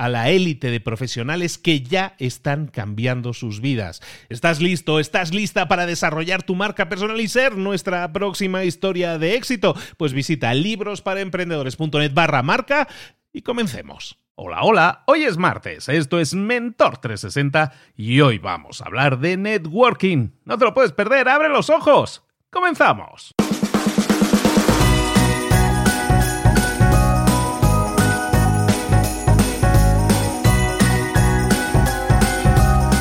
a 0.00 0.08
la 0.08 0.30
élite 0.30 0.70
de 0.70 0.80
profesionales 0.80 1.58
que 1.58 1.82
ya 1.82 2.14
están 2.18 2.68
cambiando 2.68 3.34
sus 3.34 3.60
vidas. 3.60 4.00
¿Estás 4.30 4.62
listo? 4.62 4.98
¿Estás 4.98 5.34
lista 5.34 5.68
para 5.68 5.84
desarrollar 5.84 6.42
tu 6.42 6.54
marca 6.54 6.88
personal 6.88 7.20
y 7.20 7.28
ser 7.28 7.58
nuestra 7.58 8.10
próxima 8.10 8.64
historia 8.64 9.18
de 9.18 9.34
éxito? 9.34 9.76
Pues 9.98 10.14
visita 10.14 10.54
librosparaemprendedores.net 10.54 12.14
barra 12.14 12.42
marca 12.42 12.88
y 13.30 13.42
comencemos. 13.42 14.18
Hola, 14.36 14.62
hola, 14.62 15.04
hoy 15.06 15.24
es 15.24 15.36
martes, 15.36 15.90
esto 15.90 16.18
es 16.18 16.32
Mentor 16.34 16.96
360 16.96 17.72
y 17.94 18.22
hoy 18.22 18.38
vamos 18.38 18.80
a 18.80 18.86
hablar 18.86 19.18
de 19.18 19.36
networking. 19.36 20.30
No 20.46 20.56
te 20.56 20.64
lo 20.64 20.72
puedes 20.72 20.92
perder, 20.92 21.28
abre 21.28 21.50
los 21.50 21.68
ojos. 21.68 22.24
Comenzamos. 22.48 23.34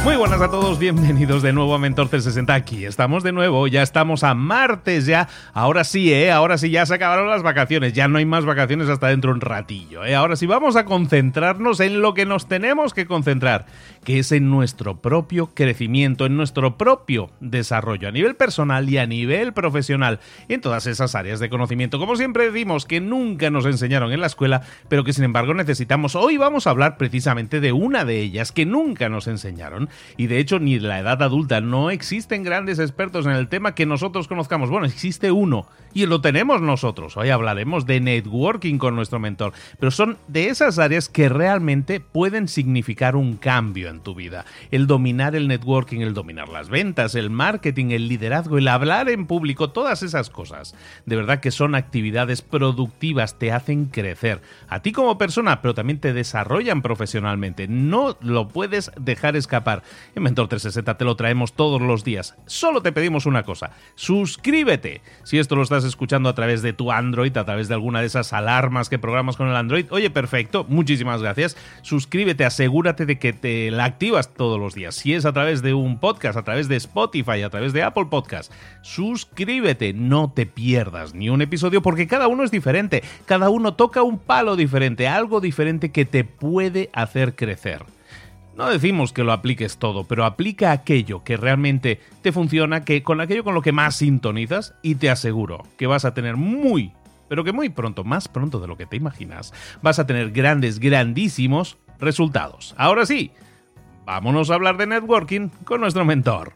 Muy 0.09 0.17
buenas 0.17 0.41
a 0.41 0.49
todos, 0.49 0.79
bienvenidos 0.79 1.43
de 1.43 1.53
nuevo 1.53 1.75
a 1.75 1.77
Mentor 1.77 2.09
360. 2.09 2.51
Aquí 2.51 2.83
estamos 2.83 3.21
de 3.21 3.31
nuevo, 3.31 3.67
ya 3.67 3.83
estamos 3.83 4.23
a 4.23 4.33
martes 4.33 5.05
ya. 5.05 5.27
Ahora 5.53 5.83
sí, 5.83 6.11
¿eh? 6.11 6.31
Ahora 6.31 6.57
sí 6.57 6.71
ya 6.71 6.83
se 6.87 6.95
acabaron 6.95 7.29
las 7.29 7.43
vacaciones, 7.43 7.93
ya 7.93 8.07
no 8.07 8.17
hay 8.17 8.25
más 8.25 8.43
vacaciones 8.43 8.89
hasta 8.89 9.09
dentro 9.09 9.29
de 9.29 9.35
un 9.35 9.41
ratillo, 9.41 10.03
¿eh? 10.03 10.15
Ahora 10.15 10.35
sí 10.35 10.47
vamos 10.47 10.75
a 10.77 10.85
concentrarnos 10.85 11.79
en 11.79 12.01
lo 12.01 12.15
que 12.15 12.25
nos 12.25 12.47
tenemos 12.47 12.95
que 12.95 13.05
concentrar, 13.05 13.67
que 14.03 14.19
es 14.19 14.31
en 14.31 14.49
nuestro 14.49 15.01
propio 15.01 15.47
crecimiento, 15.53 16.25
en 16.25 16.37
nuestro 16.37 16.77
propio 16.77 17.29
desarrollo 17.39 18.07
a 18.07 18.11
nivel 18.11 18.35
personal 18.35 18.89
y 18.89 18.97
a 18.97 19.05
nivel 19.05 19.53
profesional, 19.53 20.19
en 20.47 20.61
todas 20.61 20.87
esas 20.87 21.15
áreas 21.15 21.39
de 21.39 21.49
conocimiento. 21.49 21.99
Como 21.99 22.15
siempre 22.15 22.51
decimos, 22.51 22.85
que 22.85 23.01
nunca 23.01 23.49
nos 23.49 23.65
enseñaron 23.65 24.11
en 24.11 24.21
la 24.21 24.27
escuela, 24.27 24.61
pero 24.87 25.03
que 25.03 25.13
sin 25.13 25.23
embargo 25.23 25.53
necesitamos. 25.53 26.15
Hoy 26.15 26.37
vamos 26.37 26.67
a 26.67 26.71
hablar 26.71 26.97
precisamente 26.97 27.59
de 27.59 27.71
una 27.71 28.05
de 28.05 28.19
ellas 28.19 28.51
que 28.51 28.65
nunca 28.65 29.09
nos 29.09 29.27
enseñaron 29.27 29.89
y 30.17 30.27
de 30.27 30.39
hecho 30.39 30.59
ni 30.59 30.79
la 30.79 30.99
edad 30.99 31.21
adulta 31.21 31.61
no 31.61 31.89
existen 31.89 32.43
grandes 32.43 32.79
expertos 32.79 33.25
en 33.25 33.33
el 33.33 33.47
tema 33.47 33.75
que 33.75 33.85
nosotros 33.85 34.27
conozcamos. 34.27 34.69
Bueno, 34.69 34.85
existe 34.85 35.31
uno 35.31 35.67
y 35.93 36.05
lo 36.05 36.21
tenemos 36.21 36.61
nosotros. 36.61 37.17
Hoy 37.17 37.29
hablaremos 37.29 37.85
de 37.85 37.99
networking 37.99 38.77
con 38.77 38.95
nuestro 38.95 39.19
mentor, 39.19 39.53
pero 39.79 39.91
son 39.91 40.17
de 40.27 40.47
esas 40.47 40.79
áreas 40.79 41.09
que 41.09 41.29
realmente 41.29 41.99
pueden 41.99 42.47
significar 42.47 43.15
un 43.15 43.37
cambio 43.37 43.88
en 43.89 44.01
tu 44.01 44.15
vida. 44.15 44.45
El 44.71 44.87
dominar 44.87 45.35
el 45.35 45.47
networking, 45.47 46.01
el 46.01 46.13
dominar 46.13 46.49
las 46.49 46.69
ventas, 46.69 47.15
el 47.15 47.29
marketing, 47.29 47.91
el 47.91 48.07
liderazgo, 48.07 48.57
el 48.57 48.67
hablar 48.67 49.09
en 49.09 49.25
público, 49.25 49.71
todas 49.71 50.03
esas 50.03 50.29
cosas. 50.29 50.75
De 51.05 51.15
verdad 51.15 51.39
que 51.39 51.51
son 51.51 51.75
actividades 51.75 52.41
productivas, 52.41 53.37
te 53.37 53.51
hacen 53.51 53.85
crecer 53.85 54.41
a 54.67 54.81
ti 54.81 54.91
como 54.91 55.17
persona, 55.17 55.61
pero 55.61 55.73
también 55.73 55.99
te 55.99 56.13
desarrollan 56.13 56.81
profesionalmente. 56.81 57.67
No 57.67 58.17
lo 58.21 58.47
puedes 58.47 58.91
dejar 58.99 59.35
escapar. 59.35 59.83
En 60.15 60.23
Mentor 60.23 60.47
360 60.47 60.97
te 60.97 61.05
lo 61.05 61.15
traemos 61.15 61.53
todos 61.53 61.81
los 61.81 62.03
días. 62.03 62.35
Solo 62.45 62.81
te 62.81 62.91
pedimos 62.91 63.25
una 63.25 63.43
cosa, 63.43 63.71
suscríbete. 63.95 65.01
Si 65.23 65.39
esto 65.39 65.55
lo 65.55 65.63
estás 65.63 65.83
escuchando 65.83 66.29
a 66.29 66.35
través 66.35 66.61
de 66.61 66.73
tu 66.73 66.91
Android, 66.91 67.35
a 67.37 67.45
través 67.45 67.67
de 67.67 67.73
alguna 67.73 68.01
de 68.01 68.07
esas 68.07 68.33
alarmas 68.33 68.89
que 68.89 68.99
programas 68.99 69.37
con 69.37 69.47
el 69.47 69.55
Android, 69.55 69.85
oye, 69.91 70.09
perfecto, 70.09 70.65
muchísimas 70.67 71.21
gracias. 71.21 71.57
Suscríbete, 71.81 72.45
asegúrate 72.45 73.05
de 73.05 73.19
que 73.19 73.33
te 73.33 73.71
la 73.79 73.85
activas 73.85 74.33
todos 74.33 74.59
los 74.59 74.75
días. 74.75 74.93
Si 74.93 75.13
es 75.13 75.23
a 75.23 75.31
través 75.31 75.61
de 75.61 75.73
un 75.73 76.01
podcast, 76.01 76.37
a 76.37 76.43
través 76.43 76.67
de 76.67 76.75
Spotify, 76.75 77.43
a 77.43 77.49
través 77.49 77.71
de 77.71 77.81
Apple 77.81 78.07
Podcast, 78.09 78.51
suscríbete, 78.81 79.93
no 79.93 80.33
te 80.33 80.45
pierdas 80.45 81.13
ni 81.13 81.29
un 81.29 81.41
episodio 81.41 81.81
porque 81.81 82.05
cada 82.05 82.27
uno 82.27 82.43
es 82.43 82.51
diferente, 82.51 83.05
cada 83.25 83.49
uno 83.49 83.75
toca 83.75 84.03
un 84.03 84.19
palo 84.19 84.57
diferente, 84.57 85.07
algo 85.07 85.39
diferente 85.39 85.93
que 85.93 86.03
te 86.03 86.25
puede 86.25 86.89
hacer 86.91 87.37
crecer. 87.37 87.85
No 88.57 88.69
decimos 88.69 89.13
que 89.13 89.23
lo 89.23 89.31
apliques 89.31 89.77
todo, 89.77 90.03
pero 90.03 90.25
aplica 90.25 90.73
aquello 90.73 91.23
que 91.23 91.37
realmente 91.37 92.01
te 92.21 92.33
funciona, 92.33 92.83
que 92.83 93.01
con 93.01 93.21
aquello 93.21 93.45
con 93.45 93.55
lo 93.55 93.61
que 93.61 93.71
más 93.71 93.95
sintonizas 93.95 94.73
y 94.81 94.95
te 94.95 95.09
aseguro 95.09 95.63
que 95.77 95.87
vas 95.87 96.03
a 96.03 96.13
tener 96.13 96.35
muy, 96.35 96.91
pero 97.29 97.45
que 97.45 97.53
muy 97.53 97.69
pronto, 97.69 98.03
más 98.03 98.27
pronto 98.27 98.59
de 98.59 98.67
lo 98.67 98.75
que 98.75 98.87
te 98.87 98.97
imaginas, 98.97 99.53
vas 99.81 99.99
a 99.99 100.05
tener 100.05 100.31
grandes, 100.31 100.79
grandísimos 100.79 101.77
resultados. 101.97 102.75
Ahora 102.77 103.05
sí, 103.05 103.31
vámonos 104.09 104.49
a 104.49 104.55
hablar 104.55 104.75
de 104.77 104.87
networking 104.87 105.49
con 105.65 105.81
nuestro 105.81 106.03
mentor. 106.03 106.53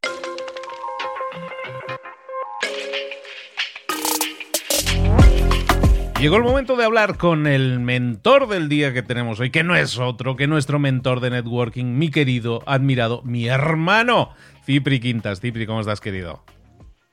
Llegó 6.20 6.38
el 6.38 6.44
momento 6.44 6.76
de 6.76 6.86
hablar 6.86 7.18
con 7.18 7.46
el 7.46 7.80
mentor 7.80 8.48
del 8.48 8.70
día 8.70 8.92
que 8.92 9.04
tenemos 9.04 9.40
hoy, 9.40 9.52
que 9.52 9.64
no 9.64 9.76
es 9.76 10.00
otro 10.00 10.36
que 10.36 10.48
nuestro 10.48 10.80
mentor 10.80 11.20
de 11.20 11.30
networking, 11.30 11.86
mi 11.86 12.10
querido, 12.10 12.64
admirado, 12.66 13.22
mi 13.24 13.46
hermano, 13.46 14.32
Cipri 14.66 15.00
Quintas. 15.00 15.40
Cipri, 15.40 15.68
¿cómo 15.68 15.82
estás, 15.82 16.02
querido? 16.02 16.44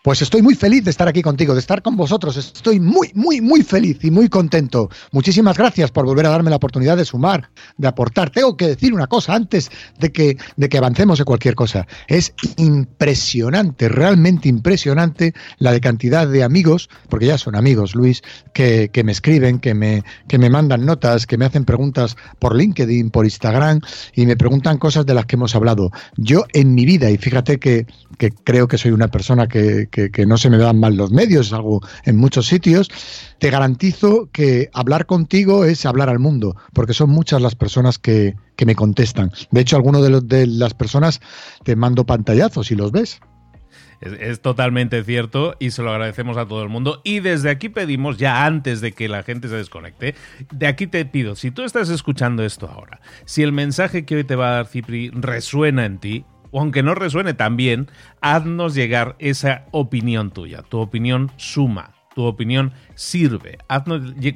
Pues 0.03 0.23
estoy 0.23 0.41
muy 0.41 0.55
feliz 0.55 0.83
de 0.83 0.91
estar 0.91 1.09
aquí 1.09 1.21
contigo, 1.21 1.53
de 1.53 1.61
estar 1.61 1.83
con 1.83 1.95
vosotros. 1.95 2.35
Estoy 2.35 2.81
muy, 2.81 3.11
muy, 3.15 3.43
muy 3.43 3.63
feliz 3.63 4.03
y 4.03 4.11
muy 4.11 4.31
contento. 4.31 4.89
Muchísimas 5.13 5.59
gracias 5.59 5.91
por 5.91 6.07
volver 6.07 6.25
a 6.25 6.31
darme 6.31 6.49
la 6.49 6.57
oportunidad 6.57 6.97
de 6.97 7.05
sumar, 7.05 7.51
de 7.77 7.87
aportar. 7.87 8.31
Tengo 8.31 8.57
que 8.57 8.67
decir 8.69 8.95
una 8.95 9.09
cosa 9.09 9.35
antes 9.35 9.71
de 9.99 10.11
que, 10.11 10.39
de 10.57 10.69
que 10.71 10.79
avancemos 10.79 11.19
en 11.19 11.27
cualquier 11.27 11.55
cosa. 11.55 11.87
Es 12.09 12.33
impresionante, 12.57 13.91
realmente 13.91 14.49
impresionante 14.49 15.35
la 15.59 15.71
de 15.71 15.83
cantidad 15.83 16.27
de 16.27 16.45
amigos, 16.45 16.89
porque 17.11 17.27
ya 17.27 17.37
son 17.37 17.55
amigos, 17.55 17.95
Luis, 17.95 18.23
que, 18.55 18.89
que 18.91 19.05
me 19.05 19.13
escriben, 19.13 19.59
que 19.59 19.75
me, 19.75 20.03
que 20.29 20.39
me 20.39 20.49
mandan 20.49 20.87
notas, 20.87 21.27
que 21.27 21.37
me 21.37 21.45
hacen 21.45 21.67
preguntas 21.67 22.17
por 22.39 22.57
LinkedIn, 22.57 23.11
por 23.11 23.27
Instagram 23.27 23.83
y 24.15 24.25
me 24.25 24.39
preguntan 24.39 24.79
cosas 24.79 25.05
de 25.05 25.13
las 25.13 25.27
que 25.27 25.37
hemos 25.37 25.55
hablado. 25.55 25.91
Yo 26.17 26.45
en 26.55 26.75
mi 26.75 26.87
vida, 26.87 27.11
y 27.11 27.19
fíjate 27.19 27.59
que, 27.59 27.87
que 28.21 28.33
creo 28.33 28.69
que 28.69 28.77
soy 28.77 28.91
una 28.91 29.09
persona 29.09 29.49
que 29.49 29.89
que, 29.91 30.27
no 30.27 30.37
se 30.37 30.51
me 30.51 30.59
dan 30.59 30.79
mal 30.79 30.95
los 30.95 31.11
medios, 31.11 31.47
es 31.47 31.53
algo 31.55 31.81
en 32.05 32.17
muchos 32.17 32.47
sitios, 32.47 32.91
te 33.39 33.49
garantizo 33.49 34.29
que 34.31 34.69
hablar 34.75 35.07
contigo 35.07 35.65
es 35.65 35.87
hablar 35.87 36.11
al 36.11 36.19
mundo, 36.19 36.55
porque 36.75 36.93
son 36.93 37.09
muchas 37.09 37.41
las 37.41 37.55
personas 37.55 37.99
que, 37.99 38.35
que 38.57 38.67
me 38.67 38.75
contestan. 38.75 39.33
De 39.51 39.63
hecho, 39.63 39.77
alguno 39.77 40.03
de, 40.03 40.11
los, 40.11 40.29
de 40.29 40.47
las 40.47 40.75
personas 40.75 41.21
te 41.65 41.77
mando 41.77 42.05
pantallazos 42.05 42.71
y 42.71 42.77
los 42.77 42.93
ves. 42.93 43.21
Es, 44.03 44.41
totalmente 44.41 45.03
cierto 45.05 45.57
y 45.59 45.71
se 45.71 45.83
lo 45.83 45.91
agradecemos 45.91 46.37
a 46.37 46.47
todo 46.47 46.63
el 46.63 46.69
mundo. 46.69 47.01
Y 47.05 47.21
desde 47.21 47.49
aquí 47.49 47.71
pedimos, 47.71 48.19
ya 48.19 48.45
antes 48.45 48.83
de 48.83 48.93
que 48.93 49.09
la 49.09 49.23
gente 49.23 49.49
se 49.49 49.57
desconecte, 49.57 50.15
de 50.53 50.67
aquí 50.67 50.87
te 50.87 51.05
pido, 51.07 51.37
si 51.37 51.51
tú 51.51 51.63
estás 51.63 51.89
escuchando 51.89 52.45
esto 52.45 52.69
ahora, 52.69 53.01
si 53.25 53.43
el 53.43 53.53
mensaje 53.53 54.05
que 54.05 54.17
hoy 54.17 54.25
te 54.25 54.37
va 54.37 54.49
a 54.49 54.55
dar 54.57 54.67
Cipri 54.67 55.11
resuena 55.11 55.87
en 55.87 55.99
ti, 55.99 56.25
o 56.51 56.61
aunque 56.61 56.83
no 56.83 56.95
resuene 56.95 57.35
tan 57.35 57.57
bien, 57.57 57.89
haznos 58.21 58.75
llegar 58.75 59.17
esa 59.19 59.65
opinión 59.71 60.31
tuya. 60.31 60.63
Tu 60.63 60.79
opinión 60.79 61.31
suma 61.37 61.95
tu 62.15 62.25
opinión 62.25 62.73
sirve. 62.95 63.59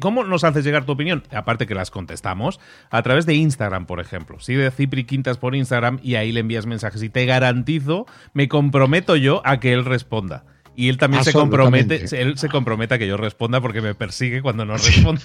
¿Cómo 0.01 0.25
nos 0.25 0.45
haces 0.45 0.65
llegar 0.65 0.85
tu 0.85 0.93
opinión? 0.93 1.25
Aparte 1.31 1.67
que 1.67 1.75
las 1.75 1.91
contestamos, 1.91 2.61
a 2.91 3.03
través 3.03 3.27
de 3.27 3.35
Instagram, 3.35 3.87
por 3.87 4.01
ejemplo. 4.01 4.39
Sigue 4.41 4.71
Cipri 4.71 5.05
Quintas 5.05 5.39
por 5.39 5.55
Instagram 5.55 5.99
y 6.03 6.15
ahí 6.15 6.33
le 6.33 6.41
envías 6.41 6.67
mensajes. 6.67 7.03
Y 7.03 7.09
te 7.09 7.27
garantizo, 7.27 8.07
me 8.33 8.49
comprometo 8.49 9.17
yo 9.17 9.43
a 9.45 9.61
que 9.61 9.73
él 9.73 9.85
responda. 9.85 10.45
Y 10.77 10.89
él 10.89 10.99
también 10.99 11.25
se 11.25 11.33
compromete, 11.33 12.05
él 12.21 12.37
se 12.37 12.49
compromete 12.49 12.95
a 12.95 12.99
que 12.99 13.07
yo 13.07 13.17
responda 13.17 13.61
porque 13.61 13.81
me 13.81 13.95
persigue 13.95 14.43
cuando 14.43 14.65
no 14.65 14.77
respondo 14.77 15.21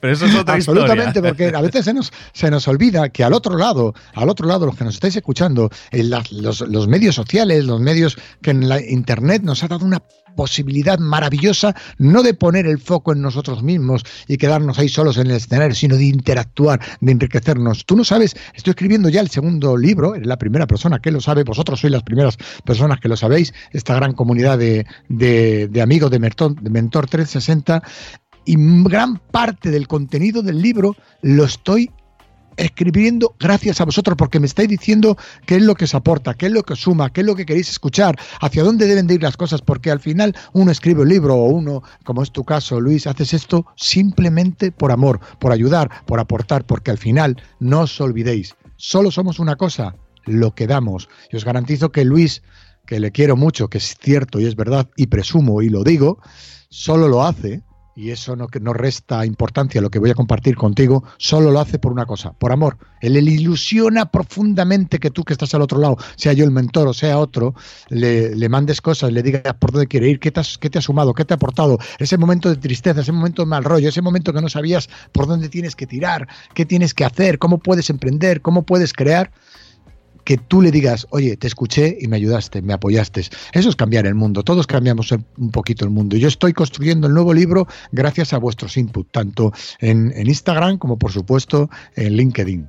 Pero 0.00 0.12
eso 0.12 0.26
es 0.26 0.34
otra 0.34 0.54
Absolutamente, 0.54 1.22
porque 1.22 1.52
a 1.54 1.60
veces 1.60 1.84
se 1.84 1.94
nos, 1.94 2.12
se 2.32 2.50
nos 2.50 2.66
olvida 2.68 3.08
que 3.10 3.24
al 3.24 3.32
otro 3.32 3.56
lado, 3.56 3.94
al 4.14 4.28
otro 4.28 4.46
lado, 4.46 4.66
los 4.66 4.76
que 4.76 4.84
nos 4.84 4.94
estáis 4.94 5.16
escuchando, 5.16 5.70
en 5.90 6.10
los, 6.10 6.60
los 6.60 6.88
medios 6.88 7.14
sociales, 7.14 7.64
los 7.64 7.80
medios 7.80 8.16
que 8.42 8.50
en 8.50 8.68
la 8.68 8.80
internet 8.80 9.42
nos 9.42 9.62
ha 9.62 9.68
dado 9.68 9.84
una 9.84 10.02
posibilidad 10.36 10.98
maravillosa 10.98 11.74
no 11.98 12.22
de 12.22 12.34
poner 12.34 12.66
el 12.66 12.78
foco 12.78 13.12
en 13.12 13.22
nosotros 13.22 13.62
mismos 13.62 14.04
y 14.28 14.36
quedarnos 14.36 14.78
ahí 14.78 14.88
solos 14.88 15.18
en 15.18 15.28
el 15.28 15.36
escenario, 15.36 15.74
sino 15.74 15.96
de 15.96 16.04
interactuar, 16.04 16.80
de 17.00 17.12
enriquecernos. 17.12 17.84
Tú 17.86 17.96
no 17.96 18.04
sabes, 18.04 18.36
estoy 18.54 18.70
escribiendo 18.70 19.08
ya 19.08 19.20
el 19.20 19.30
segundo 19.30 19.76
libro, 19.76 20.14
eres 20.14 20.26
la 20.26 20.38
primera 20.38 20.66
persona 20.66 20.98
que 21.00 21.10
lo 21.10 21.20
sabe, 21.20 21.44
vosotros 21.44 21.80
sois 21.80 21.92
las 21.92 22.02
primeras 22.02 22.36
personas 22.64 23.00
que 23.00 23.08
lo 23.08 23.16
sabéis, 23.16 23.52
esta 23.72 23.94
gran 23.94 24.12
comunidad 24.12 24.58
de, 24.58 24.86
de, 25.08 25.82
amigos 25.82 26.10
de 26.10 26.18
Mentor, 26.18 26.60
de 26.60 26.70
Mentor 26.70 27.06
360 27.06 27.82
y 28.44 28.56
gran 28.84 29.18
parte 29.18 29.70
del 29.70 29.86
contenido 29.86 30.42
del 30.42 30.60
libro 30.62 30.96
lo 31.22 31.44
estoy 31.44 31.90
escribiendo 32.60 33.34
gracias 33.38 33.80
a 33.80 33.84
vosotros 33.84 34.16
porque 34.16 34.38
me 34.38 34.46
estáis 34.46 34.68
diciendo 34.68 35.16
qué 35.46 35.56
es 35.56 35.62
lo 35.62 35.74
que 35.74 35.84
os 35.84 35.94
aporta, 35.94 36.34
qué 36.34 36.46
es 36.46 36.52
lo 36.52 36.62
que 36.62 36.74
os 36.74 36.80
suma, 36.80 37.10
qué 37.10 37.22
es 37.22 37.26
lo 37.26 37.34
que 37.34 37.46
queréis 37.46 37.70
escuchar, 37.70 38.18
hacia 38.40 38.62
dónde 38.62 38.86
deben 38.86 39.06
de 39.06 39.14
ir 39.14 39.22
las 39.22 39.36
cosas, 39.36 39.62
porque 39.62 39.90
al 39.90 40.00
final 40.00 40.36
uno 40.52 40.70
escribe 40.70 41.02
un 41.02 41.08
libro 41.08 41.34
o 41.34 41.48
uno, 41.48 41.82
como 42.04 42.22
es 42.22 42.30
tu 42.30 42.44
caso, 42.44 42.80
Luis, 42.80 43.06
haces 43.06 43.32
esto 43.32 43.66
simplemente 43.76 44.72
por 44.72 44.92
amor, 44.92 45.20
por 45.38 45.52
ayudar, 45.52 45.90
por 46.04 46.20
aportar, 46.20 46.64
porque 46.66 46.90
al 46.90 46.98
final 46.98 47.42
no 47.58 47.80
os 47.80 48.00
olvidéis, 48.00 48.54
solo 48.76 49.10
somos 49.10 49.38
una 49.38 49.56
cosa, 49.56 49.96
lo 50.26 50.54
que 50.54 50.66
damos. 50.66 51.08
Y 51.32 51.36
os 51.36 51.44
garantizo 51.44 51.90
que 51.90 52.04
Luis, 52.04 52.42
que 52.86 53.00
le 53.00 53.10
quiero 53.10 53.36
mucho, 53.36 53.68
que 53.68 53.78
es 53.78 53.96
cierto 53.98 54.38
y 54.38 54.44
es 54.44 54.54
verdad, 54.54 54.88
y 54.96 55.06
presumo 55.06 55.62
y 55.62 55.70
lo 55.70 55.82
digo, 55.82 56.18
solo 56.68 57.08
lo 57.08 57.24
hace 57.24 57.62
y 58.00 58.12
eso 58.12 58.34
no, 58.34 58.46
no 58.62 58.72
resta 58.72 59.26
importancia 59.26 59.82
lo 59.82 59.90
que 59.90 59.98
voy 59.98 60.08
a 60.08 60.14
compartir 60.14 60.56
contigo, 60.56 61.04
solo 61.18 61.50
lo 61.50 61.60
hace 61.60 61.78
por 61.78 61.92
una 61.92 62.06
cosa, 62.06 62.32
por 62.32 62.50
amor. 62.50 62.78
Él 63.02 63.16
ilusiona 63.28 64.10
profundamente 64.10 64.98
que 64.98 65.10
tú 65.10 65.22
que 65.22 65.34
estás 65.34 65.54
al 65.54 65.60
otro 65.60 65.78
lado, 65.78 65.98
sea 66.16 66.32
yo 66.32 66.46
el 66.46 66.50
mentor 66.50 66.88
o 66.88 66.94
sea 66.94 67.18
otro, 67.18 67.54
le, 67.90 68.34
le 68.34 68.48
mandes 68.48 68.80
cosas, 68.80 69.12
le 69.12 69.22
digas 69.22 69.42
por 69.58 69.72
dónde 69.72 69.86
quiere 69.86 70.08
ir, 70.08 70.18
qué 70.18 70.30
te, 70.30 70.40
has, 70.40 70.56
qué 70.56 70.70
te 70.70 70.78
ha 70.78 70.82
sumado, 70.82 71.12
qué 71.12 71.26
te 71.26 71.34
ha 71.34 71.36
aportado, 71.36 71.78
ese 71.98 72.16
momento 72.16 72.48
de 72.48 72.56
tristeza, 72.56 73.02
ese 73.02 73.12
momento 73.12 73.42
de 73.42 73.46
mal 73.46 73.64
rollo, 73.64 73.90
ese 73.90 74.00
momento 74.00 74.32
que 74.32 74.40
no 74.40 74.48
sabías 74.48 74.88
por 75.12 75.26
dónde 75.26 75.50
tienes 75.50 75.76
que 75.76 75.86
tirar, 75.86 76.26
qué 76.54 76.64
tienes 76.64 76.94
que 76.94 77.04
hacer, 77.04 77.38
cómo 77.38 77.58
puedes 77.58 77.90
emprender, 77.90 78.40
cómo 78.40 78.62
puedes 78.62 78.94
crear 78.94 79.30
que 80.30 80.38
tú 80.38 80.62
le 80.62 80.70
digas, 80.70 81.08
oye, 81.10 81.36
te 81.36 81.48
escuché 81.48 81.98
y 82.00 82.06
me 82.06 82.14
ayudaste, 82.14 82.62
me 82.62 82.72
apoyaste. 82.72 83.22
Eso 83.52 83.68
es 83.68 83.74
cambiar 83.74 84.06
el 84.06 84.14
mundo, 84.14 84.44
todos 84.44 84.64
cambiamos 84.68 85.10
un 85.10 85.50
poquito 85.50 85.84
el 85.84 85.90
mundo. 85.90 86.16
Yo 86.16 86.28
estoy 86.28 86.52
construyendo 86.52 87.08
el 87.08 87.14
nuevo 87.14 87.34
libro 87.34 87.66
gracias 87.90 88.32
a 88.32 88.38
vuestros 88.38 88.76
inputs, 88.76 89.10
tanto 89.10 89.52
en, 89.80 90.12
Instagram 90.16 90.78
como 90.78 91.00
por 91.00 91.10
supuesto 91.10 91.68
en 91.96 92.12
LinkedIn. 92.12 92.68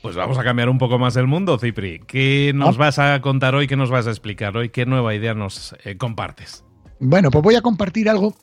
Pues 0.00 0.16
vamos 0.16 0.38
a 0.38 0.42
cambiar 0.42 0.70
un 0.70 0.78
poco 0.78 0.98
más 0.98 1.16
el 1.16 1.26
mundo, 1.26 1.58
Cipri. 1.58 2.00
¿Qué 2.06 2.52
nos 2.54 2.76
ah. 2.76 2.78
vas 2.78 2.98
a 2.98 3.20
contar 3.20 3.54
hoy? 3.54 3.66
¿Qué 3.66 3.76
nos 3.76 3.90
vas 3.90 4.06
a 4.06 4.10
explicar 4.10 4.56
hoy? 4.56 4.70
¿Qué 4.70 4.86
nueva 4.86 5.14
idea 5.14 5.34
nos 5.34 5.76
eh, 5.84 5.98
compartes? 5.98 6.64
Bueno, 6.98 7.30
pues 7.30 7.44
voy 7.44 7.56
a 7.56 7.60
compartir 7.60 8.08
algo 8.08 8.34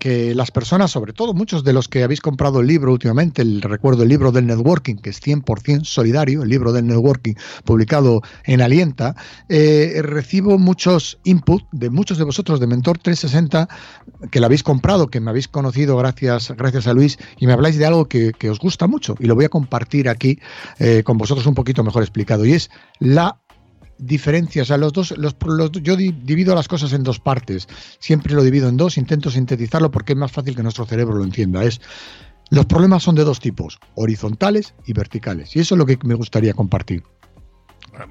que 0.00 0.34
las 0.34 0.50
personas, 0.50 0.90
sobre 0.90 1.12
todo 1.12 1.34
muchos 1.34 1.62
de 1.62 1.72
los 1.72 1.86
que 1.86 2.02
habéis 2.02 2.20
comprado 2.20 2.60
el 2.60 2.66
libro 2.66 2.90
últimamente, 2.90 3.42
el 3.42 3.62
recuerdo 3.62 4.02
el 4.02 4.08
libro 4.08 4.32
del 4.32 4.46
networking, 4.46 4.96
que 4.96 5.10
es 5.10 5.22
100% 5.22 5.84
solidario, 5.84 6.42
el 6.42 6.48
libro 6.48 6.72
del 6.72 6.86
networking 6.86 7.34
publicado 7.64 8.22
en 8.44 8.62
Alienta, 8.62 9.14
eh, 9.48 10.00
recibo 10.02 10.58
muchos 10.58 11.18
input 11.22 11.62
de 11.70 11.90
muchos 11.90 12.18
de 12.18 12.24
vosotros 12.24 12.58
de 12.58 12.66
Mentor 12.66 12.98
360 12.98 13.68
que 14.30 14.40
lo 14.40 14.46
habéis 14.46 14.62
comprado, 14.62 15.08
que 15.08 15.20
me 15.20 15.30
habéis 15.30 15.46
conocido 15.46 15.96
gracias, 15.98 16.50
gracias 16.56 16.86
a 16.86 16.94
Luis 16.94 17.18
y 17.38 17.46
me 17.46 17.52
habláis 17.52 17.76
de 17.76 17.86
algo 17.86 18.08
que, 18.08 18.32
os 18.50 18.58
gusta 18.58 18.88
mucho 18.88 19.14
y 19.20 19.26
lo 19.26 19.34
voy 19.34 19.44
a 19.44 19.48
compartir 19.48 20.08
aquí 20.08 20.40
eh, 20.78 21.02
con 21.04 21.18
vosotros 21.18 21.46
un 21.46 21.54
poquito 21.54 21.84
mejor 21.84 22.02
explicado 22.02 22.44
y 22.44 22.54
es 22.54 22.70
la 22.98 23.38
diferencias. 24.00 24.70
a 24.70 24.76
los 24.76 24.92
dos, 24.92 25.14
los, 25.16 25.36
yo 25.82 25.96
divido 25.96 26.54
las 26.54 26.68
cosas 26.68 26.92
en 26.92 27.02
dos 27.02 27.20
partes. 27.20 27.68
Siempre 27.98 28.34
lo 28.34 28.42
divido 28.42 28.68
en 28.68 28.76
dos, 28.76 28.98
intento 28.98 29.30
sintetizarlo 29.30 29.90
porque 29.90 30.12
es 30.12 30.18
más 30.18 30.32
fácil 30.32 30.56
que 30.56 30.62
nuestro 30.62 30.86
cerebro 30.86 31.16
lo 31.16 31.24
entienda. 31.24 31.64
Es 31.64 31.80
los 32.50 32.66
problemas 32.66 33.04
son 33.04 33.14
de 33.14 33.22
dos 33.22 33.38
tipos, 33.38 33.78
horizontales 33.94 34.74
y 34.84 34.92
verticales. 34.92 35.54
Y 35.54 35.60
eso 35.60 35.76
es 35.76 35.78
lo 35.78 35.86
que 35.86 35.98
me 36.02 36.14
gustaría 36.14 36.52
compartir. 36.52 37.04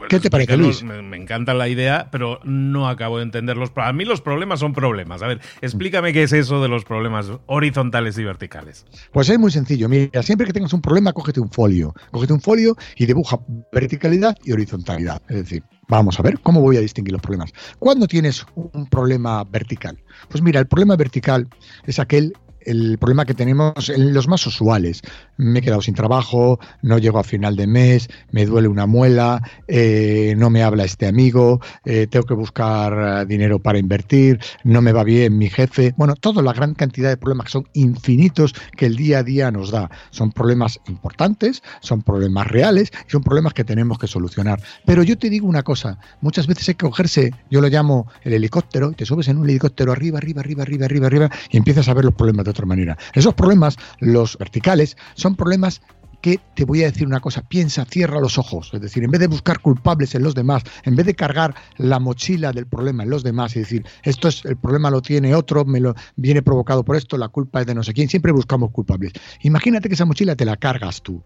¿Qué 0.09 0.19
te 0.19 0.29
parece, 0.29 0.57
Luis? 0.57 0.83
Me, 0.83 1.17
encanta 1.17 1.53
la 1.53 1.67
idea, 1.67 2.09
pero 2.11 2.39
no 2.43 2.87
acabo 2.87 3.17
de 3.17 3.23
entenderlos. 3.23 3.71
A 3.75 3.93
mí 3.93 4.05
los 4.05 4.21
problemas 4.21 4.59
son 4.59 4.73
problemas. 4.73 5.21
A 5.21 5.27
ver, 5.27 5.39
explícame 5.61 6.13
qué 6.13 6.23
es 6.23 6.33
eso 6.33 6.61
de 6.61 6.67
los 6.67 6.85
problemas 6.85 7.31
horizontales 7.45 8.17
y 8.17 8.23
verticales. 8.23 8.85
Pues 9.11 9.29
es 9.29 9.39
muy 9.39 9.51
sencillo. 9.51 9.89
Mira, 9.89 10.23
siempre 10.23 10.47
que 10.47 10.53
tengas 10.53 10.73
un 10.73 10.81
problema, 10.81 11.13
cógete 11.13 11.39
un 11.39 11.51
folio. 11.51 11.93
Cógete 12.11 12.33
un 12.33 12.41
folio 12.41 12.75
y 12.95 13.05
dibuja 13.05 13.39
verticalidad 13.71 14.35
y 14.43 14.51
horizontalidad. 14.51 15.21
Es 15.29 15.37
decir, 15.37 15.63
Vamos 15.89 16.19
a 16.19 16.21
ver 16.23 16.39
cómo 16.41 16.61
voy 16.61 16.77
a 16.77 16.81
distinguir 16.81 17.13
los 17.13 17.21
problemas. 17.21 17.51
¿Cuándo 17.79 18.05
tienes 18.05 18.45
un 18.53 18.85
problema 18.85 19.43
vertical? 19.43 19.97
Pues 20.29 20.43
mira, 20.43 20.59
el 20.59 20.67
problema 20.67 20.95
vertical 20.95 21.47
es 21.87 21.97
aquel 21.97 22.33
el 22.61 22.97
problema 22.97 23.25
que 23.25 23.33
tenemos 23.33 23.89
en 23.89 24.13
los 24.13 24.27
más 24.27 24.45
usuales. 24.47 25.01
Me 25.37 25.59
he 25.59 25.61
quedado 25.61 25.81
sin 25.81 25.95
trabajo, 25.95 26.59
no 26.81 26.97
llego 26.97 27.19
a 27.19 27.23
final 27.23 27.55
de 27.55 27.67
mes, 27.67 28.09
me 28.31 28.45
duele 28.45 28.67
una 28.67 28.85
muela, 28.85 29.41
eh, 29.67 30.33
no 30.37 30.49
me 30.49 30.63
habla 30.63 30.83
este 30.83 31.07
amigo, 31.07 31.61
eh, 31.85 32.07
tengo 32.07 32.25
que 32.25 32.33
buscar 32.33 33.23
eh, 33.23 33.25
dinero 33.25 33.59
para 33.59 33.79
invertir, 33.79 34.39
no 34.63 34.81
me 34.81 34.91
va 34.91 35.03
bien 35.03 35.37
mi 35.37 35.49
jefe. 35.49 35.93
Bueno, 35.97 36.15
toda 36.15 36.41
la 36.41 36.53
gran 36.53 36.73
cantidad 36.73 37.09
de 37.09 37.17
problemas 37.17 37.45
que 37.45 37.51
son 37.51 37.67
infinitos 37.73 38.53
que 38.75 38.85
el 38.85 38.95
día 38.95 39.19
a 39.19 39.23
día 39.23 39.51
nos 39.51 39.71
da. 39.71 39.89
Son 40.11 40.31
problemas 40.31 40.79
importantes, 40.87 41.63
son 41.81 42.01
problemas 42.01 42.47
reales 42.47 42.91
y 43.07 43.11
son 43.11 43.23
problemas 43.23 43.53
que 43.53 43.63
tenemos 43.63 43.97
que 43.97 44.07
solucionar. 44.07 44.61
Pero 44.85 45.03
yo 45.03 45.17
te 45.17 45.29
digo 45.29 45.47
una 45.47 45.63
cosa, 45.63 45.99
muchas 46.21 46.47
veces 46.47 46.69
hay 46.69 46.75
que 46.75 46.85
cogerse, 46.85 47.33
yo 47.49 47.61
lo 47.61 47.67
llamo 47.67 48.07
el 48.23 48.33
helicóptero, 48.33 48.91
te 48.91 49.05
subes 49.05 49.27
en 49.27 49.37
un 49.37 49.49
helicóptero 49.49 49.91
arriba, 49.91 50.17
arriba, 50.17 50.41
arriba, 50.41 50.63
arriba, 50.63 50.85
arriba, 50.85 51.07
arriba 51.07 51.29
y 51.49 51.57
empiezas 51.57 51.87
a 51.87 51.93
ver 51.93 52.05
los 52.05 52.13
problemas 52.13 52.45
otra 52.51 52.65
manera. 52.65 52.97
Esos 53.13 53.33
problemas, 53.33 53.77
los 53.99 54.37
verticales, 54.37 54.97
son 55.15 55.35
problemas 55.35 55.81
que 56.21 56.39
te 56.55 56.65
voy 56.65 56.83
a 56.83 56.91
decir 56.91 57.07
una 57.07 57.19
cosa, 57.19 57.41
piensa, 57.47 57.85
cierra 57.85 58.19
los 58.19 58.37
ojos, 58.37 58.71
es 58.73 58.81
decir, 58.81 59.03
en 59.03 59.11
vez 59.11 59.21
de 59.21 59.27
buscar 59.27 59.59
culpables 59.59 60.15
en 60.15 60.23
los 60.23 60.35
demás, 60.35 60.63
en 60.83 60.95
vez 60.95 61.05
de 61.05 61.15
cargar 61.15 61.55
la 61.77 61.99
mochila 61.99 62.51
del 62.51 62.67
problema 62.67 63.03
en 63.03 63.09
los 63.09 63.23
demás 63.23 63.55
y 63.55 63.59
decir, 63.59 63.85
esto 64.03 64.27
es 64.27 64.43
el 64.45 64.57
problema 64.57 64.89
lo 64.89 65.01
tiene 65.01 65.33
otro, 65.35 65.65
me 65.65 65.79
lo 65.79 65.95
viene 66.15 66.41
provocado 66.41 66.83
por 66.83 66.95
esto, 66.95 67.17
la 67.17 67.29
culpa 67.29 67.61
es 67.61 67.67
de 67.67 67.75
no 67.75 67.83
sé 67.83 67.93
quién, 67.93 68.09
siempre 68.09 68.31
buscamos 68.31 68.71
culpables. 68.71 69.13
Imagínate 69.41 69.87
que 69.87 69.95
esa 69.95 70.05
mochila 70.05 70.35
te 70.35 70.45
la 70.45 70.57
cargas 70.57 71.01
tú. 71.01 71.23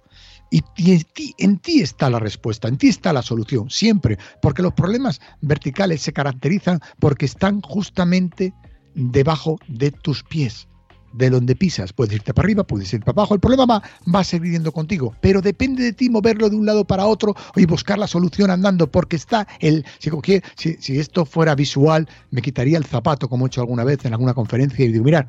Y, 0.51 0.61
en, 0.91 1.01
ti, 1.13 1.33
en 1.39 1.57
ti 1.57 1.81
está 1.81 2.11
la 2.11 2.19
respuesta, 2.19 2.67
en 2.67 2.77
ti 2.77 2.89
está 2.89 3.11
la 3.11 3.23
solución, 3.23 3.71
siempre, 3.71 4.19
porque 4.39 4.61
los 4.61 4.73
problemas 4.73 5.19
verticales 5.41 6.01
se 6.01 6.13
caracterizan 6.13 6.79
porque 6.99 7.25
están 7.25 7.61
justamente 7.61 8.53
debajo 8.93 9.57
de 9.67 9.89
tus 9.89 10.23
pies 10.23 10.67
de 11.13 11.29
donde 11.29 11.55
pisas. 11.55 11.93
Puedes 11.93 12.13
irte 12.13 12.33
para 12.33 12.45
arriba, 12.45 12.63
puedes 12.63 12.91
ir 12.93 13.01
para 13.01 13.21
abajo. 13.21 13.33
El 13.33 13.39
problema 13.39 13.65
va, 13.65 13.83
va 14.13 14.19
a 14.19 14.23
seguir 14.23 14.51
yendo 14.51 14.71
contigo, 14.71 15.15
pero 15.21 15.41
depende 15.41 15.83
de 15.83 15.93
ti 15.93 16.09
moverlo 16.09 16.49
de 16.49 16.55
un 16.55 16.65
lado 16.65 16.85
para 16.85 17.05
otro 17.05 17.35
y 17.55 17.65
buscar 17.65 17.97
la 17.97 18.07
solución 18.07 18.49
andando, 18.51 18.91
porque 18.91 19.15
está 19.15 19.47
el. 19.59 19.85
Si, 19.99 20.77
si, 20.79 20.99
esto 20.99 21.25
fuera 21.25 21.55
visual, 21.55 22.07
me 22.31 22.41
quitaría 22.41 22.77
el 22.77 22.85
zapato, 22.85 23.29
como 23.29 23.45
he 23.45 23.47
hecho 23.47 23.61
alguna 23.61 23.83
vez 23.83 24.03
en 24.05 24.13
alguna 24.13 24.33
conferencia, 24.33 24.85
y 24.85 24.91
digo, 24.91 25.03
mirad, 25.03 25.25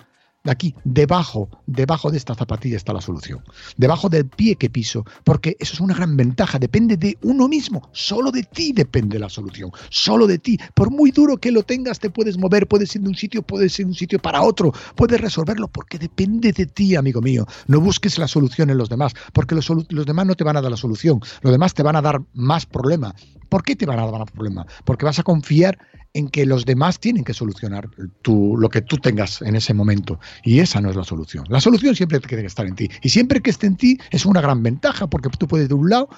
aquí, 0.51 0.75
debajo, 0.85 1.49
debajo 1.67 2.11
de 2.11 2.19
esta 2.19 2.35
zapatilla 2.35 2.77
está 2.77 2.93
la 2.93 3.01
solución. 3.01 3.43
Debajo 3.77 4.09
del 4.09 4.27
pie 4.27 4.57
que 4.57 4.69
piso, 4.69 5.05
porque 5.25 5.57
eso 5.59 5.75
es 5.75 5.81
una 5.81 5.95
gran 5.95 6.17
ventaja, 6.17 6.59
depende 6.59 6.97
de 6.97 7.17
uno 7.23 7.49
mismo, 7.49 7.89
solo 7.93 8.31
de 8.31 8.43
ti 8.43 8.73
depende 8.73 9.19
la 9.19 9.29
solución, 9.29 9.71
solo 9.89 10.27
de 10.27 10.39
ti. 10.39 10.59
Por 10.75 10.91
muy 10.91 11.11
duro 11.11 11.39
que 11.39 11.51
lo 11.51 11.63
tengas, 11.63 11.99
te 11.99 12.11
puedes 12.11 12.37
mover, 12.37 12.67
puedes 12.67 12.95
ir 12.95 13.03
de 13.03 13.09
un 13.09 13.15
sitio, 13.15 13.43
puedes 13.43 13.79
ir 13.79 13.87
de 13.87 13.93
un 13.93 13.97
sitio 13.97 14.19
para 14.19 14.43
otro, 14.43 14.73
puedes 14.97 15.21
resolverlo, 15.21 15.69
porque 15.69 15.99
depende 15.99 16.53
de 16.53 16.67
ti, 16.67 16.95
amigo 16.95 17.23
mío. 17.23 17.47
No 17.67 17.81
busques 17.81 18.19
la 18.19 18.29
solución 18.29 18.69
en 18.71 18.79
los 18.79 18.89
demás, 18.89 19.15
porque 19.33 19.55
los, 19.55 19.69
los 19.71 20.07
demás 20.07 20.27
no 20.27 20.35
te 20.35 20.45
van 20.45 20.57
a 20.57 20.63
dar 20.63 20.71
la 20.71 20.77
solución, 20.77 21.21
los 21.41 21.53
demás 21.53 21.73
te 21.73 21.83
van 21.83 21.97
a 21.97 22.03
dar 22.03 22.21
más 22.35 22.67
problema. 22.67 23.15
¿Por 23.49 23.63
qué 23.63 23.77
te 23.77 23.87
van 23.87 23.99
a 23.99 24.05
dar 24.05 24.19
más 24.19 24.31
problema? 24.31 24.67
Porque 24.85 25.05
vas 25.05 25.19
a 25.19 25.23
confiar 25.23 25.79
en 26.15 26.29
que 26.29 26.47
los 26.47 26.65
demás 26.65 27.01
tienen 27.01 27.25
que 27.25 27.35
solucionar 27.35 27.91
tu, 28.23 28.57
lo 28.57 28.69
que 28.71 28.81
tú 28.81 28.97
tengas 28.99 29.43
en 29.43 29.57
ese 29.57 29.75
momento. 29.75 30.21
Y 30.45 30.61
esa 30.61 30.81
no 30.81 30.89
es 30.89 30.97
la 30.97 31.03
solución. 31.03 31.45
La 31.49 31.61
solución 31.61 31.97
siempre 31.97 32.21
tiene 32.21 32.45
que 32.45 32.47
estar 32.47 32.67
en 32.67 32.77
ti. 32.77 32.89
Y 33.03 33.09
siempre 33.09 33.43
que 33.43 33.51
esté 33.51 33.67
en 33.67 33.77
ti 33.77 33.99
es 34.11 34.25
una 34.25 34.41
gran 34.41 34.63
ventaja 34.63 35.09
porque 35.09 35.29
tú 35.29 35.49
puedes 35.49 35.69
de 35.69 35.75
un 35.75 35.91
lado, 35.91 36.09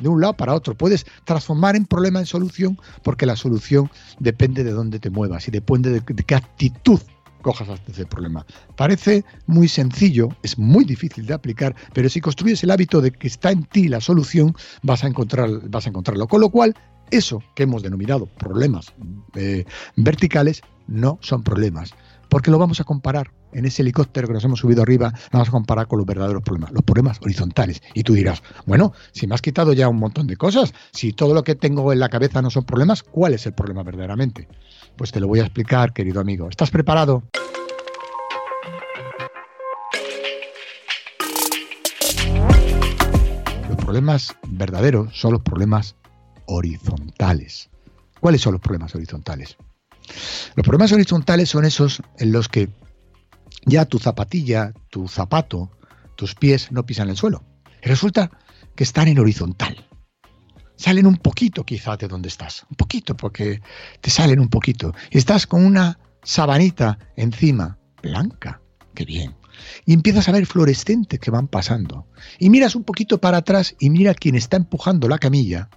de 0.00 0.08
un 0.08 0.20
lado 0.20 0.36
para 0.36 0.54
otro. 0.54 0.76
Puedes 0.76 1.06
transformar 1.24 1.76
en 1.76 1.86
problema 1.86 2.18
en 2.18 2.26
solución 2.26 2.76
porque 3.04 3.26
la 3.26 3.36
solución 3.36 3.88
depende 4.18 4.64
de 4.64 4.72
dónde 4.72 4.98
te 4.98 5.08
muevas 5.08 5.46
y 5.46 5.52
depende 5.52 5.90
de, 5.90 6.00
qué 6.00 6.34
actitud 6.34 7.00
cojas 7.42 7.68
ese 7.86 8.06
problema. 8.06 8.44
Parece 8.74 9.24
muy 9.46 9.68
sencillo, 9.68 10.30
es 10.42 10.58
muy 10.58 10.84
difícil 10.84 11.26
de 11.26 11.34
aplicar, 11.34 11.76
pero 11.92 12.08
si 12.08 12.20
construyes 12.20 12.64
el 12.64 12.70
hábito 12.70 13.02
de 13.02 13.12
que 13.12 13.28
está 13.28 13.50
en 13.52 13.64
ti 13.64 13.86
la 13.86 14.00
solución, 14.00 14.56
vas 14.82 15.04
a, 15.04 15.08
encontrar, 15.08 15.50
vas 15.68 15.86
a 15.86 15.90
encontrarlo. 15.90 16.26
Con 16.26 16.40
lo 16.40 16.48
cual, 16.48 16.74
eso 17.16 17.42
que 17.54 17.62
hemos 17.62 17.82
denominado 17.82 18.26
problemas 18.26 18.92
eh, 19.34 19.64
verticales 19.96 20.62
no 20.86 21.18
son 21.22 21.42
problemas, 21.42 21.94
porque 22.28 22.50
lo 22.50 22.58
vamos 22.58 22.80
a 22.80 22.84
comparar 22.84 23.30
en 23.52 23.64
ese 23.64 23.82
helicóptero 23.82 24.26
que 24.26 24.34
nos 24.34 24.44
hemos 24.44 24.58
subido 24.58 24.82
arriba, 24.82 25.12
lo 25.12 25.38
vamos 25.38 25.48
a 25.48 25.52
comparar 25.52 25.86
con 25.86 25.98
los 25.98 26.06
verdaderos 26.06 26.42
problemas, 26.42 26.72
los 26.72 26.82
problemas 26.82 27.20
horizontales. 27.22 27.82
Y 27.94 28.02
tú 28.02 28.14
dirás, 28.14 28.42
bueno, 28.66 28.92
si 29.12 29.26
me 29.26 29.34
has 29.34 29.42
quitado 29.42 29.72
ya 29.72 29.88
un 29.88 29.98
montón 29.98 30.26
de 30.26 30.36
cosas, 30.36 30.74
si 30.92 31.12
todo 31.12 31.34
lo 31.34 31.44
que 31.44 31.54
tengo 31.54 31.92
en 31.92 32.00
la 32.00 32.08
cabeza 32.08 32.42
no 32.42 32.50
son 32.50 32.64
problemas, 32.64 33.02
¿cuál 33.02 33.34
es 33.34 33.46
el 33.46 33.54
problema 33.54 33.84
verdaderamente? 33.84 34.48
Pues 34.96 35.12
te 35.12 35.20
lo 35.20 35.28
voy 35.28 35.38
a 35.38 35.44
explicar, 35.44 35.92
querido 35.92 36.20
amigo. 36.20 36.48
¿Estás 36.48 36.70
preparado? 36.70 37.22
Los 43.68 43.76
problemas 43.76 44.34
verdaderos 44.48 45.16
son 45.16 45.32
los 45.32 45.42
problemas 45.42 45.94
horizontales. 46.46 47.70
¿Cuáles 48.20 48.40
son 48.40 48.52
los 48.52 48.60
problemas 48.60 48.94
horizontales? 48.94 49.56
Los 50.54 50.64
problemas 50.64 50.92
horizontales 50.92 51.48
son 51.48 51.64
esos 51.64 52.02
en 52.18 52.32
los 52.32 52.48
que 52.48 52.68
ya 53.66 53.84
tu 53.84 53.98
zapatilla, 53.98 54.72
tu 54.90 55.08
zapato, 55.08 55.70
tus 56.16 56.34
pies 56.34 56.70
no 56.70 56.84
pisan 56.84 57.08
el 57.08 57.16
suelo. 57.16 57.44
Y 57.82 57.88
resulta 57.88 58.30
que 58.74 58.84
están 58.84 59.08
en 59.08 59.18
horizontal. 59.18 59.86
Salen 60.76 61.06
un 61.06 61.16
poquito 61.16 61.64
quizá 61.64 61.96
de 61.96 62.08
donde 62.08 62.28
estás. 62.28 62.66
Un 62.68 62.76
poquito, 62.76 63.16
porque 63.16 63.62
te 64.00 64.10
salen 64.10 64.40
un 64.40 64.48
poquito. 64.48 64.92
Y 65.10 65.18
estás 65.18 65.46
con 65.46 65.64
una 65.64 65.98
sabanita 66.22 66.98
encima, 67.16 67.78
blanca. 68.02 68.60
Qué 68.94 69.04
bien. 69.04 69.34
Y 69.86 69.92
empiezas 69.92 70.28
a 70.28 70.32
ver 70.32 70.46
fluorescentes 70.46 71.20
que 71.20 71.30
van 71.30 71.46
pasando. 71.46 72.06
Y 72.38 72.50
miras 72.50 72.74
un 72.74 72.84
poquito 72.84 73.20
para 73.20 73.38
atrás 73.38 73.76
y 73.78 73.90
mira 73.90 74.14
quién 74.14 74.34
está 74.34 74.56
empujando 74.56 75.08
la 75.08 75.18
camilla 75.18 75.68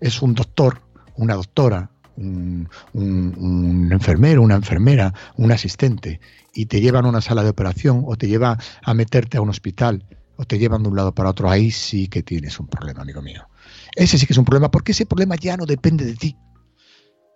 es 0.00 0.22
un 0.22 0.34
doctor, 0.34 0.82
una 1.16 1.34
doctora, 1.34 1.90
un, 2.16 3.88
enfermero, 3.92 4.42
una 4.42 4.56
enfermera, 4.56 5.14
un 5.36 5.52
asistente, 5.52 6.20
y 6.52 6.66
te 6.66 6.80
llevan 6.80 7.06
a 7.06 7.08
una 7.08 7.20
sala 7.20 7.42
de 7.42 7.50
operación 7.50 8.02
o 8.06 8.16
te 8.16 8.28
lleva 8.28 8.58
a 8.82 8.94
meterte 8.94 9.38
a 9.38 9.40
un 9.40 9.50
hospital 9.50 10.04
o 10.36 10.44
te 10.44 10.58
llevan 10.58 10.82
de 10.82 10.88
un 10.88 10.96
lado 10.96 11.14
para 11.14 11.30
otro, 11.30 11.50
ahí 11.50 11.70
sí 11.70 12.08
que 12.08 12.22
tienes 12.22 12.58
un 12.60 12.68
problema, 12.68 13.02
amigo 13.02 13.22
mío. 13.22 13.48
Ese 13.94 14.18
sí 14.18 14.26
que 14.26 14.32
es 14.32 14.38
un 14.38 14.44
problema, 14.44 14.70
porque 14.70 14.92
ese 14.92 15.06
problema 15.06 15.36
ya 15.36 15.56
no 15.56 15.66
depende 15.66 16.04
de 16.04 16.14
ti. 16.14 16.36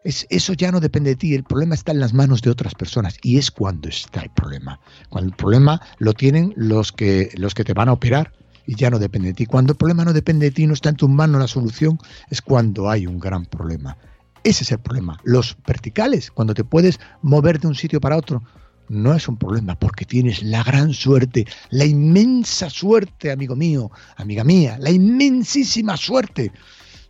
Es, 0.04 0.26
eso 0.30 0.52
ya 0.54 0.72
no 0.72 0.80
depende 0.80 1.10
de 1.10 1.16
ti, 1.16 1.34
el 1.34 1.44
problema 1.44 1.74
está 1.74 1.92
en 1.92 2.00
las 2.00 2.12
manos 2.12 2.42
de 2.42 2.50
otras 2.50 2.74
personas 2.74 3.18
y 3.22 3.38
es 3.38 3.50
cuando 3.50 3.88
está 3.88 4.20
el 4.20 4.30
problema. 4.30 4.80
Cuando 5.08 5.30
el 5.30 5.36
problema 5.36 5.80
lo 5.98 6.12
tienen 6.12 6.52
los 6.56 6.90
que, 6.90 7.30
los 7.36 7.54
que 7.54 7.64
te 7.64 7.72
van 7.72 7.88
a 7.88 7.92
operar 7.92 8.32
y 8.66 8.76
ya 8.76 8.90
no 8.90 8.98
depende 8.98 9.28
de 9.28 9.34
ti. 9.34 9.46
Cuando 9.46 9.72
el 9.72 9.76
problema 9.76 10.04
no 10.04 10.12
depende 10.12 10.46
de 10.46 10.52
ti, 10.52 10.66
no 10.66 10.74
está 10.74 10.90
en 10.90 10.96
tu 10.96 11.08
mano 11.08 11.38
la 11.38 11.48
solución, 11.48 11.98
es 12.30 12.40
cuando 12.40 12.88
hay 12.90 13.06
un 13.06 13.18
gran 13.18 13.46
problema. 13.46 13.96
Ese 14.44 14.64
es 14.64 14.72
el 14.72 14.80
problema. 14.80 15.18
Los 15.24 15.56
verticales, 15.66 16.30
cuando 16.30 16.54
te 16.54 16.64
puedes 16.64 16.98
mover 17.22 17.60
de 17.60 17.68
un 17.68 17.74
sitio 17.74 18.00
para 18.00 18.16
otro, 18.16 18.42
no 18.88 19.14
es 19.14 19.28
un 19.28 19.36
problema 19.36 19.78
porque 19.78 20.04
tienes 20.04 20.42
la 20.42 20.62
gran 20.62 20.92
suerte, 20.92 21.46
la 21.70 21.84
inmensa 21.84 22.68
suerte, 22.68 23.30
amigo 23.30 23.56
mío, 23.56 23.90
amiga 24.16 24.44
mía, 24.44 24.76
la 24.80 24.90
inmensísima 24.90 25.96
suerte 25.96 26.52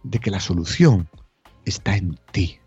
de 0.05 0.19
que 0.19 0.31
la 0.31 0.41
solución 0.41 1.09
está 1.65 1.97
en 1.97 2.19
ti. 2.33 2.59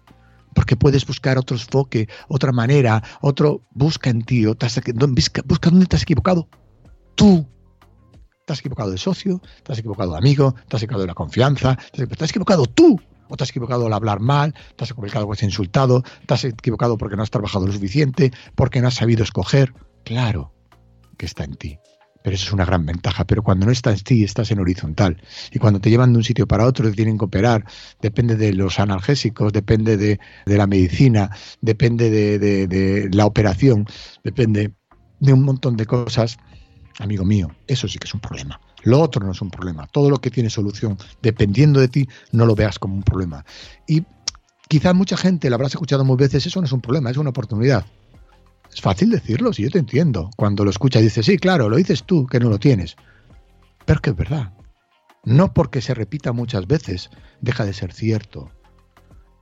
Porque 0.53 0.75
puedes 0.75 1.05
buscar 1.05 1.37
otro 1.37 1.57
enfoque, 1.57 2.07
otra 2.27 2.51
manera, 2.51 3.03
otro 3.21 3.61
busca 3.71 4.09
en 4.09 4.21
ti, 4.23 4.45
busca 4.45 5.69
dónde 5.69 5.85
te 5.85 5.95
has 5.95 6.03
equivocado. 6.03 6.47
Tú 7.15 7.47
te 8.45 8.53
has 8.53 8.59
equivocado 8.59 8.91
de 8.91 8.97
socio, 8.97 9.41
te 9.63 9.73
has 9.73 9.79
equivocado 9.79 10.11
de 10.11 10.17
amigo, 10.17 10.55
te 10.67 10.77
has 10.77 10.83
equivocado 10.83 11.01
de 11.01 11.07
la 11.07 11.13
confianza, 11.13 11.77
te 11.91 12.23
has 12.23 12.29
equivocado 12.29 12.65
tú, 12.67 12.99
o 13.27 13.35
te 13.35 13.43
has 13.43 13.49
equivocado 13.49 13.87
al 13.87 13.93
hablar 13.93 14.19
mal, 14.19 14.53
te 14.75 14.83
has 14.83 14.91
equivocado 14.91 15.25
porque 15.25 15.39
has 15.39 15.49
insultado, 15.49 16.03
te 16.25 16.33
has 16.33 16.45
equivocado 16.45 16.97
porque 16.97 17.15
no 17.15 17.23
has 17.23 17.31
trabajado 17.31 17.65
lo 17.65 17.73
suficiente, 17.73 18.31
porque 18.53 18.81
no 18.81 18.87
has 18.87 18.95
sabido 18.95 19.23
escoger. 19.23 19.73
Claro 20.03 20.53
que 21.17 21.25
está 21.25 21.43
en 21.43 21.55
ti. 21.55 21.79
Pero 22.23 22.35
eso 22.35 22.47
es 22.47 22.53
una 22.53 22.65
gran 22.65 22.85
ventaja. 22.85 23.25
Pero 23.25 23.43
cuando 23.43 23.67
no 23.67 23.71
está 23.71 23.91
en 23.91 23.99
ti, 23.99 24.23
estás 24.23 24.49
en 24.51 24.59
horizontal. 24.59 25.21
Y 25.51 25.59
cuando 25.59 25.79
te 25.79 25.89
llevan 25.89 26.11
de 26.11 26.17
un 26.17 26.23
sitio 26.23 26.47
para 26.47 26.65
otro, 26.65 26.89
te 26.89 26.95
tienen 26.95 27.17
que 27.17 27.25
operar. 27.25 27.65
Depende 28.01 28.35
de 28.35 28.53
los 28.53 28.79
analgésicos, 28.79 29.53
depende 29.53 29.95
de, 29.97 30.19
la 30.45 30.65
medicina, 30.65 31.29
depende 31.61 32.09
de, 32.09 32.39
de 32.39 33.09
la 33.11 33.25
operación, 33.27 33.85
depende 34.23 34.73
de 35.19 35.33
un 35.33 35.43
montón 35.43 35.77
de 35.77 35.85
cosas 35.85 36.37
amigo 36.99 37.25
mío, 37.25 37.49
eso 37.67 37.87
sí 37.87 37.97
que 37.97 38.07
es 38.07 38.13
un 38.13 38.19
problema. 38.19 38.59
Lo 38.83 39.01
otro 39.01 39.25
no 39.25 39.31
es 39.31 39.41
un 39.41 39.49
problema. 39.49 39.87
Todo 39.87 40.09
lo 40.09 40.17
que 40.19 40.31
tiene 40.31 40.49
solución, 40.49 40.97
dependiendo 41.21 41.79
de 41.79 41.87
ti, 41.87 42.07
no 42.31 42.45
lo 42.45 42.55
veas 42.55 42.79
como 42.79 42.95
un 42.95 43.03
problema. 43.03 43.43
Y 43.87 44.03
quizá 44.67 44.93
mucha 44.93 45.17
gente, 45.17 45.49
lo 45.49 45.55
habrás 45.55 45.73
escuchado 45.73 46.05
muchas 46.05 46.29
veces, 46.29 46.45
eso 46.47 46.59
no 46.59 46.65
es 46.65 46.71
un 46.71 46.81
problema, 46.81 47.09
es 47.09 47.17
una 47.17 47.31
oportunidad. 47.31 47.85
Es 48.71 48.81
fácil 48.81 49.09
decirlo, 49.09 49.53
si 49.53 49.63
yo 49.63 49.69
te 49.69 49.79
entiendo. 49.79 50.29
Cuando 50.35 50.63
lo 50.63 50.69
escuchas 50.69 51.01
dices, 51.01 51.25
sí, 51.25 51.37
claro, 51.37 51.69
lo 51.69 51.77
dices 51.77 52.03
tú, 52.03 52.27
que 52.27 52.39
no 52.39 52.49
lo 52.49 52.59
tienes. 52.59 52.95
Pero 53.85 54.01
que 54.01 54.11
es 54.11 54.15
verdad. 54.15 54.53
No 55.23 55.53
porque 55.53 55.81
se 55.81 55.93
repita 55.93 56.33
muchas 56.33 56.67
veces, 56.67 57.09
deja 57.41 57.65
de 57.65 57.73
ser 57.73 57.91
cierto. 57.91 58.51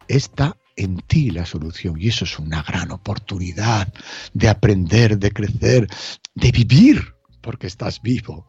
Está 0.08 0.56
en 0.76 0.98
ti 0.98 1.32
la 1.32 1.46
solución 1.46 1.96
y 2.00 2.08
eso 2.08 2.26
es 2.26 2.40
una 2.40 2.64
gran 2.64 2.92
oportunidad 2.92 3.94
de 4.34 4.50
aprender, 4.50 5.18
de 5.18 5.32
crecer, 5.32 5.88
de 6.36 6.52
vivir 6.52 7.14
porque 7.44 7.68
estás 7.68 8.02
vivo, 8.02 8.48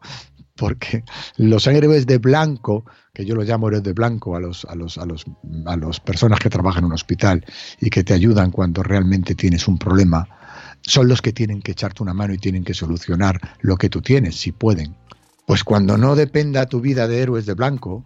porque 0.55 1.03
los 1.37 1.67
héroes 1.67 2.07
de 2.07 2.17
blanco, 2.17 2.85
que 3.13 3.25
yo 3.25 3.35
los 3.35 3.47
llamo 3.47 3.67
héroes 3.67 3.83
de 3.83 3.93
blanco 3.93 4.35
a 4.35 4.39
los, 4.39 4.65
a 4.65 4.73
los, 4.73 4.97
a 4.97 5.05
los, 5.05 5.25
a 5.67 5.75
los 5.75 5.99
personas 5.99 6.39
que 6.39 6.49
trabajan 6.49 6.79
en 6.79 6.85
un 6.87 6.93
hospital 6.93 7.45
y 7.79 7.91
que 7.91 8.03
te 8.03 8.13
ayudan 8.13 8.49
cuando 8.49 8.81
realmente 8.81 9.35
tienes 9.35 9.67
un 9.67 9.77
problema, 9.77 10.27
son 10.81 11.07
los 11.07 11.21
que 11.21 11.33
tienen 11.33 11.61
que 11.61 11.73
echarte 11.73 12.01
una 12.01 12.13
mano 12.13 12.33
y 12.33 12.37
tienen 12.37 12.63
que 12.63 12.73
solucionar 12.73 13.39
lo 13.61 13.77
que 13.77 13.89
tú 13.89 14.01
tienes, 14.01 14.35
si 14.37 14.51
pueden. 14.51 14.95
Pues 15.45 15.63
cuando 15.63 15.97
no 15.97 16.15
dependa 16.15 16.65
tu 16.65 16.81
vida 16.81 17.07
de 17.07 17.19
héroes 17.19 17.45
de 17.45 17.53
blanco 17.53 18.03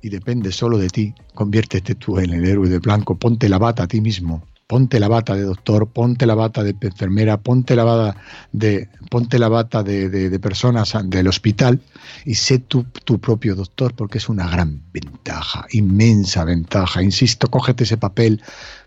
y 0.00 0.08
depende 0.08 0.52
solo 0.52 0.78
de 0.78 0.88
ti, 0.88 1.14
conviértete 1.34 1.94
tú 1.94 2.18
en 2.18 2.32
el 2.32 2.46
héroe 2.46 2.68
de 2.70 2.78
blanco, 2.78 3.18
ponte 3.18 3.48
la 3.48 3.58
bata 3.58 3.82
a 3.82 3.86
ti 3.86 4.00
mismo 4.00 4.42
ponte 4.70 5.00
la 5.00 5.08
bata 5.08 5.34
de 5.34 5.42
doctor, 5.42 5.88
ponte 5.88 6.26
la 6.26 6.36
bata 6.36 6.62
de 6.62 6.76
enfermera, 6.80 7.38
ponte 7.38 7.74
la 7.74 7.82
bata 7.82 8.16
de, 8.52 8.88
ponte 9.10 9.40
la 9.40 9.48
bata 9.48 9.82
de, 9.82 10.38
personas 10.38 10.96
del 11.06 11.26
hospital 11.26 11.80
y 12.24 12.36
sé 12.36 12.60
tu, 12.60 12.84
tu, 12.84 13.18
propio 13.18 13.56
doctor, 13.56 13.96
porque 13.96 14.18
es 14.18 14.28
una 14.28 14.48
gran 14.48 14.80
ventaja, 14.92 15.66
inmensa 15.72 16.44
ventaja. 16.44 17.02
Insisto, 17.02 17.48
cógete 17.48 17.82
ese 17.82 17.96
papel, 17.96 18.40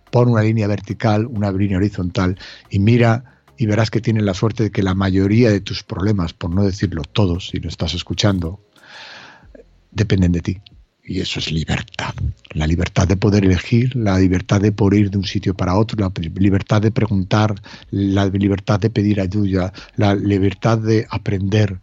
pon 0.09 0.29
una 0.29 0.43
línea 0.43 0.67
vertical, 0.67 1.25
una 1.25 1.51
línea 1.51 1.79
horizontal 1.79 2.39
y 2.69 2.79
mira 2.79 3.41
y 3.57 3.65
verás 3.65 3.91
que 3.91 3.99
tienes 3.99 4.23
la 4.23 4.33
suerte 4.33 4.63
de 4.63 4.71
que 4.71 4.83
la 4.83 4.95
mayoría 4.95 5.49
de 5.49 5.59
tus 5.59 5.83
problemas, 5.83 6.31
por 6.31 6.49
no 6.49 6.63
decirlo 6.63 7.01
todos, 7.03 7.49
si 7.49 7.59
lo 7.59 7.67
estás 7.67 7.93
escuchando, 7.93 8.61
dependen 9.91 10.31
de 10.31 10.39
ti. 10.39 10.61
Y 11.05 11.19
eso 11.19 11.39
es 11.39 11.51
libertad. 11.51 12.13
La 12.51 12.65
libertad 12.65 13.07
de 13.07 13.17
poder 13.17 13.43
elegir, 13.43 13.93
la 13.95 14.17
libertad 14.17 14.61
de 14.61 14.71
poder 14.71 15.01
ir 15.01 15.11
de 15.11 15.17
un 15.17 15.25
sitio 15.25 15.53
para 15.53 15.75
otro, 15.75 15.97
la 15.99 16.11
libertad 16.35 16.81
de 16.81 16.91
preguntar, 16.91 17.55
la 17.91 18.25
libertad 18.27 18.79
de 18.79 18.89
pedir 18.89 19.19
ayuda, 19.19 19.73
la 19.97 20.15
libertad 20.15 20.77
de 20.77 21.05
aprender. 21.09 21.79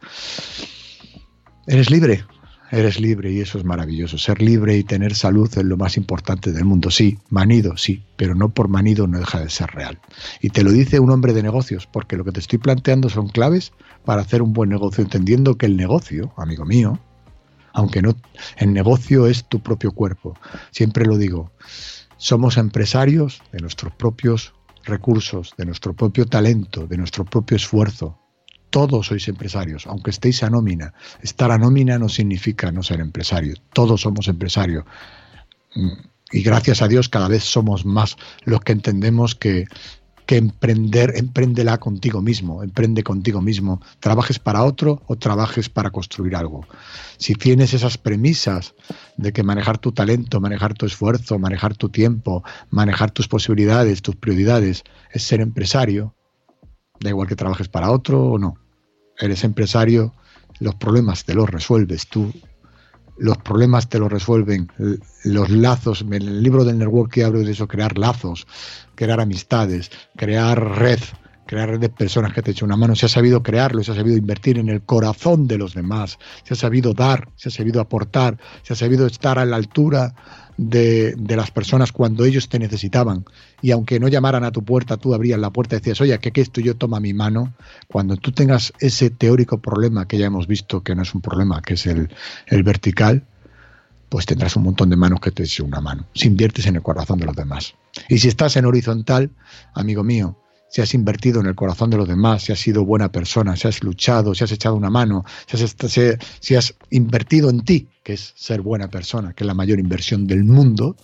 Eres 1.66 1.90
libre, 1.90 2.24
eres 2.70 2.98
libre 2.98 3.30
y 3.30 3.40
eso 3.40 3.58
es 3.58 3.64
maravilloso. 3.64 4.16
Ser 4.16 4.40
libre 4.40 4.78
y 4.78 4.84
tener 4.84 5.14
salud 5.14 5.50
es 5.54 5.64
lo 5.64 5.76
más 5.76 5.98
importante 5.98 6.50
del 6.50 6.64
mundo. 6.64 6.90
Sí, 6.90 7.18
manido, 7.28 7.76
sí, 7.76 8.02
pero 8.16 8.34
no 8.34 8.48
por 8.48 8.68
manido 8.68 9.06
no 9.06 9.18
deja 9.18 9.40
de 9.40 9.50
ser 9.50 9.70
real. 9.70 9.98
Y 10.40 10.48
te 10.48 10.62
lo 10.62 10.72
dice 10.72 10.98
un 10.98 11.10
hombre 11.10 11.34
de 11.34 11.42
negocios, 11.42 11.86
porque 11.86 12.16
lo 12.16 12.24
que 12.24 12.32
te 12.32 12.40
estoy 12.40 12.58
planteando 12.58 13.10
son 13.10 13.28
claves 13.28 13.72
para 14.06 14.22
hacer 14.22 14.40
un 14.40 14.54
buen 14.54 14.70
negocio, 14.70 15.04
entendiendo 15.04 15.58
que 15.58 15.66
el 15.66 15.76
negocio, 15.76 16.32
amigo 16.38 16.64
mío, 16.64 16.98
aunque 17.72 18.02
no, 18.02 18.16
el 18.56 18.72
negocio 18.72 19.26
es 19.26 19.44
tu 19.44 19.60
propio 19.60 19.92
cuerpo. 19.92 20.38
Siempre 20.70 21.04
lo 21.04 21.16
digo, 21.16 21.52
somos 22.16 22.56
empresarios 22.56 23.42
de 23.52 23.60
nuestros 23.60 23.92
propios 23.94 24.52
recursos, 24.84 25.54
de 25.56 25.66
nuestro 25.66 25.94
propio 25.94 26.26
talento, 26.26 26.86
de 26.86 26.96
nuestro 26.96 27.24
propio 27.24 27.56
esfuerzo. 27.56 28.18
Todos 28.70 29.06
sois 29.06 29.26
empresarios, 29.28 29.86
aunque 29.86 30.10
estéis 30.10 30.42
a 30.42 30.50
nómina. 30.50 30.94
Estar 31.22 31.50
a 31.50 31.58
nómina 31.58 31.98
no 31.98 32.08
significa 32.08 32.70
no 32.70 32.82
ser 32.82 33.00
empresario. 33.00 33.54
Todos 33.72 34.02
somos 34.02 34.28
empresarios. 34.28 34.84
Mm, 35.74 36.10
y 36.32 36.42
gracias 36.42 36.80
a 36.82 36.88
Dios 36.88 37.08
cada 37.08 37.28
vez 37.28 37.42
somos 37.42 37.84
más 37.84 38.16
los 38.44 38.60
que 38.60 38.72
entendemos 38.72 39.34
que 39.34 39.66
que 40.30 40.36
emprender, 40.36 41.14
empréndela 41.16 41.78
contigo 41.78 42.22
mismo, 42.22 42.62
emprende 42.62 43.02
contigo 43.02 43.40
mismo, 43.42 43.80
trabajes 43.98 44.38
para 44.38 44.62
otro 44.62 45.02
o 45.08 45.16
trabajes 45.16 45.68
para 45.68 45.90
construir 45.90 46.36
algo. 46.36 46.64
Si 47.18 47.34
tienes 47.34 47.74
esas 47.74 47.98
premisas 47.98 48.76
de 49.16 49.32
que 49.32 49.42
manejar 49.42 49.78
tu 49.78 49.90
talento, 49.90 50.40
manejar 50.40 50.74
tu 50.74 50.86
esfuerzo, 50.86 51.40
manejar 51.40 51.74
tu 51.74 51.88
tiempo, 51.88 52.44
manejar 52.70 53.10
tus 53.10 53.26
posibilidades, 53.26 54.02
tus 54.02 54.14
prioridades, 54.14 54.84
es 55.10 55.24
ser 55.24 55.40
empresario, 55.40 56.14
da 57.00 57.10
igual 57.10 57.26
que 57.26 57.34
trabajes 57.34 57.68
para 57.68 57.90
otro 57.90 58.22
o 58.22 58.38
no. 58.38 58.56
Eres 59.18 59.42
empresario, 59.42 60.14
los 60.60 60.76
problemas 60.76 61.24
te 61.24 61.34
los 61.34 61.50
resuelves 61.50 62.06
tú 62.06 62.32
los 63.20 63.36
problemas 63.38 63.88
te 63.88 63.98
los 63.98 64.10
resuelven, 64.10 64.72
los 65.24 65.50
lazos, 65.50 66.00
en 66.00 66.14
el 66.14 66.42
libro 66.42 66.64
del 66.64 66.78
network 66.78 67.12
que 67.12 67.24
hablo 67.24 67.40
de 67.40 67.52
eso, 67.52 67.68
crear 67.68 67.98
lazos, 67.98 68.46
crear 68.94 69.20
amistades, 69.20 69.90
crear 70.16 70.58
red, 70.78 70.98
crear 71.46 71.68
red 71.68 71.80
de 71.80 71.90
personas 71.90 72.32
que 72.32 72.40
te 72.40 72.52
echen 72.52 72.66
una 72.66 72.76
mano, 72.76 72.96
se 72.96 73.06
ha 73.06 73.10
sabido 73.10 73.42
crearlo, 73.42 73.84
se 73.84 73.92
ha 73.92 73.94
sabido 73.94 74.16
invertir 74.16 74.58
en 74.58 74.70
el 74.70 74.82
corazón 74.82 75.46
de 75.46 75.58
los 75.58 75.74
demás, 75.74 76.18
se 76.44 76.54
ha 76.54 76.56
sabido 76.56 76.94
dar, 76.94 77.28
se 77.36 77.50
ha 77.50 77.52
sabido 77.52 77.82
aportar, 77.82 78.38
se 78.62 78.72
ha 78.72 78.76
sabido 78.76 79.06
estar 79.06 79.38
a 79.38 79.44
la 79.44 79.56
altura 79.56 80.14
de, 80.60 81.16
las 81.36 81.50
personas 81.50 81.90
cuando 81.90 82.24
ellos 82.24 82.48
te 82.48 82.58
necesitaban. 82.58 83.24
Y 83.62 83.70
aunque 83.70 83.98
no 83.98 84.08
llamaran 84.08 84.44
a 84.44 84.52
tu 84.52 84.62
puerta, 84.62 84.98
tú 84.98 85.14
abrías 85.14 85.40
la 85.40 85.50
puerta 85.50 85.76
y 85.76 85.78
decías, 85.78 86.00
oye, 86.02 86.18
que, 86.18 86.38
esto 86.40 86.60
yo 86.60 86.76
toma 86.76 87.00
mi 87.00 87.14
mano. 87.14 87.54
Cuando 87.88 88.16
tú 88.16 88.32
tengas 88.32 88.72
ese 88.78 89.08
teórico 89.08 89.58
problema 89.58 90.06
que 90.06 90.18
ya 90.18 90.26
hemos 90.26 90.46
visto 90.46 90.82
que 90.82 90.94
no 90.94 91.02
es 91.02 91.14
un 91.14 91.22
problema, 91.22 91.62
que 91.62 91.74
es 91.74 91.86
el, 91.86 92.10
el 92.46 92.62
vertical, 92.62 93.24
pues 94.10 94.26
tendrás 94.26 94.54
un 94.56 94.64
montón 94.64 94.90
de 94.90 94.96
manos 94.96 95.20
que 95.20 95.30
te 95.30 95.44
echen 95.44 95.66
una 95.66 95.80
mano. 95.80 96.06
Si 96.14 96.28
inviertes 96.28 96.66
en 96.66 96.76
el 96.76 96.82
corazón 96.82 97.18
de 97.18 97.26
los 97.26 97.36
demás. 97.36 97.74
Y 98.08 98.18
si 98.18 98.28
estás 98.28 98.56
en 98.56 98.66
horizontal, 98.66 99.30
amigo 99.74 100.04
mío, 100.04 100.36
si 100.68 100.82
has 100.82 100.92
invertido 100.94 101.40
en 101.40 101.46
el 101.46 101.54
corazón 101.54 101.90
de 101.90 101.96
los 101.96 102.06
demás, 102.06 102.42
si 102.42 102.52
has 102.52 102.60
sido 102.60 102.84
buena 102.84 103.10
persona, 103.10 103.56
si 103.56 103.66
has 103.66 103.82
luchado, 103.82 104.34
si 104.34 104.44
has 104.44 104.52
echado 104.52 104.76
una 104.76 104.90
mano, 104.90 105.24
si 105.46 105.56
has, 105.56 105.74
si 106.40 106.54
has 106.54 106.74
invertido 106.90 107.48
en 107.50 107.62
ti, 107.62 107.88
es 108.12 108.32
ser 108.36 108.60
buena 108.60 108.88
persona, 108.88 109.32
que 109.32 109.44
es 109.44 109.46
la 109.46 109.54
mayor 109.54 109.78
inversión 109.78 110.26
del 110.26 110.44
mundo, 110.44 110.96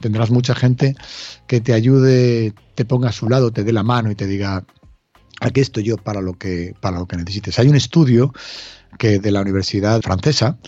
tendrás 0.00 0.30
mucha 0.30 0.54
gente 0.54 0.96
que 1.46 1.60
te 1.60 1.72
ayude, 1.72 2.54
te 2.74 2.84
ponga 2.84 3.10
a 3.10 3.12
su 3.12 3.28
lado, 3.28 3.52
te 3.52 3.64
dé 3.64 3.72
la 3.72 3.82
mano 3.82 4.10
y 4.10 4.14
te 4.14 4.26
diga, 4.26 4.64
aquí 5.40 5.60
estoy 5.60 5.84
yo 5.84 5.96
para 5.96 6.20
lo 6.20 6.34
que, 6.34 6.74
para 6.80 6.98
lo 6.98 7.06
que 7.06 7.16
necesites. 7.16 7.58
Hay 7.58 7.68
un 7.68 7.76
estudio 7.76 8.32
que 8.98 9.18
de 9.18 9.30
la 9.30 9.40
Universidad 9.40 10.00
Francesa 10.02 10.58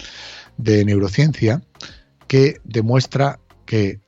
de 0.56 0.84
Neurociencia 0.84 1.62
que 2.26 2.60
demuestra 2.64 3.40
que 3.66 4.00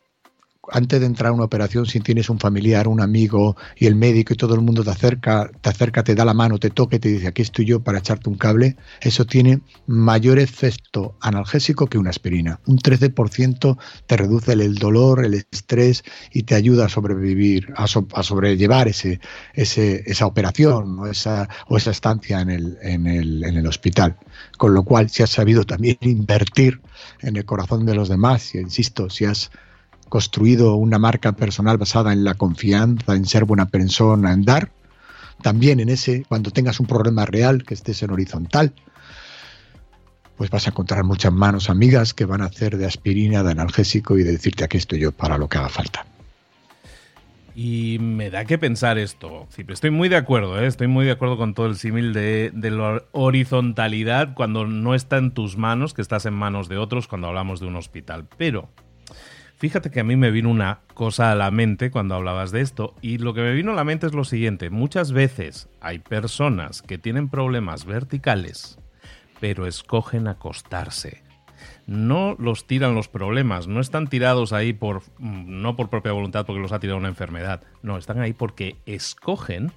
antes 0.70 1.00
de 1.00 1.06
entrar 1.06 1.30
a 1.30 1.34
una 1.34 1.44
operación, 1.44 1.86
si 1.86 2.00
tienes 2.00 2.30
un 2.30 2.38
familiar, 2.38 2.88
un 2.88 3.00
amigo 3.00 3.56
y 3.76 3.86
el 3.86 3.94
médico 3.94 4.32
y 4.32 4.36
todo 4.36 4.54
el 4.54 4.60
mundo 4.60 4.84
te 4.84 4.90
acerca, 4.90 5.50
te 5.60 5.68
acerca, 5.68 6.04
te 6.04 6.14
da 6.14 6.24
la 6.24 6.34
mano, 6.34 6.58
te 6.58 6.70
toca 6.70 6.96
y 6.96 6.98
te 6.98 7.08
dice 7.08 7.28
aquí 7.28 7.42
estoy 7.42 7.66
yo 7.66 7.80
para 7.80 7.98
echarte 7.98 8.28
un 8.28 8.36
cable, 8.36 8.76
eso 9.00 9.24
tiene 9.24 9.60
mayor 9.86 10.38
efecto 10.38 11.16
analgésico 11.20 11.86
que 11.86 11.98
una 11.98 12.10
aspirina. 12.10 12.60
Un 12.66 12.78
13% 12.78 13.78
te 14.06 14.16
reduce 14.16 14.52
el 14.52 14.74
dolor, 14.76 15.24
el 15.24 15.34
estrés 15.34 16.04
y 16.32 16.44
te 16.44 16.54
ayuda 16.54 16.86
a 16.86 16.88
sobrevivir, 16.88 17.72
a, 17.76 17.86
sobrellevar 17.86 18.88
ese, 18.88 19.20
ese, 19.54 20.02
esa 20.06 20.26
operación 20.26 20.98
o 20.98 21.06
esa, 21.06 21.48
estancia 21.68 22.40
en 22.40 22.50
el, 22.50 23.66
hospital. 23.66 24.16
Con 24.58 24.74
lo 24.74 24.82
cual, 24.84 25.10
si 25.10 25.22
has 25.22 25.30
sabido 25.30 25.64
también 25.64 25.96
invertir 26.00 26.80
en 27.20 27.36
el 27.36 27.44
corazón 27.44 27.86
de 27.86 27.94
los 27.94 28.08
demás, 28.08 28.54
y 28.54 28.58
insisto, 28.58 29.10
si 29.10 29.24
has 29.24 29.50
construido 30.14 30.76
una 30.76 31.00
marca 31.00 31.32
personal 31.32 31.76
basada 31.76 32.12
en 32.12 32.22
la 32.22 32.34
confianza, 32.34 33.16
en 33.16 33.26
ser 33.26 33.44
buena 33.46 33.66
persona, 33.66 34.32
en 34.32 34.44
dar, 34.44 34.70
también 35.42 35.80
en 35.80 35.88
ese, 35.88 36.24
cuando 36.28 36.52
tengas 36.52 36.78
un 36.78 36.86
problema 36.86 37.26
real, 37.26 37.64
que 37.64 37.74
estés 37.74 38.00
en 38.04 38.12
horizontal, 38.12 38.72
pues 40.36 40.50
vas 40.50 40.68
a 40.68 40.70
encontrar 40.70 41.02
muchas 41.02 41.32
manos 41.32 41.68
amigas 41.68 42.14
que 42.14 42.26
van 42.26 42.42
a 42.42 42.44
hacer 42.44 42.76
de 42.76 42.86
aspirina, 42.86 43.42
de 43.42 43.50
analgésico 43.50 44.16
y 44.16 44.22
de 44.22 44.30
decirte 44.30 44.62
aquí 44.62 44.76
estoy 44.76 45.00
yo 45.00 45.10
para 45.10 45.36
lo 45.36 45.48
que 45.48 45.58
haga 45.58 45.68
falta. 45.68 46.06
Y 47.56 47.98
me 48.00 48.30
da 48.30 48.44
que 48.44 48.56
pensar 48.56 48.98
esto. 48.98 49.48
estoy 49.66 49.90
muy 49.90 50.08
de 50.08 50.16
acuerdo, 50.16 50.60
¿eh? 50.60 50.68
estoy 50.68 50.86
muy 50.86 51.06
de 51.06 51.10
acuerdo 51.10 51.36
con 51.36 51.54
todo 51.54 51.66
el 51.66 51.74
símil 51.74 52.12
de, 52.12 52.52
de, 52.54 52.70
la 52.70 53.02
horizontalidad 53.10 54.34
cuando 54.34 54.64
no 54.64 54.94
está 54.94 55.16
en 55.16 55.32
tus 55.32 55.56
manos, 55.56 55.92
que 55.92 56.02
estás 56.02 56.24
en 56.24 56.34
manos 56.34 56.68
de 56.68 56.76
otros 56.76 57.08
cuando 57.08 57.26
hablamos 57.26 57.58
de 57.58 57.66
un 57.66 57.74
hospital. 57.74 58.28
Pero 58.38 58.68
Fíjate 59.58 59.90
que 59.90 60.00
a 60.00 60.04
mí 60.04 60.16
me 60.16 60.30
vino 60.30 60.50
una 60.50 60.80
cosa 60.94 61.30
a 61.30 61.34
la 61.34 61.50
mente 61.50 61.90
cuando 61.90 62.14
hablabas 62.14 62.50
de 62.50 62.60
esto 62.60 62.94
y 63.00 63.18
lo 63.18 63.34
que 63.34 63.40
me 63.40 63.52
vino 63.52 63.72
a 63.72 63.74
la 63.74 63.84
mente 63.84 64.06
es 64.06 64.12
lo 64.12 64.24
siguiente. 64.24 64.70
Muchas 64.70 65.12
veces 65.12 65.68
hay 65.80 66.00
personas 66.00 66.82
que 66.82 66.98
tienen 66.98 67.28
problemas 67.28 67.84
verticales 67.86 68.78
pero 69.44 69.66
escogen 69.66 70.26
acostarse. 70.26 71.22
No 71.86 72.34
los 72.38 72.66
tiran 72.66 72.94
los 72.94 73.08
problemas, 73.08 73.66
no 73.66 73.80
están 73.80 74.06
tirados 74.06 74.54
ahí 74.54 74.72
por 74.72 75.02
no 75.18 75.76
por 75.76 75.90
propia 75.90 76.12
voluntad 76.12 76.46
porque 76.46 76.62
los 76.62 76.72
ha 76.72 76.80
tirado 76.80 76.98
una 76.98 77.08
enfermedad, 77.08 77.62
no, 77.82 77.98
están 77.98 78.20
ahí 78.20 78.32
porque 78.32 78.76
escogen 78.86 79.70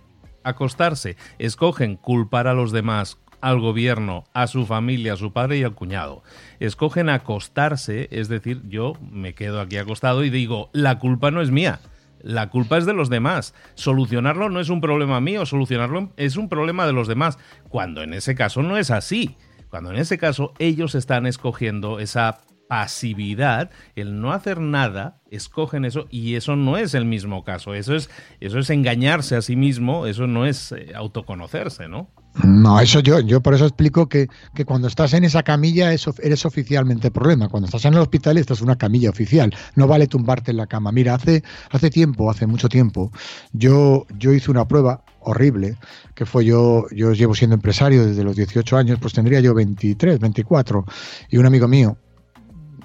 acostarse, 0.44 1.18
escogen 1.38 1.98
culpar 1.98 2.48
a 2.48 2.54
los 2.54 2.72
demás, 2.72 3.20
al 3.48 3.62
gobierno, 3.62 4.26
a 4.34 4.46
su 4.48 4.66
familia, 4.66 5.14
a 5.14 5.18
su 5.18 5.32
padre 5.32 5.58
y 5.58 5.64
al 5.64 5.74
cuñado. 5.74 6.22
Escogen 6.60 7.08
acostarse, 7.08 8.10
es 8.12 8.28
decir, 8.28 8.62
yo 8.68 8.94
me 9.10 9.34
quedo 9.34 9.62
aquí 9.62 9.78
acostado 9.78 10.26
y 10.26 10.30
digo, 10.30 10.70
la 10.74 11.00
culpa 11.00 11.32
no 11.32 11.42
es 11.42 11.50
mía. 11.50 11.80
La 12.22 12.50
culpa 12.50 12.78
es 12.78 12.86
de 12.86 12.94
los 12.94 13.10
demás. 13.10 13.54
Solucionarlo 13.76 14.50
no 14.50 14.60
es 14.60 14.68
un 14.68 14.82
problema 14.82 15.22
mío, 15.22 15.46
solucionarlo 15.46 16.12
es 16.18 16.36
un 16.36 16.50
problema 16.50 16.86
de 16.86 16.92
los 16.92 17.08
demás. 17.08 17.40
Cuando 17.70 18.04
en 18.04 18.14
ese 18.14 18.36
caso 18.36 18.64
no 18.64 18.78
es 18.78 18.92
así. 18.92 19.38
Cuando 19.70 19.92
en 19.92 19.98
ese 19.98 20.18
caso 20.18 20.54
ellos 20.60 20.94
están 20.94 21.26
escogiendo 21.26 22.00
esa 22.00 22.42
pasividad, 22.68 23.70
el 23.96 24.20
no 24.20 24.34
hacer 24.34 24.60
nada, 24.60 25.22
escogen 25.32 25.86
eso 25.86 26.08
y 26.10 26.36
eso 26.36 26.58
no 26.58 26.78
es 26.78 26.96
el 26.96 27.06
mismo 27.06 27.46
caso. 27.46 27.74
Eso 27.74 27.96
es, 27.96 28.10
eso 28.42 28.60
es 28.60 28.70
engañarse 28.70 29.38
a 29.38 29.42
sí 29.42 29.56
mismo, 29.56 30.06
eso 30.06 30.28
no 30.28 30.46
es 30.46 30.74
eh, 30.74 30.92
autoconocerse, 30.96 31.88
¿no? 31.88 32.10
No, 32.44 32.80
eso 32.80 33.00
yo, 33.00 33.20
yo 33.20 33.42
por 33.42 33.54
eso 33.56 33.66
explico 33.66 34.08
que, 34.08 34.28
que 34.54 34.64
cuando 34.64 34.88
estás 34.88 35.14
en 35.14 35.24
esa 35.24 35.44
camilla 35.44 35.92
eso, 35.92 36.14
eres 36.22 36.46
oficialmente 36.46 37.10
problema. 37.10 37.50
Cuando 37.50 37.66
estás 37.66 37.86
en 37.86 37.94
el 37.94 38.00
hospital 38.00 38.38
estás 38.38 38.60
en 38.60 38.66
una 38.66 38.78
camilla 38.78 39.10
oficial. 39.10 39.54
No 39.76 39.88
vale 39.88 40.08
tumbarte 40.08 40.52
en 40.52 40.58
la 40.58 40.68
cama. 40.68 40.92
Mira, 40.92 41.16
hace, 41.16 41.44
hace 41.72 41.90
tiempo, 41.90 42.30
hace 42.30 42.46
mucho 42.46 42.70
tiempo, 42.70 43.12
yo, 43.54 44.06
yo 44.18 44.34
hice 44.34 44.52
una 44.52 44.68
prueba 44.68 45.04
horrible, 45.22 45.78
que 46.16 46.26
fue 46.26 46.46
yo, 46.46 46.86
yo 46.92 47.12
llevo 47.14 47.36
siendo 47.36 47.56
empresario 47.56 48.06
desde 48.06 48.24
los 48.24 48.36
18 48.36 48.78
años, 48.78 49.00
pues 49.02 49.14
tendría 49.14 49.42
yo 49.42 49.54
23, 49.54 50.20
24, 50.20 50.86
y 51.30 51.38
un 51.38 51.46
amigo 51.46 51.68
mío, 51.68 51.98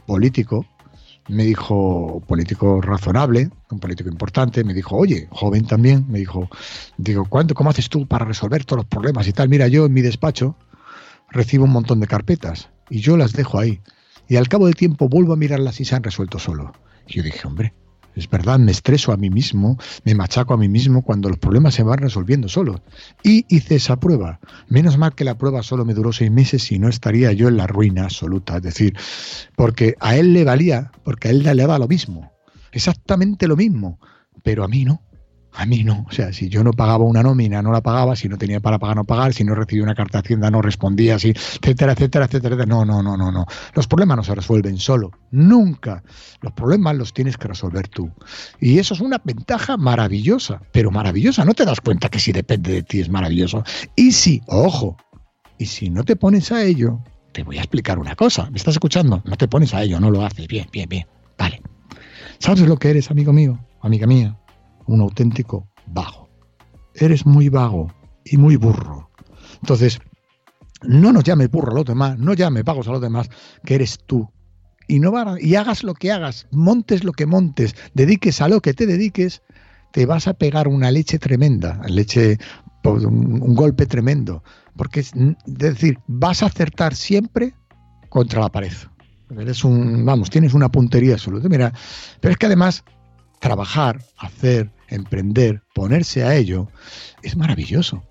político, 0.07 0.67
me 1.29 1.45
dijo, 1.45 2.23
político 2.27 2.81
razonable, 2.81 3.51
un 3.71 3.79
político 3.79 4.09
importante, 4.09 4.65
me 4.65 4.75
dijo, 4.75 4.97
oye, 4.97 5.29
joven 5.31 5.67
también, 5.67 6.05
me 6.09 6.19
dijo, 6.19 6.49
digo, 6.97 7.27
¿cuánto, 7.29 7.55
¿cómo 7.55 7.71
haces 7.71 7.89
tú 7.89 8.07
para 8.07 8.25
resolver 8.25 8.65
todos 8.65 8.79
los 8.79 8.87
problemas 8.87 9.27
y 9.29 9.33
tal? 9.33 9.49
Mira, 9.49 9.69
yo 9.69 9.87
en 9.87 9.93
mi 9.93 10.03
despacho 10.03 10.57
recibo 11.31 11.65
un 11.65 11.71
montón 11.71 12.01
de 12.01 12.07
carpetas 12.07 12.71
y 12.91 13.01
yo 13.01 13.17
las 13.17 13.33
dejo 13.33 13.59
ahí. 13.59 13.81
Y 14.29 14.37
al 14.37 14.49
cabo 14.49 14.67
del 14.67 14.75
tiempo 14.75 15.09
vuelvo 15.09 15.33
a 15.33 15.37
mirarlas 15.37 15.81
y 15.81 15.85
se 15.85 15.95
han 15.95 16.03
resuelto 16.03 16.39
solo. 16.39 16.73
Y 17.07 17.15
yo 17.15 17.23
dije, 17.23 17.47
hombre, 17.47 17.75
es 18.15 18.29
verdad, 18.29 18.59
me 18.59 18.73
estreso 18.73 19.13
a 19.13 19.17
mí 19.17 19.31
mismo, 19.31 19.79
me 20.05 20.15
machaco 20.15 20.55
a 20.55 20.57
mí 20.57 20.69
mismo 20.69 21.03
cuando 21.03 21.29
los 21.29 21.39
problemas 21.39 21.75
se 21.75 21.83
van 21.83 21.99
resolviendo 21.99 22.49
solos. 22.49 22.81
Y 23.23 23.47
hice 23.49 23.77
esa 23.77 23.97
prueba. 23.97 24.41
Menos 24.69 24.99
mal 24.99 25.15
que 25.15 25.25
la 25.25 25.39
prueba 25.39 25.63
solo 25.63 25.85
me 25.85 25.95
duró 25.95 26.13
seis 26.13 26.31
meses 26.31 26.71
y 26.73 26.79
no 26.79 26.89
estaría 26.89 27.33
yo 27.33 27.49
en 27.49 27.57
la 27.57 27.67
ruina 27.67 28.05
absoluta. 28.05 28.57
Es 28.57 28.63
decir, 28.63 28.97
porque 29.57 29.95
a 30.01 30.17
él 30.17 30.33
le 30.33 30.45
valía, 30.45 30.93
porque 31.05 31.29
a 31.29 31.31
él 31.31 31.43
le 31.43 31.55
daba 31.55 31.79
lo 31.79 31.89
mismo, 31.89 32.33
exactamente 32.73 33.49
lo 33.49 33.57
mismo, 33.57 33.99
pero 34.43 34.65
a 34.65 34.69
mí 34.69 34.85
no. 34.85 35.03
A 35.55 35.67
mí 35.67 35.85
no. 35.85 36.07
O 36.09 36.13
sea, 36.13 36.33
si 36.33 36.49
yo 36.49 36.65
no 36.65 36.73
pagaba 36.73 37.05
una 37.05 37.23
nómina, 37.23 37.61
no 37.61 37.73
la 37.73 37.83
pagaba. 37.83 38.17
Si 38.17 38.29
no 38.29 38.39
tenía 38.39 38.61
para 38.61 38.79
pagar, 38.79 38.97
no 38.97 39.05
pagar. 39.05 39.35
Si 39.35 39.45
no 39.45 39.55
recibía 39.55 39.85
una 39.85 39.95
carta 39.95 40.19
de 40.19 40.23
Hacienda, 40.23 40.51
no 40.51 40.63
respondía. 40.63 41.17
así, 41.17 41.31
etcétera, 41.31 41.93
etcétera, 41.93 42.25
etcétera. 42.25 42.67
No, 42.67 42.85
no, 42.85 43.03
no, 43.03 43.17
no, 43.17 43.31
no. 43.31 43.47
Los 43.75 43.87
problemas 43.87 44.17
no 44.17 44.25
se 44.25 44.35
resuelven 44.35 44.79
solo. 44.79 45.11
Nunca. 45.31 46.03
Los 46.41 46.53
problemas 46.53 46.97
los 46.97 47.13
tienes 47.13 47.37
que 47.37 47.49
resolver 47.49 47.89
tú. 47.89 48.11
Y 48.61 48.79
eso 48.79 48.95
es 48.95 49.01
una 49.01 49.21
ventaja 49.23 49.77
maravillosa. 49.77 50.63
Pero 50.73 50.91
maravillosa. 50.91 51.45
No 51.45 51.53
te 51.53 51.65
das 51.65 51.81
cuenta 51.81 52.09
que 52.09 52.19
si 52.19 52.33
depende 52.33 52.73
de 52.73 52.83
ti 52.83 53.01
es 53.01 53.11
maravilloso. 53.11 53.63
Y 53.95 54.13
si, 54.13 54.41
ojo, 54.47 54.97
y 55.59 55.67
si 55.67 55.91
no 55.91 56.05
te 56.05 56.17
pones 56.17 56.51
a 56.51 56.63
ello, 56.63 57.01
te 57.33 57.43
voy 57.43 57.59
a 57.59 57.61
explicar 57.61 57.99
una 57.99 58.17
cosa. 58.17 58.49
¿Me 58.51 58.57
estás 58.57 58.75
escuchando? 58.75 59.23
No 59.27 59.37
te 59.37 59.49
pones 59.49 59.75
a 59.75 59.83
ello, 59.83 60.01
no 60.01 60.11
lo 60.11 60.25
haces. 60.25 60.49
Bien, 60.49 60.67
bien, 60.73 60.89
bien. 60.89 61.07
Vale. 61.37 61.61
¿Sabes 62.39 62.61
lo 62.63 62.79
que 62.79 62.91
eres, 62.91 63.11
amigo 63.11 63.33
mío? 63.33 63.59
Amiga 63.83 64.07
mía 64.07 64.37
un 64.87 65.01
auténtico 65.01 65.69
vago. 65.87 66.29
Eres 66.95 67.27
muy 67.27 67.49
vago 67.49 67.93
y 68.25 68.37
muy 68.37 68.57
burro. 68.57 69.11
Entonces, 69.61 70.01
no 70.83 71.13
nos 71.13 71.25
llame 71.25 71.47
burro 71.47 71.73
a 71.73 71.77
los 71.77 71.85
demás, 71.85 72.19
no 72.19 72.35
llame 72.35 72.63
vagos 72.63 72.89
a 72.89 72.93
los 72.93 73.01
demás, 73.01 73.31
que 73.65 73.75
eres 73.75 73.99
tú. 74.07 74.29
Y, 74.89 74.99
no 74.99 75.13
y 75.39 75.55
hagas 75.55 75.85
lo 75.85 75.95
que 75.95 76.13
hagas, 76.13 76.49
montes 76.51 77.05
lo 77.05 77.13
que 77.13 77.27
montes, 77.27 77.75
dediques 77.95 78.41
a 78.41 78.49
lo 78.49 78.61
que 78.61 78.75
te 78.75 78.87
dediques, 78.87 79.43
te 79.93 80.07
vas 80.07 80.27
a 80.27 80.35
pegar 80.35 80.69
una 80.69 80.91
leche 80.91 81.19
tremenda, 81.19 81.81
leche, 81.87 82.39
pues, 82.83 83.05
un, 83.05 83.55
golpe 83.55 83.87
tremendo. 83.87 84.43
Porque 84.77 85.01
es, 85.01 85.13
decir, 85.47 85.99
vas 86.07 86.43
a 86.43 86.47
acertar 86.47 86.95
siempre 86.95 87.55
contra 88.09 88.41
la 88.41 88.49
pared. 88.49 88.73
Eres 89.39 89.65
un, 89.65 90.05
vamos, 90.05 90.31
tienes 90.31 90.53
una 90.53 90.71
puntería 90.71 91.15
absoluta. 91.15 91.49
Mira, 91.49 91.73
pero 92.21 92.33
es 92.33 92.39
que 92.39 92.47
además 92.47 92.85
trabajar, 93.43 93.99
hacer, 94.19 94.71
emprender, 94.87 95.63
ponerse 95.75 96.23
a 96.23 96.37
ello, 96.37 96.69
es 97.25 97.37
maravilloso. 97.37 98.05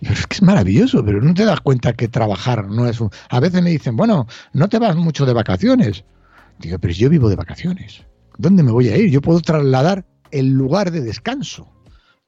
es 0.00 0.26
que 0.26 0.34
es 0.34 0.42
maravilloso, 0.42 1.04
pero 1.04 1.22
no 1.22 1.32
te 1.32 1.44
das 1.44 1.60
cuenta 1.60 1.92
que 1.92 2.08
trabajar 2.08 2.66
no 2.66 2.88
es 2.88 3.00
un... 3.00 3.08
A 3.30 3.38
veces 3.38 3.62
me 3.62 3.70
dicen, 3.70 3.96
bueno, 3.96 4.26
no 4.52 4.68
te 4.68 4.80
vas 4.80 4.96
mucho 4.96 5.24
de 5.26 5.32
vacaciones. 5.32 6.04
Digo, 6.58 6.76
pero 6.80 6.92
yo 6.92 7.08
vivo 7.08 7.28
de 7.28 7.36
vacaciones. 7.36 8.04
¿Dónde 8.36 8.64
me 8.64 8.72
voy 8.72 8.88
a 8.88 8.96
ir? 8.96 9.10
Yo 9.10 9.20
puedo 9.20 9.40
trasladar 9.40 10.04
el 10.32 10.50
lugar 10.50 10.90
de 10.90 11.02
descanso. 11.02 11.68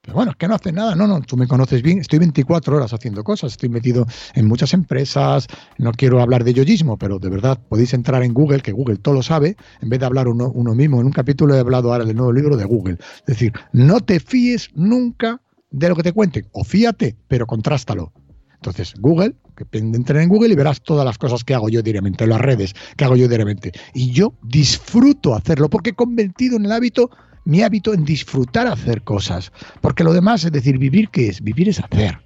Pero 0.04 0.16
bueno, 0.16 0.32
es 0.32 0.36
que 0.36 0.46
no 0.46 0.54
hace 0.54 0.70
nada. 0.70 0.94
No, 0.94 1.06
no, 1.06 1.22
tú 1.22 1.36
me 1.36 1.46
conoces 1.46 1.80
bien. 1.80 1.98
Estoy 1.98 2.18
24 2.18 2.76
horas 2.76 2.92
haciendo 2.92 3.24
cosas. 3.24 3.52
Estoy 3.52 3.70
metido 3.70 4.06
en 4.34 4.46
muchas 4.46 4.74
empresas. 4.74 5.46
No 5.78 5.92
quiero 5.92 6.20
hablar 6.20 6.44
de 6.44 6.52
yoyismo, 6.52 6.98
pero 6.98 7.18
de 7.18 7.30
verdad 7.30 7.58
podéis 7.70 7.94
entrar 7.94 8.22
en 8.22 8.34
Google, 8.34 8.60
que 8.60 8.72
Google 8.72 8.98
todo 8.98 9.14
lo 9.14 9.22
sabe, 9.22 9.56
en 9.80 9.88
vez 9.88 10.00
de 10.00 10.06
hablar 10.06 10.28
uno, 10.28 10.52
mismo. 10.74 11.00
En 11.00 11.06
un 11.06 11.12
capítulo 11.12 11.54
he 11.54 11.58
hablado 11.58 11.90
ahora 11.90 12.04
del 12.04 12.16
nuevo 12.16 12.32
libro 12.32 12.58
de 12.58 12.64
Google. 12.66 12.98
Es 13.00 13.26
decir, 13.26 13.54
no 13.72 14.00
te 14.00 14.20
fíes 14.20 14.68
nunca 14.74 15.40
de 15.70 15.88
lo 15.88 15.96
que 15.96 16.02
te 16.02 16.12
cuenten. 16.12 16.48
O 16.52 16.64
fíate, 16.64 17.16
pero 17.26 17.46
contrástalo. 17.46 18.12
Entonces, 18.56 18.92
Google, 18.98 19.34
que 19.56 19.78
entra 19.78 20.22
en 20.22 20.28
Google 20.28 20.52
y 20.52 20.56
verás 20.56 20.82
todas 20.82 21.06
las 21.06 21.16
cosas 21.16 21.44
que 21.44 21.54
hago 21.54 21.70
yo 21.70 21.80
diariamente, 21.80 22.26
las 22.26 22.40
redes 22.42 22.74
que 22.96 23.04
hago 23.06 23.16
yo 23.16 23.26
diariamente. 23.26 23.72
Y 23.94 24.10
yo 24.10 24.34
disfruto 24.42 25.34
hacerlo 25.34 25.70
porque 25.70 25.90
he 25.90 25.94
convertido 25.94 26.56
en 26.56 26.66
el 26.66 26.72
hábito 26.72 27.10
mi 27.44 27.62
hábito 27.62 27.94
en 27.94 28.04
disfrutar 28.04 28.66
hacer 28.66 29.02
cosas. 29.02 29.52
Porque 29.80 30.04
lo 30.04 30.12
demás, 30.12 30.44
es 30.44 30.52
decir, 30.52 30.78
vivir, 30.78 31.08
¿qué 31.10 31.28
es? 31.28 31.42
Vivir 31.42 31.68
es 31.68 31.80
hacer. 31.80 32.18